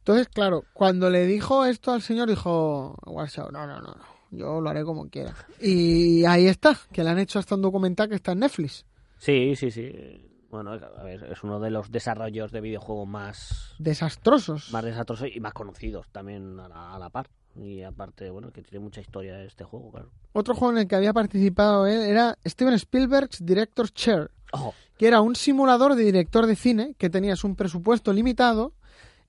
Entonces, 0.03 0.27
claro, 0.27 0.65
cuando 0.73 1.09
le 1.09 1.25
dijo 1.25 1.63
esto 1.63 1.93
al 1.93 2.01
señor, 2.01 2.27
dijo 2.27 2.97
Warsaw, 3.05 3.51
no, 3.53 3.65
no, 3.65 3.79
no, 3.79 3.87
no, 3.87 4.03
yo 4.31 4.59
lo 4.59 4.69
haré 4.69 4.83
como 4.83 5.07
quiera. 5.09 5.33
Y 5.61 6.25
ahí 6.25 6.47
está, 6.47 6.77
que 6.91 7.05
le 7.05 7.09
han 7.09 7.19
hecho 7.19 7.39
hasta 7.39 7.55
un 7.55 7.61
documental 7.61 8.09
que 8.09 8.15
está 8.15 8.33
en 8.33 8.39
Netflix. 8.39 8.85
Sí, 9.17 9.55
sí, 9.55 9.71
sí. 9.71 10.29
Bueno, 10.51 10.71
a 10.71 11.03
ver, 11.03 11.23
es 11.31 11.41
uno 11.43 11.57
de 11.61 11.69
los 11.71 11.89
desarrollos 11.89 12.51
de 12.51 12.59
videojuegos 12.59 13.07
más, 13.07 13.73
Desastrosos. 13.79 14.71
más 14.73 14.83
desastrosos 14.83 15.29
y 15.33 15.39
más 15.39 15.53
conocidos 15.53 16.09
también 16.11 16.59
a 16.59 16.67
la, 16.67 16.93
a 16.95 16.99
la 16.99 17.09
par. 17.09 17.29
Y 17.55 17.81
aparte, 17.83 18.29
bueno, 18.29 18.51
que 18.51 18.61
tiene 18.61 18.83
mucha 18.83 18.99
historia 18.99 19.41
este 19.43 19.63
juego, 19.63 19.89
claro. 19.91 20.09
Otro 20.33 20.53
juego 20.53 20.73
en 20.73 20.79
el 20.79 20.87
que 20.87 20.95
había 20.97 21.13
participado 21.13 21.87
él 21.87 22.01
era 22.01 22.37
Steven 22.45 22.73
Spielberg's 22.73 23.45
Director's 23.45 23.93
Chair. 23.93 24.31
Ojo, 24.51 24.73
que 24.97 25.07
era 25.07 25.21
un 25.21 25.35
simulador 25.35 25.95
de 25.95 26.03
director 26.03 26.45
de 26.45 26.55
cine 26.57 26.93
que 26.97 27.09
tenías 27.09 27.43
un 27.45 27.55
presupuesto 27.55 28.11
limitado 28.11 28.73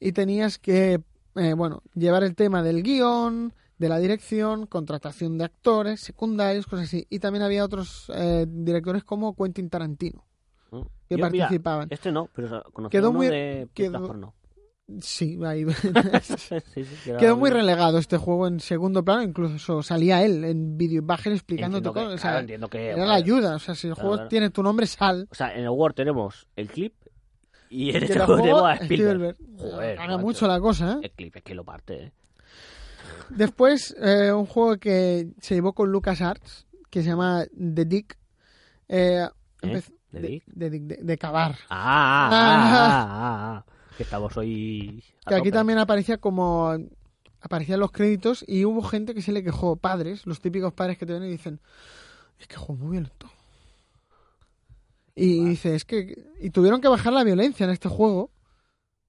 y 0.00 0.12
tenías 0.12 0.58
que, 0.58 1.00
eh, 1.36 1.52
bueno, 1.54 1.82
llevar 1.94 2.24
el 2.24 2.34
tema 2.34 2.62
del 2.62 2.82
guion, 2.82 3.52
de 3.78 3.88
la 3.88 3.98
dirección, 3.98 4.66
contratación 4.66 5.36
de 5.38 5.44
actores, 5.44 6.00
secundarios, 6.00 6.66
cosas 6.66 6.86
así. 6.86 7.06
Y 7.10 7.18
también 7.18 7.42
había 7.42 7.64
otros 7.64 8.10
eh, 8.14 8.46
directores 8.48 9.02
como 9.04 9.34
Quentin 9.34 9.68
Tarantino 9.68 10.24
¿no? 10.70 10.84
que 11.08 11.16
Yo, 11.16 11.28
mira, 11.30 11.46
participaban. 11.46 11.88
este 11.90 12.12
no, 12.12 12.28
pero 12.34 12.62
conocí 12.72 12.92
Quedó 12.92 13.10
uno 13.10 13.18
muy- 13.18 13.28
de 13.28 13.68
quedó- 13.74 14.06
porno. 14.06 14.34
Sí, 15.00 15.38
ahí. 15.44 15.64
Sí, 16.22 16.60
sí, 16.84 16.84
quedaba 17.04 17.18
Quedó 17.20 17.36
muy 17.38 17.48
relegado 17.50 17.96
este 17.98 18.18
juego 18.18 18.46
en 18.46 18.60
segundo 18.60 19.02
plano, 19.02 19.22
incluso 19.22 19.82
salía 19.82 20.22
él 20.22 20.44
en 20.44 20.76
videoimagen 20.76 21.32
que- 21.40 21.56
cosas. 21.82 22.12
O 22.14 22.18
sea, 22.18 22.40
entiendo 22.40 22.68
que, 22.68 22.90
era 22.90 23.06
la 23.06 23.14
ayuda. 23.14 23.56
O 23.56 23.58
sea, 23.58 23.74
si 23.74 23.86
el 23.88 23.94
Claro, 23.94 24.02
juego 24.08 24.16
claro. 24.18 24.28
tiene 24.28 24.50
tu 24.50 24.62
nombre, 24.62 24.86
sal. 24.86 25.26
O 25.30 25.34
sea, 25.34 25.54
en 25.54 25.62
el 25.64 25.70
Word 25.70 25.94
tenemos 25.94 26.46
el 26.54 26.68
clip 26.68 26.92
y 27.74 27.90
en 27.90 28.02
este 28.02 28.14
el 28.14 28.22
juego 28.26 28.40
tenemos 28.42 28.62
a 28.64 28.74
Spielberg. 28.74 29.34
Spielberg. 29.34 29.36
Joder, 29.72 29.96
Gana 29.96 30.12
macho. 30.14 30.26
mucho 30.26 30.46
la 30.48 30.60
cosa, 30.60 30.92
¿eh? 30.94 30.98
El 31.02 31.10
clip 31.12 31.36
es 31.36 31.42
que 31.42 31.54
lo 31.54 31.64
parte, 31.64 32.04
¿eh? 32.04 32.12
Después, 33.30 33.94
eh, 34.00 34.32
un 34.32 34.46
juego 34.46 34.76
que 34.78 35.28
se 35.40 35.54
llevó 35.54 35.72
con 35.72 35.90
LucasArts, 35.90 36.66
que 36.90 37.02
se 37.02 37.08
llama 37.08 37.44
The 37.52 37.84
Dick. 37.84 38.18
Eh, 38.88 39.26
¿The 39.60 39.68
de, 40.12 40.20
Dick? 40.20 40.44
de, 40.46 40.70
Dick, 40.70 40.82
de- 40.82 40.96
de 41.02 41.18
cavar. 41.18 41.52
Ah, 41.70 42.28
ah, 42.30 42.30
ah, 42.32 43.06
ah, 43.08 43.64
ah. 43.66 43.72
Que 43.96 44.02
estamos 44.02 44.36
hoy. 44.36 45.02
Que 45.26 45.34
aquí 45.34 45.50
también 45.50 45.78
aparecía 45.78 46.18
como. 46.18 46.76
Aparecían 47.40 47.78
los 47.80 47.92
créditos 47.92 48.42
y 48.48 48.64
hubo 48.64 48.82
gente 48.82 49.14
que 49.14 49.20
se 49.20 49.30
le 49.32 49.42
quejó, 49.44 49.76
padres, 49.76 50.26
los 50.26 50.40
típicos 50.40 50.72
padres 50.72 50.96
que 50.98 51.04
te 51.06 51.12
ven 51.12 51.24
y 51.24 51.28
dicen: 51.30 51.60
Es 52.38 52.46
que 52.46 52.56
juego 52.56 52.82
muy 52.84 52.92
violento. 52.92 53.28
Y 55.16 55.44
dice: 55.44 55.74
Es 55.74 55.84
que. 55.84 56.24
Y 56.40 56.50
tuvieron 56.50 56.80
que 56.80 56.88
bajar 56.88 57.12
la 57.12 57.24
violencia 57.24 57.64
en 57.64 57.70
este 57.70 57.88
juego, 57.88 58.30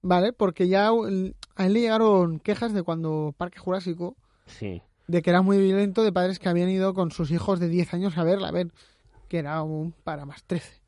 ¿vale? 0.02 0.32
Porque 0.32 0.68
ya 0.68 0.88
a 0.88 0.92
él 1.66 1.72
le 1.72 1.80
llegaron 1.80 2.38
quejas 2.38 2.72
de 2.72 2.82
cuando 2.82 3.34
Parque 3.36 3.58
Jurásico 3.58 4.16
Sí. 4.46 4.82
de 5.08 5.22
que 5.22 5.30
era 5.30 5.42
muy 5.42 5.58
violento 5.58 6.04
de 6.04 6.12
padres 6.12 6.38
que 6.38 6.48
habían 6.48 6.68
ido 6.68 6.94
con 6.94 7.10
sus 7.10 7.30
hijos 7.30 7.58
de 7.60 7.68
10 7.68 7.94
años 7.94 8.16
a 8.18 8.24
verla, 8.24 8.48
a 8.48 8.52
ver, 8.52 8.72
que 9.28 9.38
era 9.38 9.62
un 9.62 9.92
para 9.92 10.24
más 10.24 10.44
13. 10.44 10.80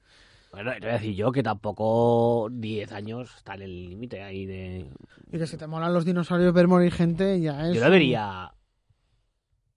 Bueno, 0.53 0.71
te 0.73 0.81
voy 0.81 0.89
a 0.91 0.93
decir 0.95 1.15
yo 1.15 1.31
que 1.31 1.43
tampoco 1.43 2.49
10 2.51 2.93
años 2.93 3.35
está 3.37 3.55
en 3.55 3.63
el 3.63 3.89
límite 3.91 4.23
ahí 4.23 4.47
de. 4.47 4.91
Y 5.31 5.39
que 5.39 5.47
si 5.47 5.57
te 5.57 5.67
molan 5.67 5.93
los 5.93 6.05
dinosaurios 6.05 6.55
ver 6.55 6.69
morir 6.69 6.93
gente, 6.93 7.39
ya 7.41 7.69
es... 7.69 7.75
Yo 7.75 7.81
la 7.81 7.89
vería. 7.91 8.53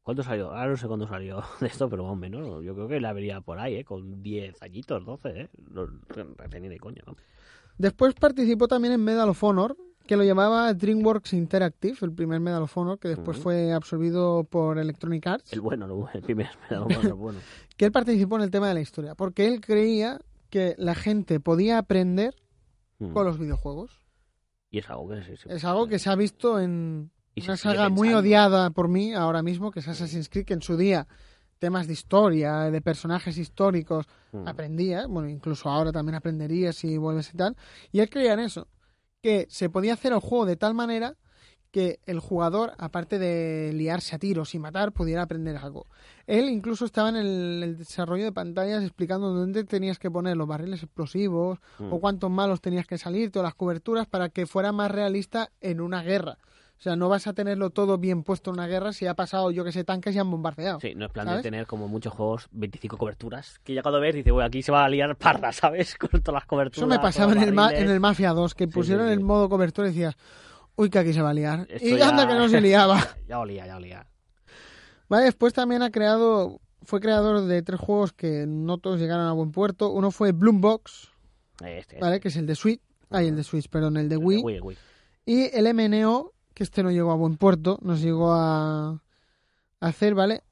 ¿Cuándo 0.04 0.24
salió? 0.24 0.48
Ahora 0.52 0.72
no 0.72 0.78
sé 0.78 0.88
cuándo 0.88 1.08
salió 1.08 1.44
de 1.60 1.68
esto, 1.68 1.90
pero 1.90 2.04
más 2.04 2.14
o 2.14 2.16
menos. 2.16 2.64
Yo 2.64 2.74
creo 2.74 2.88
que 2.88 3.00
la 3.00 3.14
vería 3.14 3.42
por 3.42 3.60
ahí, 3.60 3.76
¿eh? 3.76 3.84
Con 3.86 4.22
10 4.24 4.62
añitos, 4.62 5.06
12, 5.06 5.30
¿eh? 5.42 5.50
No, 5.72 5.88
ni 6.60 6.68
de 6.70 6.80
coña, 6.80 7.02
¿no? 7.06 7.16
Después 7.78 8.14
participó 8.16 8.68
también 8.68 8.94
en 8.94 9.04
Medal 9.04 9.30
of 9.30 9.44
Honor, 9.44 9.76
que 10.06 10.18
lo 10.18 10.24
llamaba 10.24 10.74
DreamWorks 10.74 11.34
Interactive, 11.34 11.98
el 12.02 12.12
primer 12.12 12.40
Medal 12.40 12.64
of 12.64 12.78
Honor, 12.78 13.00
que 13.00 13.08
después 13.08 13.38
fue 13.38 13.72
absorbido 13.72 14.44
por 14.44 14.78
Electronic 14.78 15.26
Arts, 15.26 15.54
El 15.54 15.62
bueno, 15.62 15.88
no, 15.88 16.10
el 16.14 16.22
primer 16.22 16.50
me 16.70 16.76
da 16.76 16.84
un 16.84 17.20
bueno. 17.20 17.40
que 17.78 17.86
él 17.86 17.92
participó 17.92 18.36
en 18.36 18.44
el 18.44 18.52
tema 18.52 18.68
de 18.68 18.74
la 18.74 18.82
historia, 18.82 19.16
porque 19.16 19.48
él 19.48 19.62
creía 19.62 20.20
que 20.50 20.76
la 20.78 20.96
gente 20.96 21.40
podía 21.40 21.78
aprender 21.78 22.36
Mm. 23.02 23.14
con 23.14 23.26
los 23.26 23.40
videojuegos. 23.40 24.00
Y 24.70 24.78
es 24.78 24.90
algo 24.90 25.10
que 25.10 25.24
sí, 25.24 25.36
sí. 25.36 25.50
Es 25.50 25.66
algo 25.66 25.88
que 25.88 26.00
se 26.00 26.10
ha 26.10 26.16
visto 26.16 26.60
en, 26.60 27.12
Y 27.36 27.44
una 27.44 27.58
saga 27.58 27.90
muy 27.90 28.14
odiada 28.14 28.70
por 28.72 28.88
mí 28.88 29.14
ahora 29.14 29.42
mismo, 29.42 29.72
que 29.72 29.80
es 29.80 29.88
Assassin's 29.88 30.30
Creed, 30.30 30.46
que 30.46 30.54
en 30.54 30.62
su 30.62 30.76
día 30.78 31.08
temas 31.60 31.88
de 31.88 31.94
historia, 31.94 32.72
de 32.72 32.82
personajes 32.82 33.38
históricos, 33.38 34.06
Mm. 34.32 34.48
aprendía, 34.48 35.08
bueno, 35.08 35.30
incluso 35.30 35.70
ahora 35.70 35.92
también 35.92 36.16
aprendería 36.16 36.74
si 36.74 36.98
vuelves 36.98 37.34
y 37.34 37.38
tal, 37.38 37.56
y 37.92 38.00
él 38.00 38.10
creía 38.10 38.34
en 38.34 38.40
eso, 38.40 38.68
que 39.22 39.46
se 39.50 39.70
podía 39.70 39.94
hacer 39.94 40.14
el 40.14 40.20
juego 40.20 40.46
de 40.46 40.56
tal 40.56 40.74
manera 40.74 41.16
que 41.70 42.00
el 42.06 42.20
jugador, 42.20 42.74
aparte 42.80 43.18
de 43.20 43.72
liarse 43.74 44.16
a 44.16 44.20
tiros 44.20 44.54
y 44.56 44.60
matar, 44.60 44.92
pudiera 44.92 45.22
aprender 45.22 45.56
algo. 45.56 45.86
Él 46.28 46.50
incluso 46.50 46.84
estaba 46.86 47.10
en 47.10 47.16
el, 47.16 47.62
el 47.64 47.78
desarrollo 47.78 48.26
de 48.26 48.32
pantallas 48.34 48.84
explicando 48.84 49.34
dónde 49.34 49.64
tenías 49.64 49.98
que 50.00 50.12
poner 50.12 50.36
los 50.36 50.48
barriles 50.48 50.84
explosivos 50.84 51.60
Mm. 51.80 51.94
o 51.94 52.00
cuántos 52.02 52.30
malos 52.32 52.60
tenías 52.60 52.86
que 52.88 52.98
salir, 52.98 53.32
todas 53.32 53.46
las 53.46 53.56
coberturas, 53.56 54.06
para 54.08 54.28
que 54.30 54.46
fuera 54.48 54.72
más 54.74 54.92
realista 54.92 55.50
en 55.62 55.80
una 55.80 56.02
guerra. 56.04 56.38
O 56.82 56.84
sea, 56.84 56.96
no 56.96 57.10
vas 57.10 57.28
a 57.28 57.34
tenerlo 57.34 57.70
todo 57.70 58.00
bien 58.00 58.24
puesto 58.24 58.50
en 58.50 58.56
una 58.56 58.66
guerra 58.66 58.92
si 58.92 59.06
ha 59.06 59.14
pasado, 59.14 59.52
yo 59.52 59.64
que 59.64 59.72
sé, 59.72 59.84
tanques 59.84 60.16
y 60.16 60.18
han 60.18 60.32
bombardeado. 60.32 60.80
Sí, 60.80 60.96
no 60.96 61.06
es 61.06 61.12
plan 61.12 61.28
¿Sabes? 61.28 61.44
de 61.44 61.50
tener 61.52 61.68
como 61.68 61.88
muchos 61.88 62.12
juegos 62.12 62.48
25 62.54 62.98
coberturas. 62.98 63.60
Que 63.64 63.76
ya 63.76 63.84
cuando 63.84 64.00
ves, 64.00 64.16
dice, 64.16 64.32
bueno, 64.32 64.48
aquí 64.48 64.64
se 64.64 64.72
va 64.72 64.84
a 64.84 64.90
liar 64.90 65.16
parda, 65.16 65.52
¿sabes? 65.52 65.96
Con 66.00 66.10
todas 66.24 66.42
las 66.42 66.46
coberturas. 66.48 66.80
Eso 66.80 66.88
me 66.88 66.98
pasaba 66.98 67.34
en 67.34 67.44
el, 67.44 67.54
ma- 67.54 67.72
en 67.72 67.88
el 67.88 68.00
Mafia 68.00 68.32
2, 68.32 68.56
que 68.56 68.66
Sí, 68.66 68.72
pusieron 68.72 69.06
sí, 69.06 69.10
sí. 69.10 69.14
el 69.14 69.20
modo 69.20 69.48
cobertura 69.48 69.88
y 69.90 69.92
decías, 69.92 70.16
uy, 70.76 70.90
que 70.90 70.98
aquí 70.98 71.14
se 71.14 71.22
va 71.22 71.30
a 71.30 71.34
liar. 71.36 71.68
Esto 71.70 71.88
y 71.88 71.98
ya- 72.00 72.10
anda 72.10 72.28
que 72.28 72.34
no 72.34 72.50
se 72.50 72.60
liaba. 72.60 73.00
Ya 73.28 73.38
olía, 73.40 73.68
ya 73.68 73.78
olía. 73.78 74.08
Vale, 75.08 75.26
después 75.26 75.54
también 75.54 75.84
ha 75.84 75.92
creado 75.92 76.60
fue 76.84 77.00
creador 77.00 77.42
de 77.46 77.62
tres 77.62 77.80
juegos 77.80 78.12
que 78.12 78.46
no 78.48 78.80
todos 78.80 79.00
llegaron 79.00 79.28
a 79.28 79.34
buen 79.34 79.52
puerto. 79.52 79.92
Uno 79.92 80.10
fue 80.10 80.32
Bloombox, 80.32 81.12
Este, 81.64 82.00
¿vale? 82.00 82.20
Que 82.20 82.30
es 82.30 82.36
el 82.38 82.48
de 82.48 82.56
Switch. 82.56 82.82
Ay, 83.12 83.28
el 83.28 83.36
de 83.36 83.44
Switch, 83.44 83.70
perdón, 83.70 83.98
el 83.98 84.10
de 84.10 84.16
el 84.16 84.20
de 84.22 84.26
Wii. 84.26 84.42
Wii, 84.42 84.56
el 84.56 84.62
Wii. 84.64 84.78
Y 85.28 85.56
el 85.56 85.72
MNO, 85.76 86.32
que 86.54 86.64
este 86.64 86.84
no 86.84 86.92
llegó 86.92 87.12
a 87.12 87.16
buen 87.16 87.38
puerto, 87.38 87.80
nos 87.82 88.02
llegó 88.02 88.34
a, 88.34 88.90
a 88.90 89.00
hacer, 89.80 90.16
¿vale? 90.16 90.44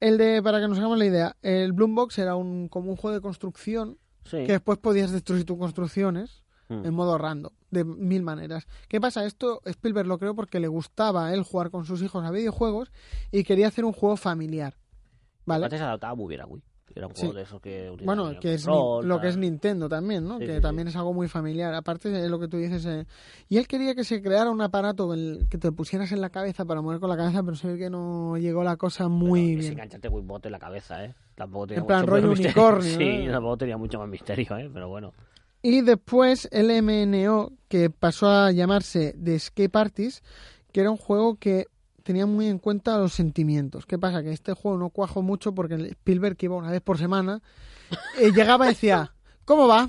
El 0.00 0.16
de, 0.18 0.42
para 0.42 0.60
que 0.60 0.68
nos 0.68 0.78
hagamos 0.78 0.96
la 0.98 1.04
idea, 1.06 1.36
el 1.42 1.72
Bloombox 1.72 2.18
era 2.18 2.36
un, 2.36 2.68
como 2.68 2.90
un 2.90 2.96
juego 2.96 3.14
de 3.14 3.20
construcción 3.20 3.98
Sí. 4.24 4.44
que 4.44 4.52
después 4.52 4.78
podías 4.78 5.10
destruir 5.10 5.44
tus 5.44 5.58
construcciones 5.58 6.42
Mm. 6.68 6.86
en 6.86 6.94
modo 6.94 7.18
random, 7.18 7.52
de 7.72 7.82
mil 7.82 8.22
maneras. 8.22 8.64
¿Qué 8.88 9.00
pasa? 9.00 9.24
Esto 9.26 9.60
Spielberg 9.64 10.06
lo 10.06 10.18
creó 10.18 10.36
porque 10.36 10.60
le 10.60 10.68
gustaba 10.68 11.26
a 11.26 11.34
él 11.34 11.42
jugar 11.42 11.70
con 11.72 11.84
sus 11.84 12.00
hijos 12.00 12.24
a 12.24 12.30
videojuegos 12.30 12.92
y 13.32 13.42
quería 13.42 13.66
hacer 13.66 13.84
un 13.84 13.92
juego 13.92 14.16
familiar. 14.16 14.76
¿Vale? 15.46 15.64
Aparte 15.64 15.78
se 15.78 15.82
adaptaba 15.82 16.14
muy 16.14 16.28
bien 16.28 16.42
a 16.42 16.46
Wii. 16.46 16.62
Era 16.94 17.06
un 17.06 17.14
Sí. 17.14 17.20
juego 17.22 17.34
de 17.34 17.42
esos 17.42 17.60
que... 17.60 17.96
Bueno, 18.04 18.38
que 18.40 18.54
es 18.54 18.64
control, 18.64 19.06
lo 19.08 19.16
que 19.16 19.20
tal. 19.22 19.28
es 19.30 19.36
Nintendo 19.36 19.88
también, 19.88 20.26
¿no? 20.26 20.38
Sí, 20.38 20.46
que 20.46 20.56
sí, 20.56 20.60
también 20.60 20.88
es 20.88 20.96
algo 20.96 21.12
muy 21.12 21.28
familiar. 21.28 21.72
Aparte 21.74 22.08
de 22.10 22.28
lo 22.28 22.38
que 22.40 22.48
tú 22.48 22.56
dices. 22.56 22.84
eh, 22.86 23.06
Y 23.48 23.58
él 23.58 23.68
quería 23.68 23.94
que 23.94 24.02
se 24.04 24.20
creara 24.20 24.50
un 24.50 24.60
aparato 24.60 25.14
el- 25.14 25.46
que 25.48 25.56
te 25.58 25.70
pusieras 25.70 26.10
en 26.12 26.20
la 26.20 26.30
cabeza 26.30 26.64
para 26.64 26.80
mover 26.82 26.98
con 26.98 27.08
la 27.08 27.16
cabeza, 27.16 27.42
pero 27.42 27.56
se 27.56 27.68
ve 27.68 27.78
que 27.78 27.90
no 27.90 28.36
llegó 28.38 28.64
la 28.64 28.76
cosa 28.76 29.08
muy 29.08 29.50
Pero 29.50 29.60
bien. 29.60 29.72
engancharte 29.74 30.08
Wii 30.08 30.24
Bot 30.26 30.46
en 30.46 30.52
la 30.52 30.58
cabeza, 30.58 31.04
¿eh? 31.04 31.14
Tampoco 31.36 31.68
tenía 31.68 31.80
En 31.80 31.86
plan, 31.86 32.00
mucho 32.00 32.10
rollo 32.10 32.30
unicornio, 32.32 32.82
Sí, 32.98 33.26
tampoco 33.30 33.56
tenía 33.58 33.76
mucho 33.76 33.98
más 33.98 34.08
misterio, 34.08 34.58
¿eh? 34.58 34.68
Pero 34.72 34.88
bueno. 34.88 35.12
Y 35.62 35.82
después 35.82 36.48
el 36.52 36.70
MNO, 36.70 37.52
que 37.68 37.90
pasó 37.90 38.28
a 38.30 38.50
llamarse 38.50 39.14
The 39.22 39.34
Escape 39.36 39.78
Artist, 39.78 40.24
que 40.72 40.80
era 40.80 40.90
un 40.90 40.96
juego 40.96 41.36
que 41.36 41.66
tenía 42.02 42.26
muy 42.26 42.46
en 42.46 42.58
cuenta 42.58 42.98
los 42.98 43.12
sentimientos. 43.12 43.86
¿Qué 43.86 43.98
pasa? 43.98 44.22
Que 44.22 44.32
este 44.32 44.52
juego 44.52 44.78
no 44.78 44.90
cuajó 44.90 45.22
mucho 45.22 45.54
porque 45.54 45.74
el 45.74 45.86
Spielberg, 45.86 46.36
que 46.36 46.46
iba 46.46 46.56
una 46.56 46.70
vez 46.70 46.80
por 46.80 46.98
semana, 46.98 47.40
eh, 48.18 48.32
llegaba 48.32 48.66
y 48.66 48.70
decía, 48.70 49.14
¿cómo 49.44 49.66
va? 49.68 49.88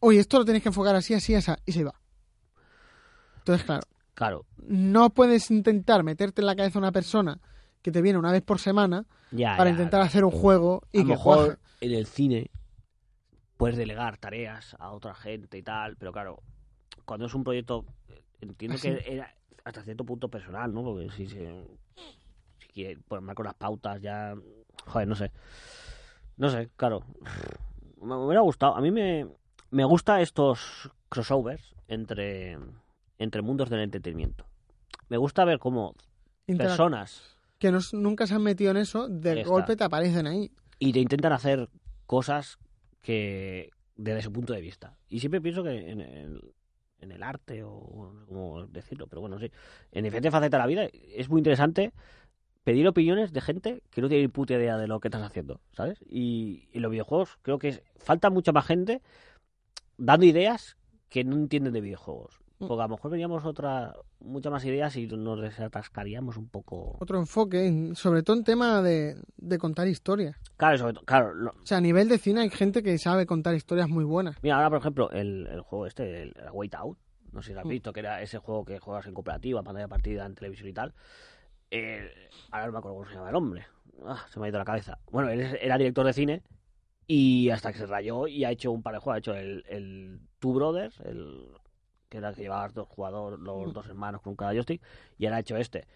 Oye, 0.00 0.20
esto 0.20 0.38
lo 0.38 0.44
tenéis 0.44 0.62
que 0.62 0.68
enfocar 0.70 0.94
así, 0.96 1.14
así, 1.14 1.34
así, 1.34 1.50
y 1.66 1.72
se 1.72 1.80
iba. 1.80 1.94
Entonces, 3.38 3.64
claro, 3.64 3.82
Claro, 4.14 4.46
no 4.58 5.10
puedes 5.10 5.50
intentar 5.50 6.04
meterte 6.04 6.40
en 6.40 6.46
la 6.46 6.54
cabeza 6.54 6.78
a 6.78 6.82
una 6.82 6.92
persona 6.92 7.40
que 7.82 7.90
te 7.90 8.00
viene 8.00 8.18
una 8.18 8.30
vez 8.30 8.42
por 8.42 8.60
semana 8.60 9.06
ya. 9.32 9.56
para 9.56 9.70
ya. 9.70 9.72
intentar 9.72 10.00
hacer 10.02 10.24
un 10.24 10.30
juego 10.30 10.82
A 10.84 10.88
y 10.92 10.98
lo 11.00 11.04
que 11.04 11.10
mejor 11.10 11.58
en 11.80 11.92
el 11.92 12.06
cine 12.06 12.50
puedes 13.56 13.76
delegar 13.76 14.16
tareas 14.18 14.76
a 14.78 14.90
otra 14.92 15.14
gente 15.14 15.58
y 15.58 15.62
tal, 15.62 15.96
pero 15.96 16.12
claro, 16.12 16.42
cuando 17.04 17.26
es 17.26 17.34
un 17.34 17.42
proyecto, 17.44 17.84
eh, 18.08 18.22
entiendo 18.40 18.76
Así. 18.76 18.88
que 18.88 19.04
era 19.14 19.34
hasta 19.64 19.82
cierto 19.82 20.04
punto 20.04 20.28
personal, 20.28 20.72
¿no? 20.72 20.82
Porque 20.82 21.10
si 21.10 21.26
se 21.26 21.64
si 22.58 22.68
quiere 22.68 22.98
poner 23.08 23.34
con 23.34 23.46
las 23.46 23.54
pautas 23.54 24.00
ya, 24.00 24.34
joder, 24.86 25.08
no 25.08 25.14
sé, 25.14 25.32
no 26.36 26.50
sé, 26.50 26.68
claro, 26.76 27.04
me 28.00 28.14
hubiera 28.16 28.40
gustado. 28.42 28.76
A 28.76 28.80
mí 28.80 28.90
me 28.90 29.26
me 29.70 29.84
gusta 29.84 30.20
estos 30.20 30.90
crossovers 31.08 31.74
entre 31.88 32.58
entre 33.18 33.42
mundos 33.42 33.70
del 33.70 33.80
entretenimiento. 33.80 34.44
Me 35.08 35.16
gusta 35.16 35.44
ver 35.44 35.58
cómo 35.58 35.94
Interac- 36.46 36.58
personas 36.68 37.36
que 37.58 37.70
no- 37.70 37.80
nunca 37.92 38.26
se 38.26 38.34
han 38.34 38.42
metido 38.42 38.70
en 38.72 38.76
eso, 38.78 39.08
de 39.08 39.44
golpe 39.44 39.76
te 39.76 39.84
aparecen 39.84 40.26
ahí. 40.26 40.50
y 40.78 40.92
te 40.92 40.98
intentan 41.00 41.32
hacer 41.32 41.68
cosas 42.06 42.58
que 43.00 43.70
desde 43.96 44.22
su 44.22 44.32
punto 44.32 44.52
de 44.52 44.60
vista. 44.60 44.98
Y 45.08 45.20
siempre 45.20 45.40
pienso 45.40 45.62
que 45.62 45.90
en 45.90 46.40
en 47.04 47.12
el 47.12 47.22
arte, 47.22 47.62
o 47.62 48.10
no 48.12 48.20
sé 48.20 48.26
cómo 48.26 48.66
decirlo, 48.66 49.06
pero 49.06 49.20
bueno, 49.20 49.38
sí, 49.38 49.50
en 49.92 50.04
diferentes 50.04 50.32
facetas 50.32 50.50
de 50.52 50.58
la 50.58 50.66
vida 50.66 50.88
es 51.14 51.28
muy 51.28 51.38
interesante 51.40 51.92
pedir 52.64 52.88
opiniones 52.88 53.32
de 53.32 53.40
gente 53.40 53.82
que 53.90 54.00
no 54.02 54.08
tiene 54.08 54.22
ni 54.24 54.28
puta 54.28 54.54
idea 54.54 54.78
de 54.78 54.88
lo 54.88 55.00
que 55.00 55.08
estás 55.08 55.22
haciendo, 55.22 55.60
¿sabes? 55.72 55.98
Y, 56.08 56.68
y 56.72 56.80
los 56.80 56.90
videojuegos 56.90 57.38
creo 57.42 57.58
que 57.58 57.68
es- 57.68 57.82
falta 57.96 58.30
mucha 58.30 58.52
más 58.52 58.66
gente 58.66 59.02
dando 59.98 60.26
ideas 60.26 60.76
que 61.08 61.24
no 61.24 61.36
entienden 61.36 61.72
de 61.72 61.80
videojuegos. 61.80 62.40
Mm. 62.60 62.68
Porque 62.68 62.82
a 62.82 62.86
lo 62.86 62.94
mejor 62.94 63.10
veríamos 63.10 63.44
otra, 63.44 63.94
muchas 64.20 64.52
más 64.52 64.64
ideas 64.64 64.94
y 64.96 65.06
nos 65.08 65.40
desatascaríamos 65.40 66.36
un 66.36 66.48
poco. 66.48 66.96
Otro 67.00 67.18
enfoque, 67.18 67.66
en- 67.66 67.96
sobre 67.96 68.22
todo 68.22 68.36
en 68.36 68.44
tema 68.44 68.80
de, 68.80 69.16
de 69.36 69.58
contar 69.58 69.88
historias. 69.88 70.36
Claro, 70.56 70.78
sobre 70.78 70.92
todo- 70.94 71.04
claro, 71.04 71.34
lo- 71.34 71.50
O 71.50 71.66
sea, 71.66 71.78
a 71.78 71.80
nivel 71.80 72.08
de 72.08 72.18
cine 72.18 72.42
hay 72.42 72.50
gente 72.50 72.82
que 72.82 72.96
sabe 72.98 73.26
contar 73.26 73.54
historias 73.56 73.88
muy 73.88 74.04
buenas. 74.04 74.36
Mira, 74.42 74.56
ahora 74.56 74.70
por 74.70 74.78
ejemplo, 74.78 75.10
el, 75.10 75.48
el 75.48 75.60
juego 75.62 75.86
este, 75.86 76.22
el, 76.22 76.34
el 76.36 76.50
Wait 76.52 76.74
Out, 76.76 76.96
no 77.32 77.42
sé 77.42 77.48
si 77.48 77.54
lo 77.54 77.60
has 77.60 77.66
Mm. 77.66 77.70
visto, 77.70 77.92
que 77.92 78.00
era 78.00 78.22
ese 78.22 78.38
juego 78.38 78.64
que 78.64 78.78
juegas 78.78 79.06
en 79.06 79.14
cooperativa, 79.14 79.62
pantalla 79.64 79.88
partida, 79.88 80.24
en 80.24 80.34
televisión 80.36 80.68
y 80.68 80.72
tal. 80.72 80.94
Eh, 81.72 82.08
ahora 82.52 82.66
no 82.66 82.72
me 82.72 82.78
acuerdo 82.78 82.98
cómo 82.98 83.08
se 83.08 83.14
llama 83.16 83.30
el 83.30 83.34
hombre. 83.36 83.66
Ah, 84.06 84.24
se 84.30 84.38
me 84.38 84.46
ha 84.46 84.48
ido 84.50 84.58
la 84.58 84.64
cabeza. 84.64 84.98
Bueno, 85.10 85.28
él 85.30 85.40
es- 85.40 85.56
era 85.60 85.76
director 85.76 86.06
de 86.06 86.12
cine 86.12 86.42
y 87.08 87.50
hasta 87.50 87.72
que 87.72 87.78
se 87.78 87.86
rayó 87.86 88.28
y 88.28 88.44
ha 88.44 88.50
hecho 88.52 88.70
un 88.70 88.82
par 88.82 88.94
de 88.94 89.00
juegos. 89.00 89.16
Ha 89.16 89.18
hecho 89.18 89.34
el, 89.34 89.64
el 89.68 90.20
Two 90.38 90.52
Brothers, 90.54 91.00
el, 91.00 91.48
que 92.08 92.18
era 92.18 92.30
el 92.30 92.34
que 92.34 92.42
llevaba 92.42 92.68
dos 92.68 92.88
jugadores, 92.88 93.38
los 93.40 93.68
Mm. 93.68 93.72
dos 93.72 93.86
hermanos 93.86 94.20
con 94.22 94.36
cada 94.36 94.52
joystick, 94.52 94.82
y 95.18 95.26
ahora 95.26 95.36
ha 95.38 95.40
hecho 95.40 95.56
este. 95.56 95.86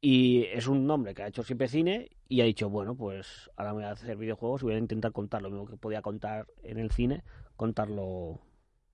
Y 0.00 0.44
es 0.52 0.68
un 0.68 0.88
hombre 0.90 1.14
que 1.14 1.24
ha 1.24 1.26
hecho 1.26 1.42
siempre 1.42 1.66
cine 1.66 2.10
y 2.28 2.40
ha 2.40 2.44
dicho, 2.44 2.70
bueno, 2.70 2.94
pues 2.94 3.50
ahora 3.56 3.70
me 3.72 3.78
voy 3.80 3.84
a 3.84 3.90
hacer 3.90 4.16
videojuegos 4.16 4.62
y 4.62 4.66
voy 4.66 4.74
a 4.74 4.78
intentar 4.78 5.10
contar 5.12 5.42
lo 5.42 5.50
mismo 5.50 5.66
que 5.66 5.76
podía 5.76 6.02
contar 6.02 6.46
en 6.62 6.78
el 6.78 6.92
cine, 6.92 7.24
contarlo 7.56 8.38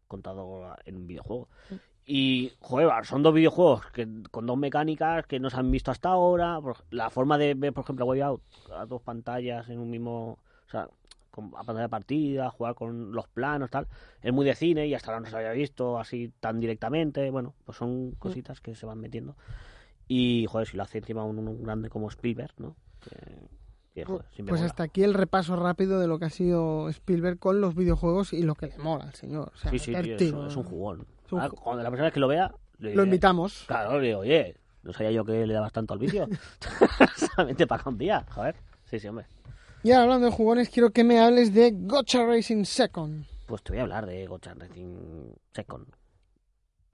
contado 0.09 0.75
en 0.87 0.97
un 0.97 1.07
videojuego. 1.07 1.49
Mm. 1.71 1.75
Y, 2.07 2.53
joder, 2.61 3.05
son 3.07 3.23
dos 3.23 3.33
videojuegos 3.35 3.87
que, 3.93 4.07
con 4.31 4.47
dos 4.47 4.59
mecánicas 4.59 5.27
que 5.27 5.41
no 5.41 5.49
se 5.51 5.57
han 5.57 5.71
visto 5.71 5.91
hasta 5.91 6.11
ahora. 6.11 6.59
La 6.91 7.11
forma 7.11 7.39
de 7.39 7.55
ver, 7.55 7.73
por 7.73 7.85
ejemplo, 7.85 8.05
Way 8.07 8.21
Out 8.21 8.43
a 8.75 8.85
dos 8.87 9.03
pantallas 9.03 9.69
en 9.69 9.79
un 9.79 9.91
mismo. 9.91 10.39
O 10.67 10.71
sea, 10.71 10.89
con, 11.35 11.51
a 11.57 11.65
pantalla 11.65 11.89
partida, 11.89 12.49
jugar 12.51 12.75
con 12.75 13.13
los 13.13 13.27
planos, 13.29 13.71
tal. 13.71 13.89
Es 14.23 14.33
muy 14.33 14.47
de 14.47 14.55
cine 14.55 14.87
y 14.87 14.95
hasta 14.95 15.11
ahora 15.11 15.21
no 15.21 15.29
se 15.29 15.37
había 15.37 15.51
visto 15.53 15.99
así 15.99 16.33
tan 16.41 16.61
directamente. 16.61 17.29
Bueno, 17.31 17.55
pues 17.65 17.77
son 17.77 18.13
cositas 18.13 18.61
que 18.61 18.75
se 18.75 18.87
van 18.87 19.01
metiendo. 19.01 19.37
Y, 20.07 20.47
joder, 20.49 20.69
si 20.69 20.77
lo 20.77 20.83
hace 20.85 20.99
encima 20.99 21.25
un, 21.25 21.39
un 21.39 21.63
grande 21.63 21.89
como 21.91 22.09
Spielberg, 22.09 22.53
¿no? 22.59 22.77
Que, 23.01 23.49
que, 23.95 24.05
joder, 24.05 24.25
Pues 24.37 24.51
mola. 24.61 24.65
hasta 24.67 24.83
aquí 24.85 25.03
el 25.03 25.15
repaso 25.15 25.57
rápido 25.57 25.99
de 25.99 26.07
lo 26.07 26.19
que 26.19 26.27
ha 26.27 26.31
sido 26.31 26.89
Spielberg 26.91 27.39
con 27.39 27.61
los 27.61 27.75
videojuegos 27.75 28.33
y 28.33 28.43
lo 28.43 28.55
que 28.55 28.67
le 28.69 28.79
mola 28.79 29.05
al 29.05 29.15
señor. 29.15 29.51
O 29.55 29.59
sea, 29.59 29.71
Sí, 29.71 29.79
sí, 29.79 29.93
tío, 30.19 30.47
es, 30.47 30.57
un 30.57 30.65
jugón. 30.65 31.07
Es 31.27 31.33
un 31.33 31.41
Ah, 31.41 31.49
Cuando 31.49 31.83
la 31.83 31.91
persona 31.91 32.11
que 32.11 32.21
lo 32.21 32.29
vea, 32.29 32.55
le 32.79 32.95
Lo 32.95 33.05
invitamos. 33.05 33.65
Claro, 33.67 33.99
le 34.01 34.09
digo, 34.09 34.21
oye, 34.21 34.57
no 34.83 34.93
sabía 34.93 35.11
yo 35.11 35.25
que 35.25 35.47
le 35.47 35.55
dabas 35.55 35.73
tanto 35.73 35.95
al 35.95 36.01
vicio. 36.01 36.29
Solamente 37.17 37.67
para 37.67 37.83
un 37.87 37.99
día, 37.99 38.25
joder. 38.31 38.57
Sí, 38.85 39.01
sí, 39.01 39.09
hombre. 39.09 39.27
Y 39.85 39.91
ahora 39.93 40.05
hablando 40.05 40.27
de 40.27 40.33
jugones, 40.33 40.71
quiero 40.71 40.91
que 40.91 41.05
me 41.05 41.21
hables 41.21 41.53
de 41.55 41.71
Gotcha 41.73 42.25
Racing 42.25 42.65
Second. 42.65 43.27
Pues 43.47 43.63
te 43.63 43.73
voy 43.73 43.81
a 43.81 43.83
hablar 43.83 44.07
de 44.07 44.27
Gotcha 44.27 44.55
Racing 44.55 45.35
Second. 45.53 45.87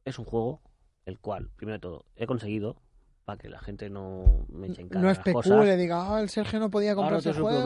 Es 0.04 0.18
un 0.18 0.24
juego 0.24 0.60
el 1.06 1.18
cual, 1.20 1.50
primero 1.56 1.76
de 1.76 1.80
todo, 1.80 2.04
he 2.16 2.26
conseguido 2.26 2.76
para 3.24 3.38
que 3.38 3.48
la 3.48 3.60
gente 3.60 3.88
no 3.90 4.44
me 4.48 4.66
eche 4.66 4.82
en 4.82 4.88
cara 4.88 5.02
No 5.02 5.06
las 5.08 5.18
especule, 5.18 5.42
cosas. 5.56 5.78
diga, 5.78 6.16
ah, 6.16 6.20
el 6.20 6.28
Sergio 6.28 6.58
no 6.58 6.68
podía 6.70 6.94
comprar 6.96 7.20
ese 7.20 7.32
juego. 7.32 7.64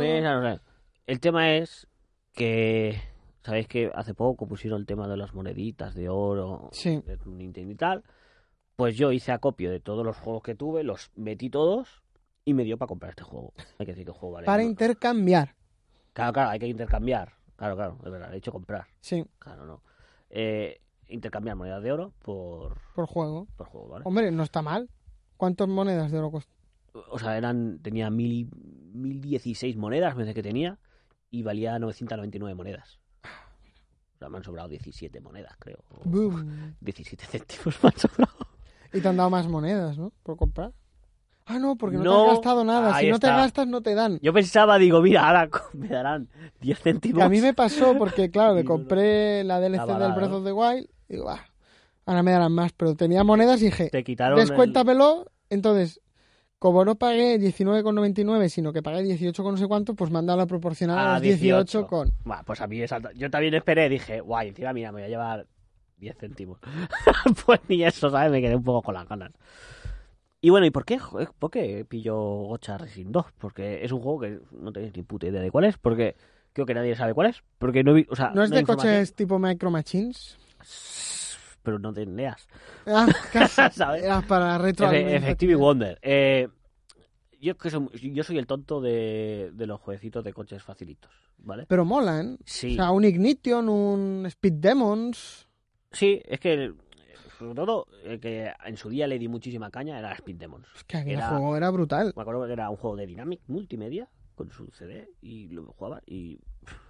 El 1.07 1.21
tema 1.21 1.55
es 1.57 1.87
que 2.35 3.01
sabéis 3.43 3.67
que 3.67 3.91
hace 3.95 4.13
poco 4.15 4.47
pusieron 4.47 4.81
el 4.81 4.87
tema 4.87 5.09
de 5.09 5.17
las 5.17 5.33
moneditas 5.33 5.95
de 5.95 6.09
oro 6.11 6.69
Sí. 6.73 7.03
de 7.07 7.19
Nintendo 7.25 7.73
y 7.73 7.77
tal. 7.77 8.05
Pues 8.77 8.97
yo 8.97 9.11
hice 9.13 9.33
acopio 9.33 9.71
de 9.71 9.81
todos 9.81 10.05
los 10.05 10.17
juegos 10.19 10.43
que 10.43 10.55
tuve, 10.55 10.83
los 10.83 11.11
metí 11.15 11.49
todos 11.49 12.03
y 12.45 12.55
me 12.55 12.65
dio 12.65 12.77
para 12.77 12.89
comprar 12.89 13.11
este 13.11 13.23
juego. 13.23 13.53
Hay 13.79 13.87
que 13.87 13.93
decir 13.93 14.05
que 14.05 14.11
el 14.11 14.17
juego 14.17 14.35
vale. 14.35 14.47
Para 14.47 14.63
¿no? 14.63 14.69
intercambiar. 14.69 15.55
Claro, 16.13 16.33
claro, 16.33 16.51
hay 16.51 16.59
que 16.59 16.67
intercambiar. 16.67 17.33
Claro, 17.57 17.77
claro, 17.77 17.99
es 18.05 18.11
verdad, 18.11 18.31
he 18.33 18.37
dicho 18.37 18.53
comprar. 18.53 18.87
Sí, 19.01 19.25
Claro, 19.39 19.67
no. 19.67 19.83
Eh, 20.31 20.81
intercambiar 21.09 21.57
monedas 21.57 21.83
de 21.83 21.93
oro 21.93 22.13
por, 22.23 22.79
por 22.95 23.07
juego. 23.07 23.47
por 23.57 23.69
juego, 23.69 23.89
¿vale? 23.89 24.05
Hombre, 24.07 24.31
no 24.31 24.43
está 24.43 24.63
mal. 24.63 24.91
¿Cuántas 25.37 25.69
monedas 25.69 26.11
de 26.11 26.19
oro 26.19 26.31
cuesta? 26.31 26.53
O 27.11 27.19
sea, 27.19 27.37
eran 27.37 27.81
tenía 27.81 28.11
mil, 28.11 28.49
1016 28.93 29.77
monedas, 29.77 30.17
me 30.17 30.33
que 30.33 30.43
tenía, 30.43 30.79
y 31.31 31.43
valía 31.43 31.79
999 31.79 32.55
monedas. 32.55 33.01
O 33.23 34.19
sea, 34.19 34.29
me 34.29 34.39
han 34.39 34.45
sobrado 34.45 34.69
17 34.69 35.21
monedas, 35.21 35.57
creo. 35.59 35.85
Boom. 36.05 36.77
17 36.81 37.27
céntimos 37.27 37.83
me 37.83 37.89
han 37.89 37.99
sobrado. 37.99 38.47
Y 38.93 39.01
te 39.01 39.09
han 39.09 39.17
dado 39.17 39.31
más 39.31 39.49
monedas, 39.49 39.99
¿no? 39.99 40.13
Por 40.23 40.37
comprar. 40.37 40.73
Ah, 41.47 41.59
no, 41.59 41.77
porque 41.77 41.99
no, 41.99 42.03
te 42.03 42.09
has 42.31 42.37
gastado 42.37 42.65
nada. 42.65 42.95
ahí 42.97 43.07
Si 43.07 43.11
no 43.13 43.19
te 43.19 43.27
gastas, 43.27 43.67
no 43.67 43.83
te 43.83 43.95
dan. 43.95 44.19
Yo 44.23 44.33
pensaba, 44.33 44.79
digo, 44.79 45.03
mira, 45.03 45.27
ahora 45.27 45.49
me 45.75 45.89
darán 45.89 46.29
10 46.61 46.79
céntimos. 46.81 47.19
Que 47.19 47.25
a 47.25 47.29
mí 47.29 47.41
me 47.41 47.53
pasó 47.53 47.95
porque, 47.99 48.31
claro, 48.33 48.55
no. 48.55 48.65
compré 48.65 49.45
la 49.45 49.61
DLC 49.61 49.81
del 49.87 49.99
dado. 49.99 50.15
Breath 50.15 50.33
of 50.33 50.45
the 50.45 50.53
Wild. 50.53 50.89
Y 51.09 51.15
digo, 51.15 51.29
ah, 51.29 51.45
ahora 52.07 52.23
me 52.23 52.33
darán 52.33 52.53
más. 52.53 52.73
Pero 52.73 52.95
tenía 52.95 53.25
monedas 53.25 53.61
y 53.61 53.67
dije, 53.67 53.91
Te 53.91 54.03
quitaron 54.05 54.39
el- 54.39 54.47
descuéntamelo. 54.47 55.31
Entonces, 55.51 56.01
como 56.59 56.83
no 56.87 56.95
pagué 56.95 57.39
19,99, 57.39 58.49
sino 58.49 58.73
que 58.73 58.83
pagué 58.83 59.03
18 59.03 59.43
con 59.43 59.53
no 59.53 59.59
sé 59.59 59.67
cuánto, 59.69 59.95
pues 59.95 60.11
mandaba 60.11 60.39
la 60.43 60.47
proporcional 60.47 60.99
a 60.99 61.11
Ah, 61.11 61.15
los 61.15 61.23
18, 61.23 61.87
con... 61.87 62.15
Pues 62.47 62.61
a 62.63 62.67
mí 62.67 62.81
esa- 62.81 63.13
Yo 63.15 63.31
también 63.31 63.53
esperé, 63.53 63.91
dije, 63.91 64.21
guay, 64.23 64.49
encima 64.49 64.73
mira, 64.73 64.91
me 64.93 65.01
voy 65.01 65.05
a 65.05 65.09
llevar 65.09 65.47
10 65.99 66.17
céntimos. 66.17 66.59
pues 67.45 67.61
ni 67.69 67.85
eso, 67.85 68.09
¿sabes? 68.09 68.33
Me 68.33 68.41
quedé 68.41 68.57
un 68.57 68.65
poco 68.65 68.81
con 68.81 68.95
las 68.95 69.07
ganas. 69.07 69.31
Y 70.45 70.51
bueno, 70.51 70.67
¿y 70.67 70.71
por 70.71 70.85
qué, 70.85 70.99
joder, 70.99 71.31
por 71.39 71.51
qué 71.51 71.87
pillo 71.89 72.15
Gocha 72.17 72.77
Racing 72.77 73.07
2? 73.13 73.25
Porque 73.39 73.83
es 73.83 73.93
un 73.93 74.01
juego 74.01 74.21
que 74.21 74.41
no 74.53 74.73
tenéis 74.73 74.95
ni 74.95 75.03
puta 75.03 75.27
idea 75.27 75.41
de 75.41 75.51
cuál 75.51 75.65
es, 75.65 75.79
porque 75.79 76.17
creo 76.53 76.67
que 76.67 76.75
nadie 76.75 76.95
sabe 76.97 77.15
cuál 77.15 77.29
es, 77.29 77.43
porque 77.59 77.83
no 77.83 77.95
vi, 77.95 78.05
o 78.11 78.15
sea, 78.15 78.31
¿No 78.35 78.43
es 78.43 78.51
de 78.51 78.63
coches 78.63 79.15
tipo 79.15 79.39
Micro 79.39 79.71
Machines? 79.71 80.37
pero 81.63 81.79
no 81.79 81.95
te 81.95 82.05
leas. 82.05 82.47
Ah. 82.87 83.07
Era 83.97 84.21
para 84.21 84.59
retro. 84.59 84.87
Efe- 84.87 85.15
Effective 85.17 85.55
Wonder. 85.55 85.99
Eh, 86.03 86.49
yo, 87.41 87.57
que 87.57 87.71
soy, 87.71 87.89
yo 88.13 88.23
soy 88.23 88.37
el 88.37 88.47
tonto 88.47 88.83
de, 88.83 89.51
de 89.55 89.67
los 89.67 89.81
jueguecitos 89.81 90.23
de 90.25 90.35
coches 90.35 90.63
facilitos, 90.63 91.11
¿vale? 91.39 91.65
Pero 91.69 91.87
molan. 91.87 92.37
Sí, 92.45 92.73
O 92.75 92.77
sea, 92.77 92.91
un 92.91 93.05
Ignition, 93.07 93.71
un 93.71 94.27
Speed 94.27 94.53
Demons. 94.55 95.49
sí, 95.91 96.21
es 96.27 96.39
que 96.39 96.75
sobre 97.45 97.55
todo 97.55 97.87
el 98.05 98.21
que 98.21 98.53
en 98.65 98.77
su 98.77 98.89
día 98.89 99.07
le 99.07 99.19
di 99.19 99.29
muchísima 99.29 99.71
caña 99.71 99.99
era 99.99 100.13
Speed 100.15 100.37
Demons. 100.37 100.67
Es 100.77 100.85
que 100.85 100.97
aquel 100.99 101.13
Era- 101.15 101.29
juego 101.31 101.57
era 101.57 101.71
brutal. 101.71 102.13
Me 102.17 102.23
acuerdo 102.23 102.47
que 102.47 102.53
era 102.53 102.71
un 102.71 102.77
juego 102.77 102.97
de 102.97 103.07
Dynamic 103.07 103.41
multimedia 103.49 104.09
con 104.35 104.51
su 104.51 104.67
CD 104.73 105.09
y 105.21 105.47
lo 105.49 105.65
jugaba 105.73 106.01
y 106.07 106.41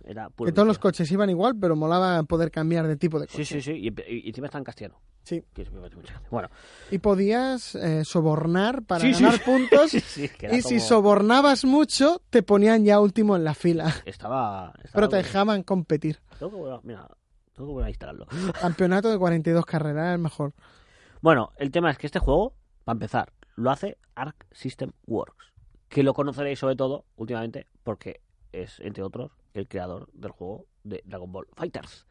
era 0.05 0.30
Que 0.44 0.52
todos 0.52 0.66
los 0.66 0.78
coches 0.78 1.11
iban 1.12 1.28
igual, 1.28 1.55
pero 1.61 1.76
molaba 1.76 2.22
poder 2.22 2.50
cambiar 2.50 2.86
de 2.86 2.96
tipo 2.96 3.18
de 3.20 3.26
Sí, 3.26 3.38
coche. 3.38 3.44
sí, 3.44 3.61
sí, 3.61 3.72
y, 3.72 3.88
y- 4.11 4.24
y 4.24 4.28
encima 4.28 4.46
está 4.46 4.59
en 4.59 4.64
castellano. 4.64 5.00
Sí. 5.24 5.42
Bueno, 6.30 6.48
Y 6.90 6.98
podías 6.98 7.74
eh, 7.74 8.05
sobornar 8.05 8.82
para 8.82 9.00
Sí, 9.00 9.14
sí. 9.14 9.22
ganar 9.22 9.40
puntos. 9.44 9.90
sí, 9.90 10.00
sí, 10.00 10.30
y 10.52 10.62
si 10.62 10.80
sobornabas 10.80 11.64
mucho, 11.64 12.20
te 12.30 12.42
ponían 12.42 12.84
ya 12.84 13.00
último 13.00 13.34
en 13.36 13.44
la 13.44 13.55
fila. 13.55 13.86
estaba, 14.05 14.72
estaba 14.82 14.92
Pero 14.94 15.09
te 15.09 15.16
dejaban 15.16 15.62
competir. 15.62 16.20
Mira, 16.82 17.09
tengo 17.55 17.68
que 17.68 17.72
volver 17.72 17.86
a 17.86 17.90
instalarlo. 17.90 18.26
Campeonato 18.61 19.11
de 19.11 19.18
42 19.18 19.64
carreras 19.64 20.02
era 20.05 20.12
el 20.12 20.18
mejor. 20.18 20.52
Bueno, 21.20 21.52
el 21.57 21.70
tema 21.70 21.90
es 21.90 21.98
que 21.98 22.07
este 22.07 22.18
juego, 22.18 22.55
para 22.84 22.94
empezar, 22.94 23.32
lo 23.57 23.70
hace 23.70 23.98
Arc 24.14 24.46
System 24.52 24.92
Works, 25.07 25.52
que 25.88 26.02
lo 26.02 26.14
conoceréis 26.14 26.59
sobre 26.59 26.76
todo 26.76 27.07
últimamente 27.16 27.66
porque 27.82 28.20
es, 28.52 28.80
entre 28.80 29.02
otros, 29.02 29.32
el 29.55 29.68
creador 29.68 30.09
del 30.12 30.32
juego 30.32 30.66
de 30.82 31.02
Dragon 31.07 31.30
Ball 31.32 31.46
Fighters. 31.55 32.07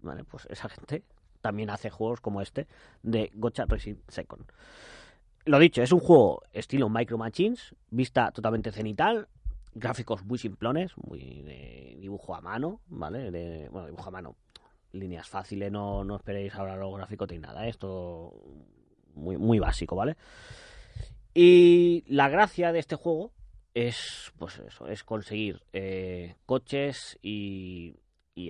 Vale, 0.00 0.24
pues 0.24 0.46
esa 0.50 0.68
gente 0.68 1.02
también 1.40 1.70
hace 1.70 1.90
juegos 1.90 2.20
como 2.20 2.40
este 2.40 2.66
de 3.02 3.30
Gotcha 3.34 3.64
Racing 3.66 3.96
Second. 4.08 4.44
Lo 5.46 5.58
dicho, 5.58 5.82
es 5.82 5.92
un 5.92 6.00
juego 6.00 6.42
estilo 6.52 6.88
Micro 6.88 7.18
Machines, 7.18 7.74
vista 7.90 8.30
totalmente 8.30 8.72
cenital, 8.72 9.28
gráficos 9.74 10.24
muy 10.24 10.38
simplones, 10.38 10.92
muy 10.96 11.42
de 11.42 11.96
dibujo 11.98 12.34
a 12.34 12.40
mano, 12.40 12.80
¿vale? 12.86 13.30
De, 13.30 13.68
bueno, 13.70 13.88
dibujo 13.88 14.08
a 14.08 14.12
mano, 14.12 14.36
líneas 14.94 15.28
fáciles, 15.28 15.70
no, 15.70 16.04
no 16.04 16.16
esperéis 16.16 16.54
ahora 16.54 16.76
los 16.76 16.94
gráficos 16.96 17.30
ni 17.30 17.38
nada, 17.38 17.66
¿eh? 17.66 17.70
esto 17.70 18.32
muy, 19.14 19.36
muy 19.36 19.58
básico, 19.58 19.96
¿vale? 19.96 20.16
Y 21.34 22.04
la 22.06 22.28
gracia 22.28 22.72
de 22.72 22.78
este 22.78 22.96
juego 22.96 23.32
es, 23.74 24.32
pues 24.38 24.58
eso, 24.60 24.86
es 24.86 25.02
conseguir 25.02 25.62
eh, 25.72 26.36
coches 26.46 27.18
y, 27.22 27.96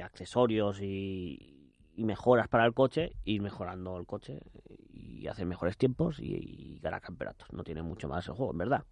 accesorios 0.02 0.80
y, 0.80 1.50
mejoras 1.96 2.48
para 2.48 2.66
el 2.66 2.74
coche, 2.74 3.12
ir 3.24 3.40
mejorando 3.40 3.96
el 3.96 4.04
coche 4.04 4.40
y 4.92 5.26
hacer 5.28 5.46
mejores 5.46 5.78
tiempos 5.78 6.18
y, 6.18 6.74
y 6.74 6.78
ganar 6.80 7.00
campeonatos. 7.00 7.52
No 7.52 7.62
tiene 7.62 7.82
mucho 7.82 8.08
más 8.08 8.26
el 8.28 8.34
juego, 8.34 8.52
en 8.52 8.58
verdad. 8.58 8.84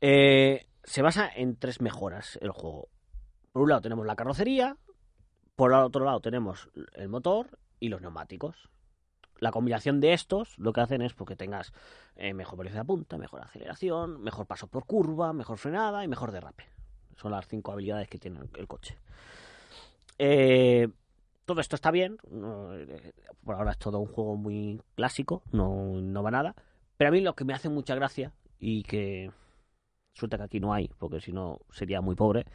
Eh, 0.00 0.66
se 0.82 1.00
basa 1.00 1.30
en 1.32 1.56
tres 1.56 1.80
mejoras 1.80 2.36
el 2.42 2.50
juego. 2.50 2.88
Por 3.52 3.62
un 3.62 3.68
lado 3.68 3.82
tenemos 3.82 4.04
la 4.04 4.16
carrocería, 4.16 4.76
por 5.56 5.72
el 5.72 5.78
otro 5.78 6.04
lado 6.04 6.20
tenemos 6.20 6.70
el 6.94 7.08
motor 7.08 7.58
y 7.78 7.88
los 7.88 8.00
neumáticos. 8.00 8.68
La 9.38 9.50
combinación 9.50 10.00
de 10.00 10.12
estos 10.12 10.56
lo 10.58 10.72
que 10.72 10.80
hacen 10.82 11.02
es 11.02 11.14
porque 11.14 11.34
tengas 11.34 11.72
eh, 12.14 12.32
mejor 12.32 12.58
velocidad 12.58 12.82
de 12.82 12.86
punta, 12.86 13.18
mejor 13.18 13.40
aceleración, 13.42 14.22
mejor 14.22 14.46
paso 14.46 14.68
por 14.68 14.86
curva, 14.86 15.32
mejor 15.32 15.58
frenada 15.58 16.04
y 16.04 16.08
mejor 16.08 16.30
derrape. 16.30 16.64
Son 17.16 17.32
las 17.32 17.48
cinco 17.48 17.72
habilidades 17.72 18.08
que 18.08 18.18
tiene 18.18 18.40
el 18.56 18.68
coche. 18.68 18.98
Eh, 20.18 20.88
todo 21.44 21.60
esto 21.60 21.74
está 21.74 21.90
bien. 21.90 22.18
eh, 22.24 23.12
por 23.44 23.56
ahora 23.56 23.72
es 23.72 23.78
todo 23.78 23.98
un 23.98 24.06
juego 24.06 24.36
muy 24.36 24.80
clásico, 24.94 25.42
no, 25.50 26.00
no 26.00 26.22
va 26.22 26.30
nada. 26.30 26.54
Pero 26.96 27.08
a 27.08 27.12
mí 27.12 27.20
lo 27.20 27.34
que 27.34 27.44
me 27.44 27.52
hace 27.52 27.68
mucha 27.68 27.96
gracia 27.96 28.32
y 28.60 28.84
que 28.84 29.32
suelta 30.14 30.36
que 30.36 30.44
aquí 30.44 30.60
no 30.60 30.72
hay, 30.72 30.88
porque 30.98 31.20
si 31.20 31.32
no 31.32 31.58
sería 31.72 32.00
muy 32.00 32.14
pobre, 32.14 32.46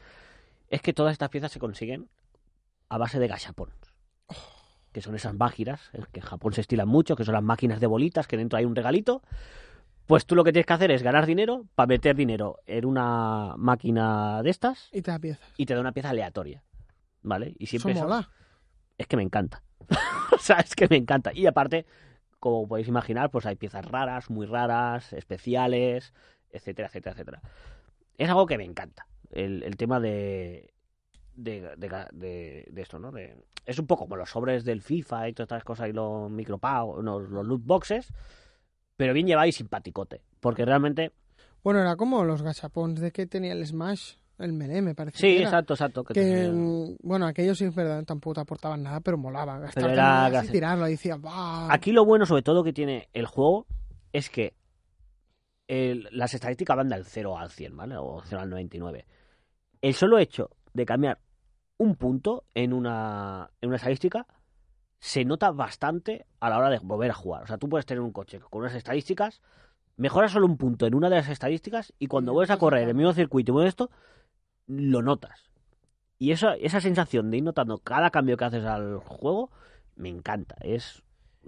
es 0.70 0.82
que 0.82 0.94
todas 0.94 1.12
estas 1.12 1.30
piezas 1.30 1.52
se 1.52 1.60
consiguen 1.60 2.08
a 2.90 2.98
base 2.98 3.20
de 3.20 3.28
gachapons. 3.28 3.74
Que 4.92 5.02
son 5.02 5.16
esas 5.16 5.34
máquinas, 5.36 5.90
eh, 5.94 6.02
que 6.12 6.20
en 6.22 6.26
Japón 6.26 6.54
se 6.54 6.62
estilan 6.62 6.88
mucho, 6.88 7.16
que 7.16 7.24
son 7.26 7.34
las 7.34 7.44
máquinas 7.44 7.80
de 7.80 7.88
bolitas, 7.88 8.28
que 8.28 8.38
dentro 8.38 8.58
hay 8.58 8.66
un 8.66 8.76
regalito. 8.76 9.22
Pues 10.06 10.26
tú 10.26 10.36
lo 10.36 10.44
que 10.44 10.54
tienes 10.54 10.66
que 10.66 10.74
hacer 10.74 10.90
es 10.92 11.04
ganar 11.04 11.26
dinero 11.26 11.66
para 11.76 11.88
meter 11.88 12.16
dinero 12.16 12.60
en 12.66 12.86
una 12.86 13.56
máquina 13.58 14.42
de 14.42 14.50
estas 14.50 14.90
Y 14.94 15.02
te 15.02 15.12
da 15.12 15.20
piezas. 15.20 15.54
y 15.58 15.66
te 15.66 15.74
da 15.76 15.82
una 15.82 15.92
pieza 15.92 16.10
aleatoria. 16.12 16.64
¿Vale? 17.22 17.54
Y 17.60 17.66
siempre 17.68 17.92
Eso 17.92 18.04
mola. 18.04 18.30
es 18.98 19.06
que 19.08 19.18
me 19.18 19.24
encanta. 19.24 19.64
o 20.34 20.38
sea, 20.40 20.58
es 20.60 20.76
que 20.76 20.88
me 20.88 20.96
encanta. 20.96 21.32
Y 21.34 21.46
aparte, 21.46 21.86
como 22.40 22.68
podéis 22.68 22.88
imaginar, 22.88 23.30
pues 23.32 23.46
hay 23.46 23.56
piezas 23.58 23.86
raras, 23.86 24.30
muy 24.30 24.46
raras, 24.46 25.12
especiales, 25.12 26.14
etcétera, 26.52 26.88
etcétera, 26.88 27.12
etcétera. 27.14 27.42
Es 28.18 28.30
algo 28.30 28.46
que 28.46 28.58
me 28.58 28.64
encanta. 28.64 29.08
El, 29.30 29.62
el 29.64 29.76
tema 29.76 30.00
de 30.00 30.74
de, 31.38 31.62
de, 31.78 31.90
de- 32.12 32.68
de 32.70 32.82
esto, 32.82 33.00
¿no? 33.00 33.12
De- 33.12 33.36
es 33.66 33.80
un 33.80 33.88
poco 33.88 34.04
como 34.04 34.16
los 34.18 34.30
sobres 34.30 34.64
del 34.66 34.82
FIFA 34.82 35.30
y 35.30 35.34
todas 35.34 35.48
estas 35.48 35.64
cosas 35.64 35.90
y 35.90 35.94
los 35.94 36.30
micropagos, 36.30 37.04
los, 37.04 37.30
los 37.30 37.46
loot 37.46 37.62
boxes, 37.64 38.12
pero 38.96 39.14
bien 39.14 39.28
lleváis 39.28 39.56
simpaticote. 39.56 40.22
Porque 40.40 40.66
realmente, 40.66 41.12
Bueno, 41.64 41.80
era 41.82 41.96
como 41.96 42.24
los 42.24 42.42
gachapons 42.42 43.00
de 43.02 43.12
que 43.12 43.26
tenía 43.28 43.52
el 43.54 43.66
Smash, 43.66 44.14
el 44.40 44.54
Melee, 44.54 44.82
me 44.82 44.96
parece. 44.96 45.18
sí, 45.18 45.28
que 45.28 45.36
era. 45.40 45.44
exacto, 45.50 45.74
exacto. 45.74 46.04
Que 46.04 46.14
Que, 46.14 46.22
tenía- 46.22 46.52
mm, 46.52 46.98
bueno, 47.04 47.26
aquellos 47.28 47.58
sí 47.58 47.66
es 47.66 47.76
verdad, 47.76 48.04
tampoco 48.06 48.36
te 48.36 48.42
aportaban 48.42 48.84
nada, 48.84 49.02
pero 49.02 49.18
molaba. 49.18 49.60
Gastarte 49.60 49.92
era 49.94 50.24
monedas 50.24 50.46
y 50.46 50.52
tirarlo 50.52 50.88
y 50.88 50.92
decía, 50.92 51.18
¡bah! 51.18 51.68
Aquí 51.72 51.92
lo 51.92 52.06
bueno, 52.06 52.26
sobre 52.26 52.44
todo, 52.44 52.64
que 52.64 52.72
tiene 52.74 53.10
el 53.14 53.26
juego 53.26 53.66
es 54.14 54.30
que 54.30 54.54
el- 55.68 56.08
las 56.12 56.34
estadísticas 56.34 56.78
van 56.78 56.90
del 56.90 57.04
0 57.06 57.38
al 57.38 57.50
100, 57.52 57.76
¿vale? 57.76 57.96
O 57.98 58.22
0 58.24 58.42
al 58.42 58.50
99. 58.50 59.06
El 59.82 59.94
solo 59.94 60.18
hecho 60.20 60.52
de 60.74 60.86
cambiar 60.86 61.20
un 61.78 61.96
punto 61.96 62.46
en 62.54 62.74
una, 62.74 63.52
en 63.62 63.70
una 63.70 63.78
estadística 63.78 64.28
se 65.00 65.26
nota 65.26 65.52
bastante 65.52 66.26
a 66.40 66.50
la 66.50 66.58
hora 66.58 66.70
de 66.70 66.80
volver 66.80 67.12
a 67.12 67.16
jugar. 67.16 67.44
O 67.44 67.48
sea, 67.48 67.58
tú 67.58 67.70
puedes 67.70 67.86
tener 67.86 68.02
un 68.02 68.12
coche 68.12 68.40
con 68.40 68.62
unas 68.62 68.74
estadísticas, 68.74 69.42
mejoras 69.96 70.32
solo 70.32 70.48
un 70.48 70.58
punto 70.58 70.88
en 70.88 70.96
una 70.96 71.10
de 71.10 71.18
las 71.18 71.30
estadísticas 71.30 71.94
y 72.00 72.08
cuando 72.08 72.34
vuelves 72.34 72.52
a 72.52 72.58
correr 72.58 72.88
el 72.88 72.96
mismo 72.96 73.14
circuito 73.14 73.52
y 73.52 73.54
mueves 73.54 73.70
esto, 73.70 73.92
lo 74.68 75.02
notas. 75.02 75.52
Y 76.20 76.32
esa, 76.32 76.56
esa 76.56 76.82
sensación 76.82 77.30
de 77.30 77.38
ir 77.38 77.44
notando 77.44 77.78
cada 77.78 78.10
cambio 78.10 78.38
que 78.38 78.46
haces 78.46 78.66
al 78.66 78.98
juego, 78.98 79.52
me 79.96 80.10
encanta. 80.10 80.56
Es, 80.62 81.04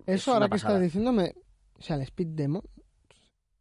es 0.06 0.22
Eso 0.22 0.34
ahora 0.34 0.48
que 0.48 0.58
estás 0.58 0.80
diciéndome, 0.80 1.34
o 1.74 1.82
sea, 1.82 1.96
el 1.96 2.04
Speed 2.04 2.28
Demon, 2.30 2.62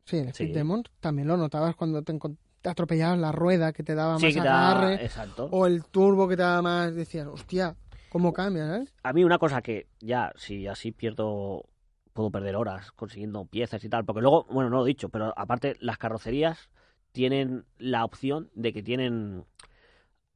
sí, 0.05 0.19
el 0.19 0.29
Speed 0.29 0.49
Sí. 0.49 0.53
Demon 0.53 0.85
también 1.01 1.29
lo 1.29 1.37
notabas 1.37 1.77
cuando 1.77 2.03
te, 2.03 2.13
te 2.61 2.69
atropellabas 2.69 3.19
la 3.19 3.33
rueda 3.33 3.73
que 3.73 3.83
te 3.83 3.95
daba 3.95 4.19
Sí, 4.19 4.25
más 4.27 4.35
que 4.35 4.41
te 4.41 4.47
da- 4.47 4.71
agarre, 4.71 5.05
Exacto. 5.05 5.49
o 5.51 5.67
el 5.67 5.85
turbo 5.85 6.29
que 6.29 6.37
te 6.37 6.43
daba 6.43 6.63
más, 6.63 6.95
decías, 6.95 7.27
hostia, 7.27 7.77
cómo 8.09 8.33
cambia, 8.33 8.67
¿sabes? 8.67 8.95
A 9.03 9.13
mí 9.13 9.25
una 9.25 9.39
cosa 9.39 9.63
que 9.63 9.87
ya, 10.01 10.33
si 10.37 10.67
así 10.67 10.93
pierdo, 10.93 11.65
puedo 12.13 12.31
perder 12.31 12.57
horas 12.57 12.91
consiguiendo 12.93 13.45
piezas 13.45 13.83
y 13.85 13.89
tal, 13.89 14.05
porque 14.05 14.21
luego, 14.23 14.45
bueno, 14.51 14.71
no 14.71 14.79
lo 14.79 14.85
he 14.85 14.89
dicho, 14.89 15.09
pero 15.09 15.33
aparte 15.37 15.77
las 15.81 15.99
carrocerías 15.99 16.71
tienen 17.13 17.65
la 17.79 18.05
opción 18.05 18.51
de 18.55 18.73
que 18.73 18.83
tienen 18.83 19.45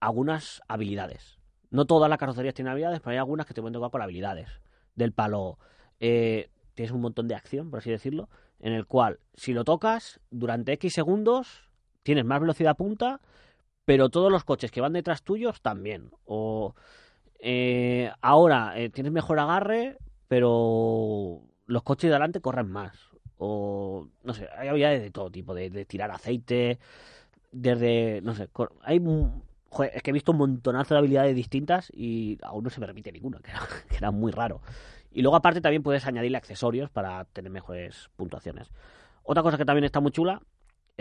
algunas 0.01 0.62
habilidades. 0.68 1.39
No 1.70 1.87
todas 1.87 2.09
las 2.11 2.18
carrocerías 2.18 2.55
tienen 2.55 2.70
habilidades, 2.73 3.01
pero 3.01 3.12
hay 3.12 3.18
algunas 3.18 3.47
que 3.47 3.55
te 3.55 3.61
pueden 3.61 3.73
tocar 3.75 3.91
por 3.91 4.03
habilidades. 4.03 4.49
Del 4.95 5.12
palo, 5.12 5.59
eh, 6.01 6.51
tienes 6.75 6.93
un 6.93 7.01
montón 7.01 7.29
de 7.29 7.35
acción, 7.35 7.70
por 7.70 7.79
así 7.79 7.91
decirlo, 7.91 8.29
en 8.61 8.73
el 8.75 8.87
cual 8.87 9.20
si 9.35 9.53
lo 9.55 9.64
tocas 9.64 10.20
durante 10.31 10.73
X 10.73 10.93
segundos 10.95 11.70
tienes 12.03 12.24
más 12.24 12.40
velocidad 12.40 12.76
punta, 12.76 13.20
pero 13.84 14.11
todos 14.11 14.30
los 14.30 14.44
coches 14.44 14.70
que 14.70 14.80
van 14.80 14.92
detrás 14.92 15.22
tuyos 15.22 15.61
también. 15.61 16.11
O 16.24 16.74
eh, 17.38 18.11
ahora 18.20 18.78
eh, 18.78 18.90
tienes 18.90 19.12
mejor 19.12 19.38
agarre, 19.38 19.98
pero 20.28 21.42
los 21.66 21.82
coches 21.82 22.09
de 22.09 22.14
adelante 22.14 22.40
corren 22.40 22.70
más. 22.70 22.96
O 23.38 24.09
no 24.22 24.34
sé, 24.34 24.48
hay 24.57 24.68
habilidades 24.68 25.03
de 25.03 25.11
todo 25.11 25.30
tipo, 25.30 25.55
de, 25.55 25.70
de 25.70 25.84
tirar 25.84 26.11
aceite, 26.11 26.78
desde, 27.50 28.20
no 28.22 28.34
sé, 28.34 28.48
hay 28.82 29.00
joder, 29.68 29.92
es 29.94 30.03
que 30.03 30.11
he 30.11 30.12
visto 30.12 30.32
un 30.32 30.38
montonazo 30.38 30.94
de 30.94 30.98
habilidades 30.98 31.34
distintas 31.34 31.90
y 31.94 32.38
aún 32.42 32.64
no 32.64 32.70
se 32.70 32.80
me 32.80 32.86
repite 32.86 33.12
ninguna, 33.12 33.38
que 33.42 33.50
era, 33.50 33.61
que 33.88 33.96
era 33.96 34.11
muy 34.11 34.32
raro. 34.32 34.61
Y 35.11 35.22
luego 35.22 35.36
aparte 35.36 35.61
también 35.61 35.82
puedes 35.82 36.07
añadirle 36.07 36.38
accesorios 36.38 36.90
para 36.90 37.24
tener 37.26 37.50
mejores 37.50 38.09
puntuaciones. 38.16 38.70
Otra 39.24 39.42
cosa 39.42 39.59
que 39.59 39.64
también 39.64 39.84
está 39.84 40.00
muy 40.00 40.11
chula 40.11 40.40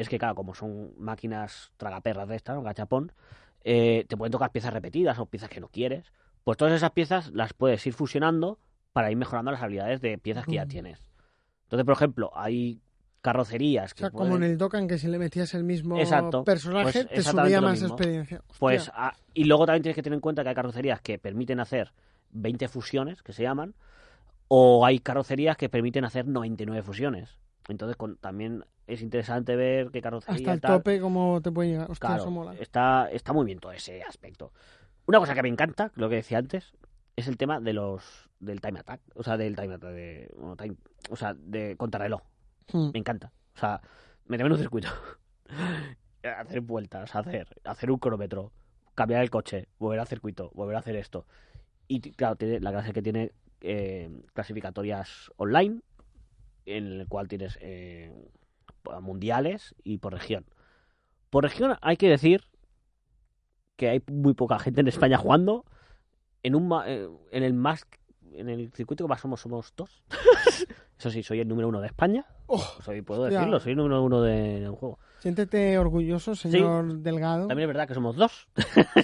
es 0.02 0.10
que, 0.10 0.20
claro, 0.20 0.36
como 0.36 0.54
son 0.56 0.92
máquinas 0.98 1.72
tragaperras 1.78 2.28
de 2.28 2.36
estas, 2.36 2.56
¿no? 2.56 2.64
gachapón, 2.64 3.12
eh, 3.64 4.06
te 4.08 4.18
pueden 4.18 4.32
tocar 4.32 4.52
piezas 4.52 4.74
repetidas 4.74 5.20
o 5.20 5.26
piezas 5.26 5.50
que 5.50 5.60
no 5.60 5.68
quieres. 5.68 6.12
Pues 6.44 6.58
todas 6.58 6.74
esas 6.74 6.92
piezas 6.92 7.32
las 7.32 7.54
puedes 7.54 7.86
ir 7.86 7.94
fusionando 7.94 8.60
para 8.94 9.12
ir 9.12 9.18
mejorando 9.18 9.52
las 9.52 9.62
habilidades 9.62 10.02
de 10.02 10.18
piezas 10.18 10.46
que 10.46 10.56
ya 10.56 10.66
tienes. 10.66 11.12
Entonces, 11.64 11.86
por 11.86 11.94
ejemplo, 11.94 12.32
hay 12.36 12.82
carrocerías 13.22 13.92
O 13.92 13.96
que 13.96 14.00
sea, 14.02 14.10
como 14.10 14.36
en 14.36 14.44
el 14.44 14.58
Dokkan, 14.58 14.88
que 14.88 14.98
si 14.98 15.08
le 15.08 15.20
metías 15.20 15.54
el 15.54 15.64
mismo 15.64 15.98
Exacto. 16.00 16.44
personaje, 16.44 17.06
Pues 17.06 17.08
te 17.10 17.22
subía 17.22 17.62
más 17.62 17.80
mismo. 17.80 17.96
experiencia. 17.96 18.38
Hostia. 18.40 18.58
Pues, 18.60 18.92
ah, 18.96 19.16
y 19.34 19.44
luego 19.46 19.66
también 19.68 19.84
tienes 19.84 19.96
que 19.96 20.02
tener 20.04 20.16
en 20.18 20.22
cuenta 20.22 20.42
que 20.44 20.50
hay 20.50 20.56
carrocerías 20.56 21.00
que 21.02 21.20
permiten 21.20 21.60
hacer 21.60 21.94
20 22.32 22.68
fusiones, 22.68 23.22
que 23.22 23.32
se 23.34 23.44
llaman, 23.44 23.76
o 24.48 24.86
hay 24.86 25.00
carrocerías 25.00 25.56
que 25.56 25.70
permiten 25.70 26.04
hacer 26.04 26.28
99 26.28 26.82
fusiones. 26.84 27.38
Entonces, 27.72 27.96
con, 27.98 28.18
también 28.18 28.64
es 28.88 29.02
interesante 29.02 29.56
ver 29.56 29.90
qué 29.92 30.02
carrocería 30.02 30.36
hasta 30.40 30.54
el 30.54 30.62
tal. 30.62 30.78
tope, 30.80 31.00
cómo 31.00 31.42
te 31.42 31.52
puede 31.52 31.70
llegar. 31.70 31.90
Hostia, 31.90 32.08
Claro, 32.10 32.22
eso 32.24 32.32
mola. 32.32 32.54
está, 32.60 33.10
está 33.12 33.34
muy 33.34 33.46
bien 33.46 33.60
todo 33.60 33.72
ese 33.72 34.04
aspecto. 34.04 34.52
Una 35.08 35.20
cosa 35.20 35.34
que 35.34 35.42
me 35.42 35.50
encanta, 35.50 35.92
lo 35.96 36.10
que 36.10 36.16
decía 36.16 36.38
antes, 36.38 36.74
es 37.16 37.28
el 37.28 37.38
tema 37.38 37.60
de 37.60 37.74
los 37.74 38.30
del 38.40 38.60
time 38.62 38.80
attack, 38.80 39.02
o 39.16 39.24
sea, 39.24 39.38
del 39.38 39.56
time 39.56 39.76
attack, 39.76 39.92
de, 39.92 40.30
bueno, 40.38 40.56
time- 40.56 40.76
o 41.10 41.16
sea, 41.16 41.34
de 41.36 41.76
contrarreloj. 41.78 42.22
Hmm. 42.72 42.90
Me 42.94 43.00
encanta. 43.00 43.32
O 43.56 43.60
sea, 43.60 43.82
meterme 44.26 44.48
en 44.48 44.54
un 44.54 44.60
circuito, 44.60 44.88
hacer 46.24 46.62
vueltas, 46.62 47.16
hacer, 47.16 47.48
hacer 47.64 47.92
un 47.92 47.98
cronómetro, 48.00 48.52
cambiar 48.96 49.22
el 49.22 49.30
coche, 49.30 49.68
volver 49.80 50.00
al 50.00 50.08
circuito, 50.08 50.52
volver 50.54 50.76
a 50.76 50.80
hacer 50.80 50.96
esto. 50.96 51.26
Y 51.88 52.00
claro, 52.12 52.36
tiene 52.36 52.60
la 52.60 52.72
clase 52.72 52.94
que 52.94 53.02
tiene 53.02 53.32
eh, 53.62 54.10
clasificatorias 54.34 55.32
online, 55.38 55.82
en 56.66 56.88
el 57.02 57.08
cual 57.08 57.28
tienes 57.28 57.58
eh, 57.62 58.12
mundiales 59.02 59.76
y 59.84 59.98
por 59.98 60.14
región. 60.14 60.46
Por 61.30 61.44
región 61.44 61.78
hay 61.82 61.98
que 61.98 62.10
decir 62.10 62.44
que 63.76 63.90
hay 63.90 64.04
muy 64.12 64.34
poca 64.34 64.60
gente 64.60 64.82
en 64.82 64.88
España 64.88 65.18
jugando. 65.18 65.66
En 66.44 66.56
un 66.56 66.72
eh, 66.86 67.08
en 67.32 67.44
el 67.44 67.54
más 67.54 67.86
en 68.34 68.50
el 68.50 68.72
circuito 68.74 69.04
que 69.04 69.10
más 69.10 69.22
somos 69.22 69.42
somos 69.42 69.74
dos. 69.76 70.04
Eso 70.98 71.10
sí, 71.10 71.24
soy 71.24 71.40
el 71.40 71.48
número 71.48 71.68
uno 71.68 71.82
de 71.82 71.88
España. 71.88 72.26
Oh, 72.46 72.60
Soy, 72.84 73.02
puedo 73.02 73.24
hostia. 73.24 73.40
decirlo, 73.40 73.60
soy 73.60 73.72
el 73.72 73.78
número 73.78 74.04
uno 74.04 74.22
de, 74.22 74.60
de 74.60 74.70
un 74.70 74.76
juego. 74.76 75.00
Siéntete 75.18 75.78
orgulloso, 75.80 76.36
señor 76.36 77.00
Delgado. 77.00 77.48
También 77.48 77.68
es 77.68 77.74
verdad 77.74 77.88
que 77.88 77.96
somos 77.96 78.16
dos. 78.16 78.48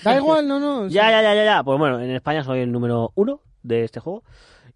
Da 0.03 0.15
igual, 0.15 0.47
no, 0.47 0.59
no. 0.59 0.87
Ya, 0.89 1.09
ya, 1.09 1.23
ya, 1.23 1.33
ya, 1.33 1.43
ya. 1.43 1.63
Pues 1.63 1.79
bueno, 1.79 1.99
en 1.99 2.11
España 2.11 2.43
soy 2.43 2.59
el 2.59 2.71
número 2.71 3.13
uno 3.15 3.41
de 3.63 3.83
este 3.83 3.99
juego. 3.99 4.23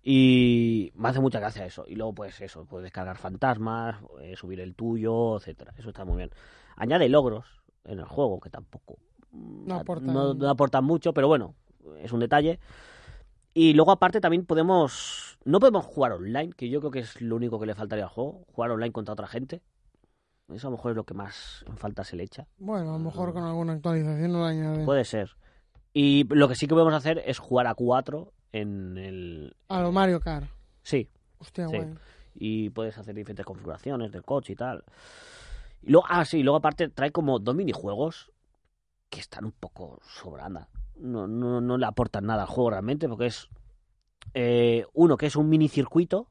Y 0.04 0.92
me 0.96 1.10
hace 1.10 1.20
mucha 1.20 1.40
gracia 1.40 1.66
eso. 1.66 1.86
Y 1.88 1.96
luego, 1.96 2.14
pues 2.14 2.42
eso, 2.42 2.66
puedes 2.66 2.84
descargar 2.84 3.18
fantasmas, 3.18 3.98
eh, 4.22 4.36
subir 4.36 4.60
el 4.60 4.74
tuyo, 4.76 5.38
etcétera. 5.38 5.74
Eso 5.78 5.90
está 5.90 6.06
muy 6.06 6.18
bien. 6.18 6.32
Añade 6.76 7.08
logros 7.10 7.46
en 7.86 8.00
el 8.00 8.06
juego, 8.06 8.40
que 8.40 8.50
tampoco 8.50 8.98
mm, 9.32 9.68
No 9.68 9.76
aportan. 9.76 10.14
no, 10.14 10.34
no 10.34 10.50
aportan 10.50 10.84
mucho, 10.84 11.14
pero 11.14 11.28
bueno, 11.28 11.54
es 12.00 12.12
un 12.12 12.20
detalle. 12.20 12.60
Y 13.54 13.74
luego, 13.74 13.92
aparte, 13.92 14.22
también 14.22 14.46
podemos. 14.46 15.38
No 15.44 15.60
podemos 15.60 15.86
jugar 15.86 16.14
online, 16.14 16.54
que 16.54 16.70
yo 16.70 16.80
creo 16.80 16.92
que 16.92 17.00
es 17.00 17.22
lo 17.22 17.36
único 17.36 17.60
que 17.60 17.66
le 17.66 17.76
faltaría 17.76 18.06
al 18.06 18.10
juego. 18.10 18.46
Jugar 18.54 18.72
online 18.72 18.92
contra 18.92 19.14
otra 19.14 19.28
gente. 19.28 19.62
Eso 20.50 20.68
a 20.68 20.72
lo 20.72 20.78
mejor 20.78 20.92
es 20.92 20.98
lo 20.98 21.04
que 21.06 21.14
más 21.14 21.64
en 21.68 21.78
falta 21.78 22.04
se 22.04 22.16
le 22.16 22.24
echa. 22.24 22.48
Bueno, 22.58 22.90
a 22.90 22.94
lo 22.94 23.00
mejor 23.00 23.34
con 23.34 23.44
alguna 23.44 23.74
actualización 23.74 24.32
no 24.34 24.40
lo 24.40 24.46
añaden. 24.46 24.86
Puede 24.86 25.06
ser. 25.06 25.32
Y 25.94 26.26
lo 26.30 26.48
que 26.48 26.56
sí 26.56 26.68
que 26.68 26.74
podemos 26.74 26.94
hacer 26.94 27.22
es 27.26 27.40
jugar 27.40 27.68
a 27.68 27.74
cuatro 27.76 28.34
en 28.52 28.98
el... 28.98 29.56
A 29.70 29.82
lo 29.82 29.92
Mario 29.92 30.20
Kart. 30.20 30.48
Sí, 30.84 31.10
Hostia, 31.40 31.68
Sí. 31.68 31.76
guay. 31.78 31.94
y 32.36 32.70
puedes 32.70 32.98
hacer 32.98 33.16
diferentes 33.16 33.46
configuraciones 33.46 34.12
del 34.12 34.24
coche 34.24 34.54
y 34.54 34.56
tal. 34.56 34.84
Y 35.82 35.92
luego, 35.92 36.06
ah, 36.10 36.24
sí, 36.26 36.44
luego 36.44 36.58
aparte 36.58 36.90
trae 36.90 37.12
como 37.12 37.40
dos 37.40 37.56
minijuegos 37.56 38.32
que 39.10 39.20
están 39.20 39.46
un 39.46 39.52
poco 39.52 40.00
sobranda. 40.04 40.70
No, 40.96 41.28
no, 41.28 41.60
no 41.62 41.78
le 41.78 41.86
aportan 41.86 42.26
nada 42.28 42.44
al 42.44 42.48
juego 42.48 42.70
realmente, 42.70 43.08
porque 43.10 43.26
es 43.26 43.50
eh, 44.34 44.86
uno 44.94 45.18
que 45.18 45.26
es 45.26 45.36
un 45.36 45.50
minicircuito 45.50 46.28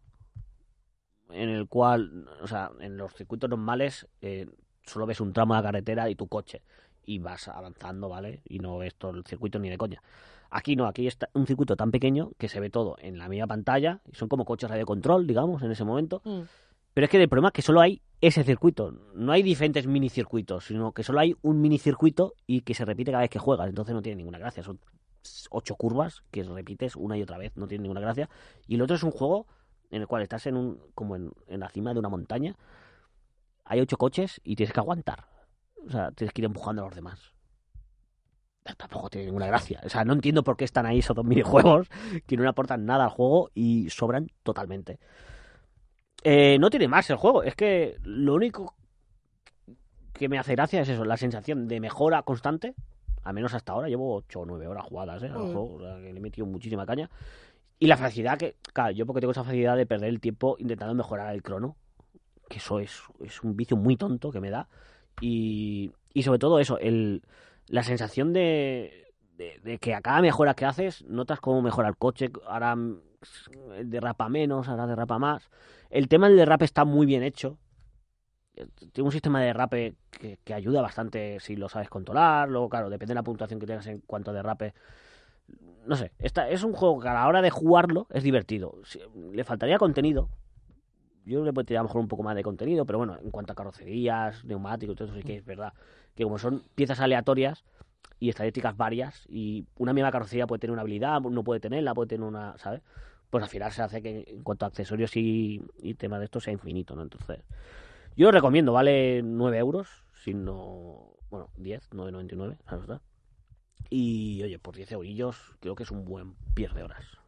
en 1.31 1.49
el 1.49 1.69
cual, 1.69 2.29
o 2.43 2.47
sea, 2.47 2.71
en 2.81 2.97
los 2.97 3.15
circuitos 3.15 3.49
normales 3.51 4.07
eh, 4.21 4.49
solo 4.85 5.07
ves 5.07 5.21
un 5.21 5.33
tramo 5.33 5.55
de 5.55 5.59
la 5.61 5.65
carretera 5.65 6.09
y 6.11 6.15
tu 6.17 6.27
coche 6.29 6.63
y 7.05 7.19
vas 7.19 7.49
avanzando, 7.49 8.09
¿vale? 8.09 8.43
Y 8.45 8.59
no 8.59 8.79
ves 8.79 8.95
todo 8.95 9.13
el 9.13 9.25
circuito 9.25 9.59
ni 9.59 9.69
de 9.69 9.79
coña. 9.79 10.03
Aquí 10.51 10.75
no, 10.75 10.87
aquí 10.87 11.07
está 11.07 11.29
un 11.35 11.47
circuito 11.47 11.77
tan 11.77 11.91
pequeño 11.91 12.33
que 12.37 12.49
se 12.49 12.59
ve 12.59 12.71
todo 12.71 12.97
en 13.01 13.19
la 13.19 13.29
misma 13.29 13.47
pantalla 13.47 14.01
y 14.11 14.17
son 14.17 14.29
como 14.29 14.45
coches 14.45 14.69
radio 14.69 14.85
control, 14.85 15.27
digamos, 15.27 15.63
en 15.63 15.71
ese 15.71 15.85
momento. 15.85 16.23
Mm. 16.25 16.41
Pero 16.93 17.05
es 17.05 17.11
que 17.11 17.23
el 17.23 17.29
problema 17.29 17.49
es 17.49 17.55
que 17.55 17.63
solo 17.63 17.81
hay 17.81 18.03
ese 18.21 18.43
circuito. 18.43 18.93
No 19.15 19.31
hay 19.31 19.43
diferentes 19.43 19.87
minicircuitos, 19.87 20.65
sino 20.65 20.93
que 20.93 21.05
solo 21.05 21.21
hay 21.21 21.37
un 21.43 21.61
minicircuito 21.61 22.35
y 22.47 22.63
que 22.63 22.75
se 22.75 22.85
repite 22.85 23.13
cada 23.13 23.23
vez 23.23 23.31
que 23.31 23.39
juegas. 23.39 23.69
Entonces 23.69 23.95
no 23.95 24.03
tiene 24.03 24.17
ninguna 24.17 24.39
gracia. 24.39 24.65
Son 24.65 24.81
ocho 25.51 25.77
curvas 25.77 26.23
que 26.33 26.43
repites 26.43 26.97
una 26.97 27.17
y 27.17 27.23
otra 27.23 27.39
vez. 27.39 27.57
No 27.57 27.69
tiene 27.69 27.83
ninguna 27.83 28.01
gracia. 28.01 28.29
Y 28.67 28.75
el 28.75 28.83
otro 28.83 28.97
es 28.97 29.05
un 29.05 29.13
juego 29.13 29.47
en 29.91 30.03
el 30.03 30.09
cual 30.09 30.23
estás 30.23 30.47
en 30.47 30.57
un 30.57 30.81
como 30.95 31.15
en, 31.15 31.33
en 31.47 31.61
la 31.61 31.69
cima 31.69 31.93
de 31.93 32.01
una 32.01 32.09
montaña. 32.09 32.57
Hay 33.65 33.81
ocho 33.81 33.97
coches 33.97 34.41
y 34.43 34.57
tienes 34.57 34.73
que 34.73 34.81
aguantar. 34.81 35.27
O 35.87 35.91
sea, 35.91 36.11
tienes 36.11 36.33
que 36.35 36.43
ir 36.43 36.47
empujando 36.47 36.83
a 36.83 36.87
los 36.87 36.95
demás. 36.95 37.33
Tampoco 38.63 39.09
tiene 39.09 39.27
ninguna 39.27 39.47
gracia. 39.47 39.81
O 39.85 39.89
sea, 39.89 40.05
no 40.05 40.13
entiendo 40.13 40.45
por 40.45 40.57
qué 40.57 40.65
están 40.65 40.87
ahí 40.87 40.99
esos 40.99 41.17
dos 41.17 41.25
minijuegos 41.27 41.89
que 42.27 42.37
no 42.37 42.49
aportan 42.49 42.85
nada 42.85 43.05
al 43.05 43.11
juego 43.11 43.51
y 43.55 43.89
sobran 43.91 44.31
totalmente. 44.43 44.99
Eh, 46.23 46.59
no 46.61 46.71
tiene 46.71 46.89
más 46.89 47.09
el 47.11 47.17
juego. 47.17 47.43
Es 47.43 47.55
que 47.55 47.97
lo 48.03 48.35
único 48.35 48.75
que 50.13 50.29
me 50.29 50.39
hace 50.39 50.53
gracia 50.53 50.83
es 50.83 50.89
eso, 50.89 51.05
la 51.05 51.17
sensación 51.17 51.69
de 51.69 51.81
mejora 51.81 52.23
constante. 52.23 52.75
Al 53.23 53.35
menos 53.35 53.55
hasta 53.55 53.73
ahora 53.73 53.89
llevo 53.89 54.17
8 54.17 54.41
o 54.41 54.47
9 54.47 54.67
horas 54.67 54.85
jugadas 54.85 55.23
¿eh? 55.23 55.27
al 55.27 55.33
Joder. 55.33 55.53
juego. 55.55 55.75
o 55.75 55.81
sea, 55.81 55.97
que 55.97 56.13
le 56.13 56.19
he 56.19 56.23
metido 56.23 56.47
muchísima 56.47 56.87
caña. 56.87 57.11
Y 57.79 57.87
la 57.87 57.97
facilidad 57.97 58.39
que, 58.39 58.57
claro, 58.75 58.91
yo 58.91 59.07
porque 59.07 59.21
tengo 59.21 59.33
esa 59.33 59.45
facilidad 59.45 59.77
de 59.77 59.87
perder 59.87 60.11
el 60.11 60.21
tiempo 60.21 60.57
intentando 60.59 60.95
mejorar 60.95 61.35
el 61.35 61.43
crono. 61.43 61.77
Que 62.49 62.59
eso 62.59 62.79
es, 62.81 63.01
es 63.25 63.43
un 63.43 63.57
vicio 63.57 63.77
muy 63.77 63.97
tonto 63.97 64.31
que 64.31 64.41
me 64.41 64.51
da. 64.51 64.69
Y, 65.21 65.93
y 66.13 66.23
sobre 66.23 66.39
todo 66.39 66.59
eso, 66.59 66.79
el, 66.79 67.23
la 67.71 67.85
sensación 67.85 68.33
de, 68.33 69.15
de, 69.63 69.79
que 69.79 69.95
a 69.95 70.03
cada 70.03 70.21
mejora 70.21 70.55
que 70.55 70.67
haces 70.67 71.05
notas 71.05 71.41
cómo 71.41 71.63
mejora 71.63 71.89
el 71.89 71.97
coche. 71.97 72.31
Ahora 72.47 72.75
mm, 72.77 73.01
derrapa 73.85 74.29
menos, 74.29 74.69
ahora 74.69 74.87
derrapa 74.87 75.19
más. 75.19 75.51
El 75.89 76.09
tema 76.09 76.29
del 76.29 76.37
derrape 76.37 76.65
está 76.65 76.85
muy 76.85 77.07
bien 77.07 77.23
hecho. 77.23 77.59
Tiene 78.93 79.07
un 79.07 79.13
sistema 79.13 79.41
de 79.41 79.47
derrape 79.47 79.95
que, 80.11 80.39
que 80.45 80.53
ayuda 80.53 80.83
bastante 80.83 81.39
si 81.41 81.57
lo 81.57 81.69
sabes 81.69 81.89
controlar. 81.89 82.49
Luego, 82.49 82.69
claro, 82.69 82.91
depende 82.91 83.13
de 83.13 83.15
la 83.15 83.23
puntuación 83.23 83.61
que 83.61 83.67
tengas 83.67 83.87
en 83.87 84.01
cuanto 84.01 84.33
a 84.33 84.35
derrape. 84.35 84.75
No 85.87 85.97
sé, 85.97 86.13
esta, 86.19 86.51
es 86.51 86.65
un 86.65 86.73
juego 86.73 87.01
que 87.01 87.09
a 87.09 87.15
la 87.15 87.27
hora 87.27 87.41
de 87.41 87.51
jugarlo 87.51 88.07
es 88.11 88.25
divertido. 88.25 88.75
Le 89.33 89.45
faltaría 89.45 89.79
contenido. 89.79 90.29
Yo 91.31 91.45
le 91.45 91.53
podría 91.53 91.79
a 91.79 91.83
lo 91.83 91.89
mejor 91.89 92.01
un 92.01 92.09
poco 92.09 92.25
más 92.25 92.35
de 92.35 92.43
contenido, 92.43 92.85
pero 92.85 92.99
bueno, 92.99 93.17
en 93.23 93.31
cuanto 93.31 93.53
a 93.53 93.55
carrocerías, 93.55 94.45
neumáticos, 94.45 94.97
todo 94.97 95.07
eso 95.07 95.17
sí 95.17 95.23
que 95.23 95.37
es 95.37 95.45
verdad. 95.45 95.73
Que 96.17 96.25
como 96.25 96.39
son 96.39 96.65
piezas 96.75 96.99
aleatorias 96.99 97.65
y 98.19 98.31
estadísticas 98.31 98.77
varias, 98.77 99.27
y 99.29 99.65
una 99.77 99.93
misma 99.93 100.11
carrocería 100.11 100.49
puede 100.49 100.59
tener 100.59 100.73
una 100.73 100.83
habilidad, 100.83 101.21
no 101.21 101.45
puede 101.45 101.61
tenerla, 101.61 101.95
puede 101.95 102.09
tener 102.09 102.27
una, 102.27 102.59
¿sabes? 102.59 102.83
Pues 103.31 103.45
al 103.45 103.49
final 103.49 103.71
se 103.71 103.83
hace 103.83 104.03
que 104.03 104.25
en 104.27 104.43
cuanto 104.43 104.65
a 104.65 104.69
accesorios 104.69 105.17
y, 105.17 105.63
y 105.79 105.95
temas 105.95 106.19
de 106.19 106.25
esto 106.25 106.41
sea 106.41 106.53
infinito, 106.53 106.97
¿no? 106.97 107.03
Entonces, 107.03 107.39
yo 108.17 108.27
lo 108.27 108.33
recomiendo, 108.33 108.73
vale 108.73 109.23
9 109.23 109.57
euros, 109.59 110.05
si 110.25 110.35
no, 110.35 111.15
bueno, 111.31 111.51
10, 111.57 111.91
9,99, 111.93 112.59
la 112.69 112.77
verdad. 112.77 113.01
Y 113.89 114.43
oye, 114.43 114.59
por 114.59 114.75
10 114.75 114.91
eurillos 114.93 115.37
creo 115.61 115.77
que 115.77 115.85
es 115.85 115.93
un 115.93 116.05
buen 116.05 116.35
pierde 116.55 116.81
de 116.81 116.85
horas. 116.85 117.20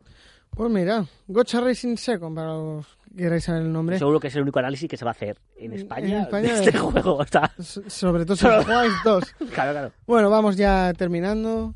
Pues 0.55 0.71
mira, 0.71 1.07
Gocha 1.29 1.61
Racing 1.61 1.97
Second, 1.97 2.37
para 2.37 2.49
los 2.49 2.87
que 3.17 3.23
queráis 3.23 3.45
saber 3.45 3.63
el 3.63 3.73
nombre. 3.73 3.99
Seguro 3.99 4.21
que 4.21 4.29
es 4.29 4.37
el 4.37 4.43
único 4.43 4.59
análisis 4.59 4.89
que 4.89 4.97
se 4.97 5.05
va 5.05 5.11
a 5.11 5.13
hacer 5.13 5.39
en 5.57 5.73
En 5.73 5.79
España, 5.79 6.23
España 6.23 6.49
de 6.53 6.55
este 6.59 6.71
de- 6.73 6.79
juego. 6.79 7.17
O 7.17 7.27
sea, 7.27 7.51
Sobre 7.89 8.25
todo 8.27 8.37
si 8.37 8.47
jugáis 8.47 8.93
dos. 9.05 9.25
claro, 9.55 9.73
claro. 9.73 9.93
Bueno, 10.07 10.29
vamos 10.31 10.57
ya 10.57 10.93
terminando. 10.97 11.75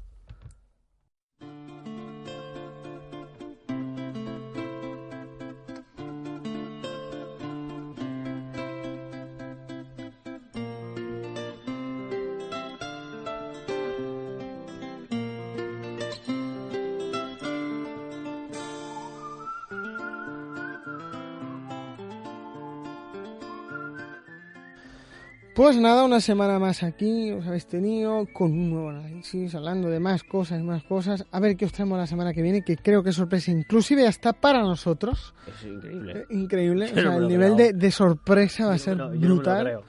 Pues 25.57 25.79
nada, 25.79 26.05
una 26.05 26.21
semana 26.21 26.59
más 26.59 26.83
aquí 26.83 27.33
os 27.33 27.47
habéis 27.47 27.67
tenido 27.67 28.27
con 28.35 28.53
un 28.53 28.69
nuevo 28.71 28.91
análisis, 28.91 29.55
hablando 29.55 29.89
de 29.89 29.99
más 29.99 30.23
cosas, 30.23 30.63
más 30.63 30.83
cosas. 30.85 31.25
A 31.33 31.41
ver 31.41 31.57
qué 31.57 31.65
os 31.65 31.73
traemos 31.73 31.97
la 31.97 32.07
semana 32.07 32.35
que 32.35 32.43
viene, 32.43 32.61
que 32.63 32.77
creo 32.77 33.03
que 33.03 33.09
es 33.09 33.17
sorpresa, 33.17 33.51
inclusive 33.53 34.07
hasta 34.07 34.35
para 34.35 34.61
nosotros. 34.61 35.35
Es 35.49 35.65
increíble. 35.65 36.13
Eh, 36.21 36.25
Increíble, 36.35 36.85
o 36.85 36.95
sea, 36.95 37.17
el 37.17 37.27
nivel 37.29 37.57
de, 37.57 37.73
de 37.73 37.91
sorpresa 37.91 38.67
va 38.67 38.75
a 38.75 38.79
ser 38.79 38.99
no- 38.99 39.09
no 39.11 39.19
brutal. 39.19 39.81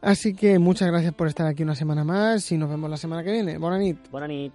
Así 0.00 0.32
que 0.32 0.58
muchas 0.58 0.88
gracias 0.88 1.12
por 1.12 1.26
estar 1.28 1.46
aquí 1.46 1.62
una 1.62 1.74
semana 1.74 2.02
más 2.02 2.50
y 2.50 2.56
nos 2.56 2.70
vemos 2.70 2.88
la 2.88 2.96
semana 2.96 3.22
que 3.22 3.32
viene. 3.32 3.58
Buena 3.58 3.76
nit. 3.76 4.08
Buena 4.10 4.26
nit. 4.26 4.54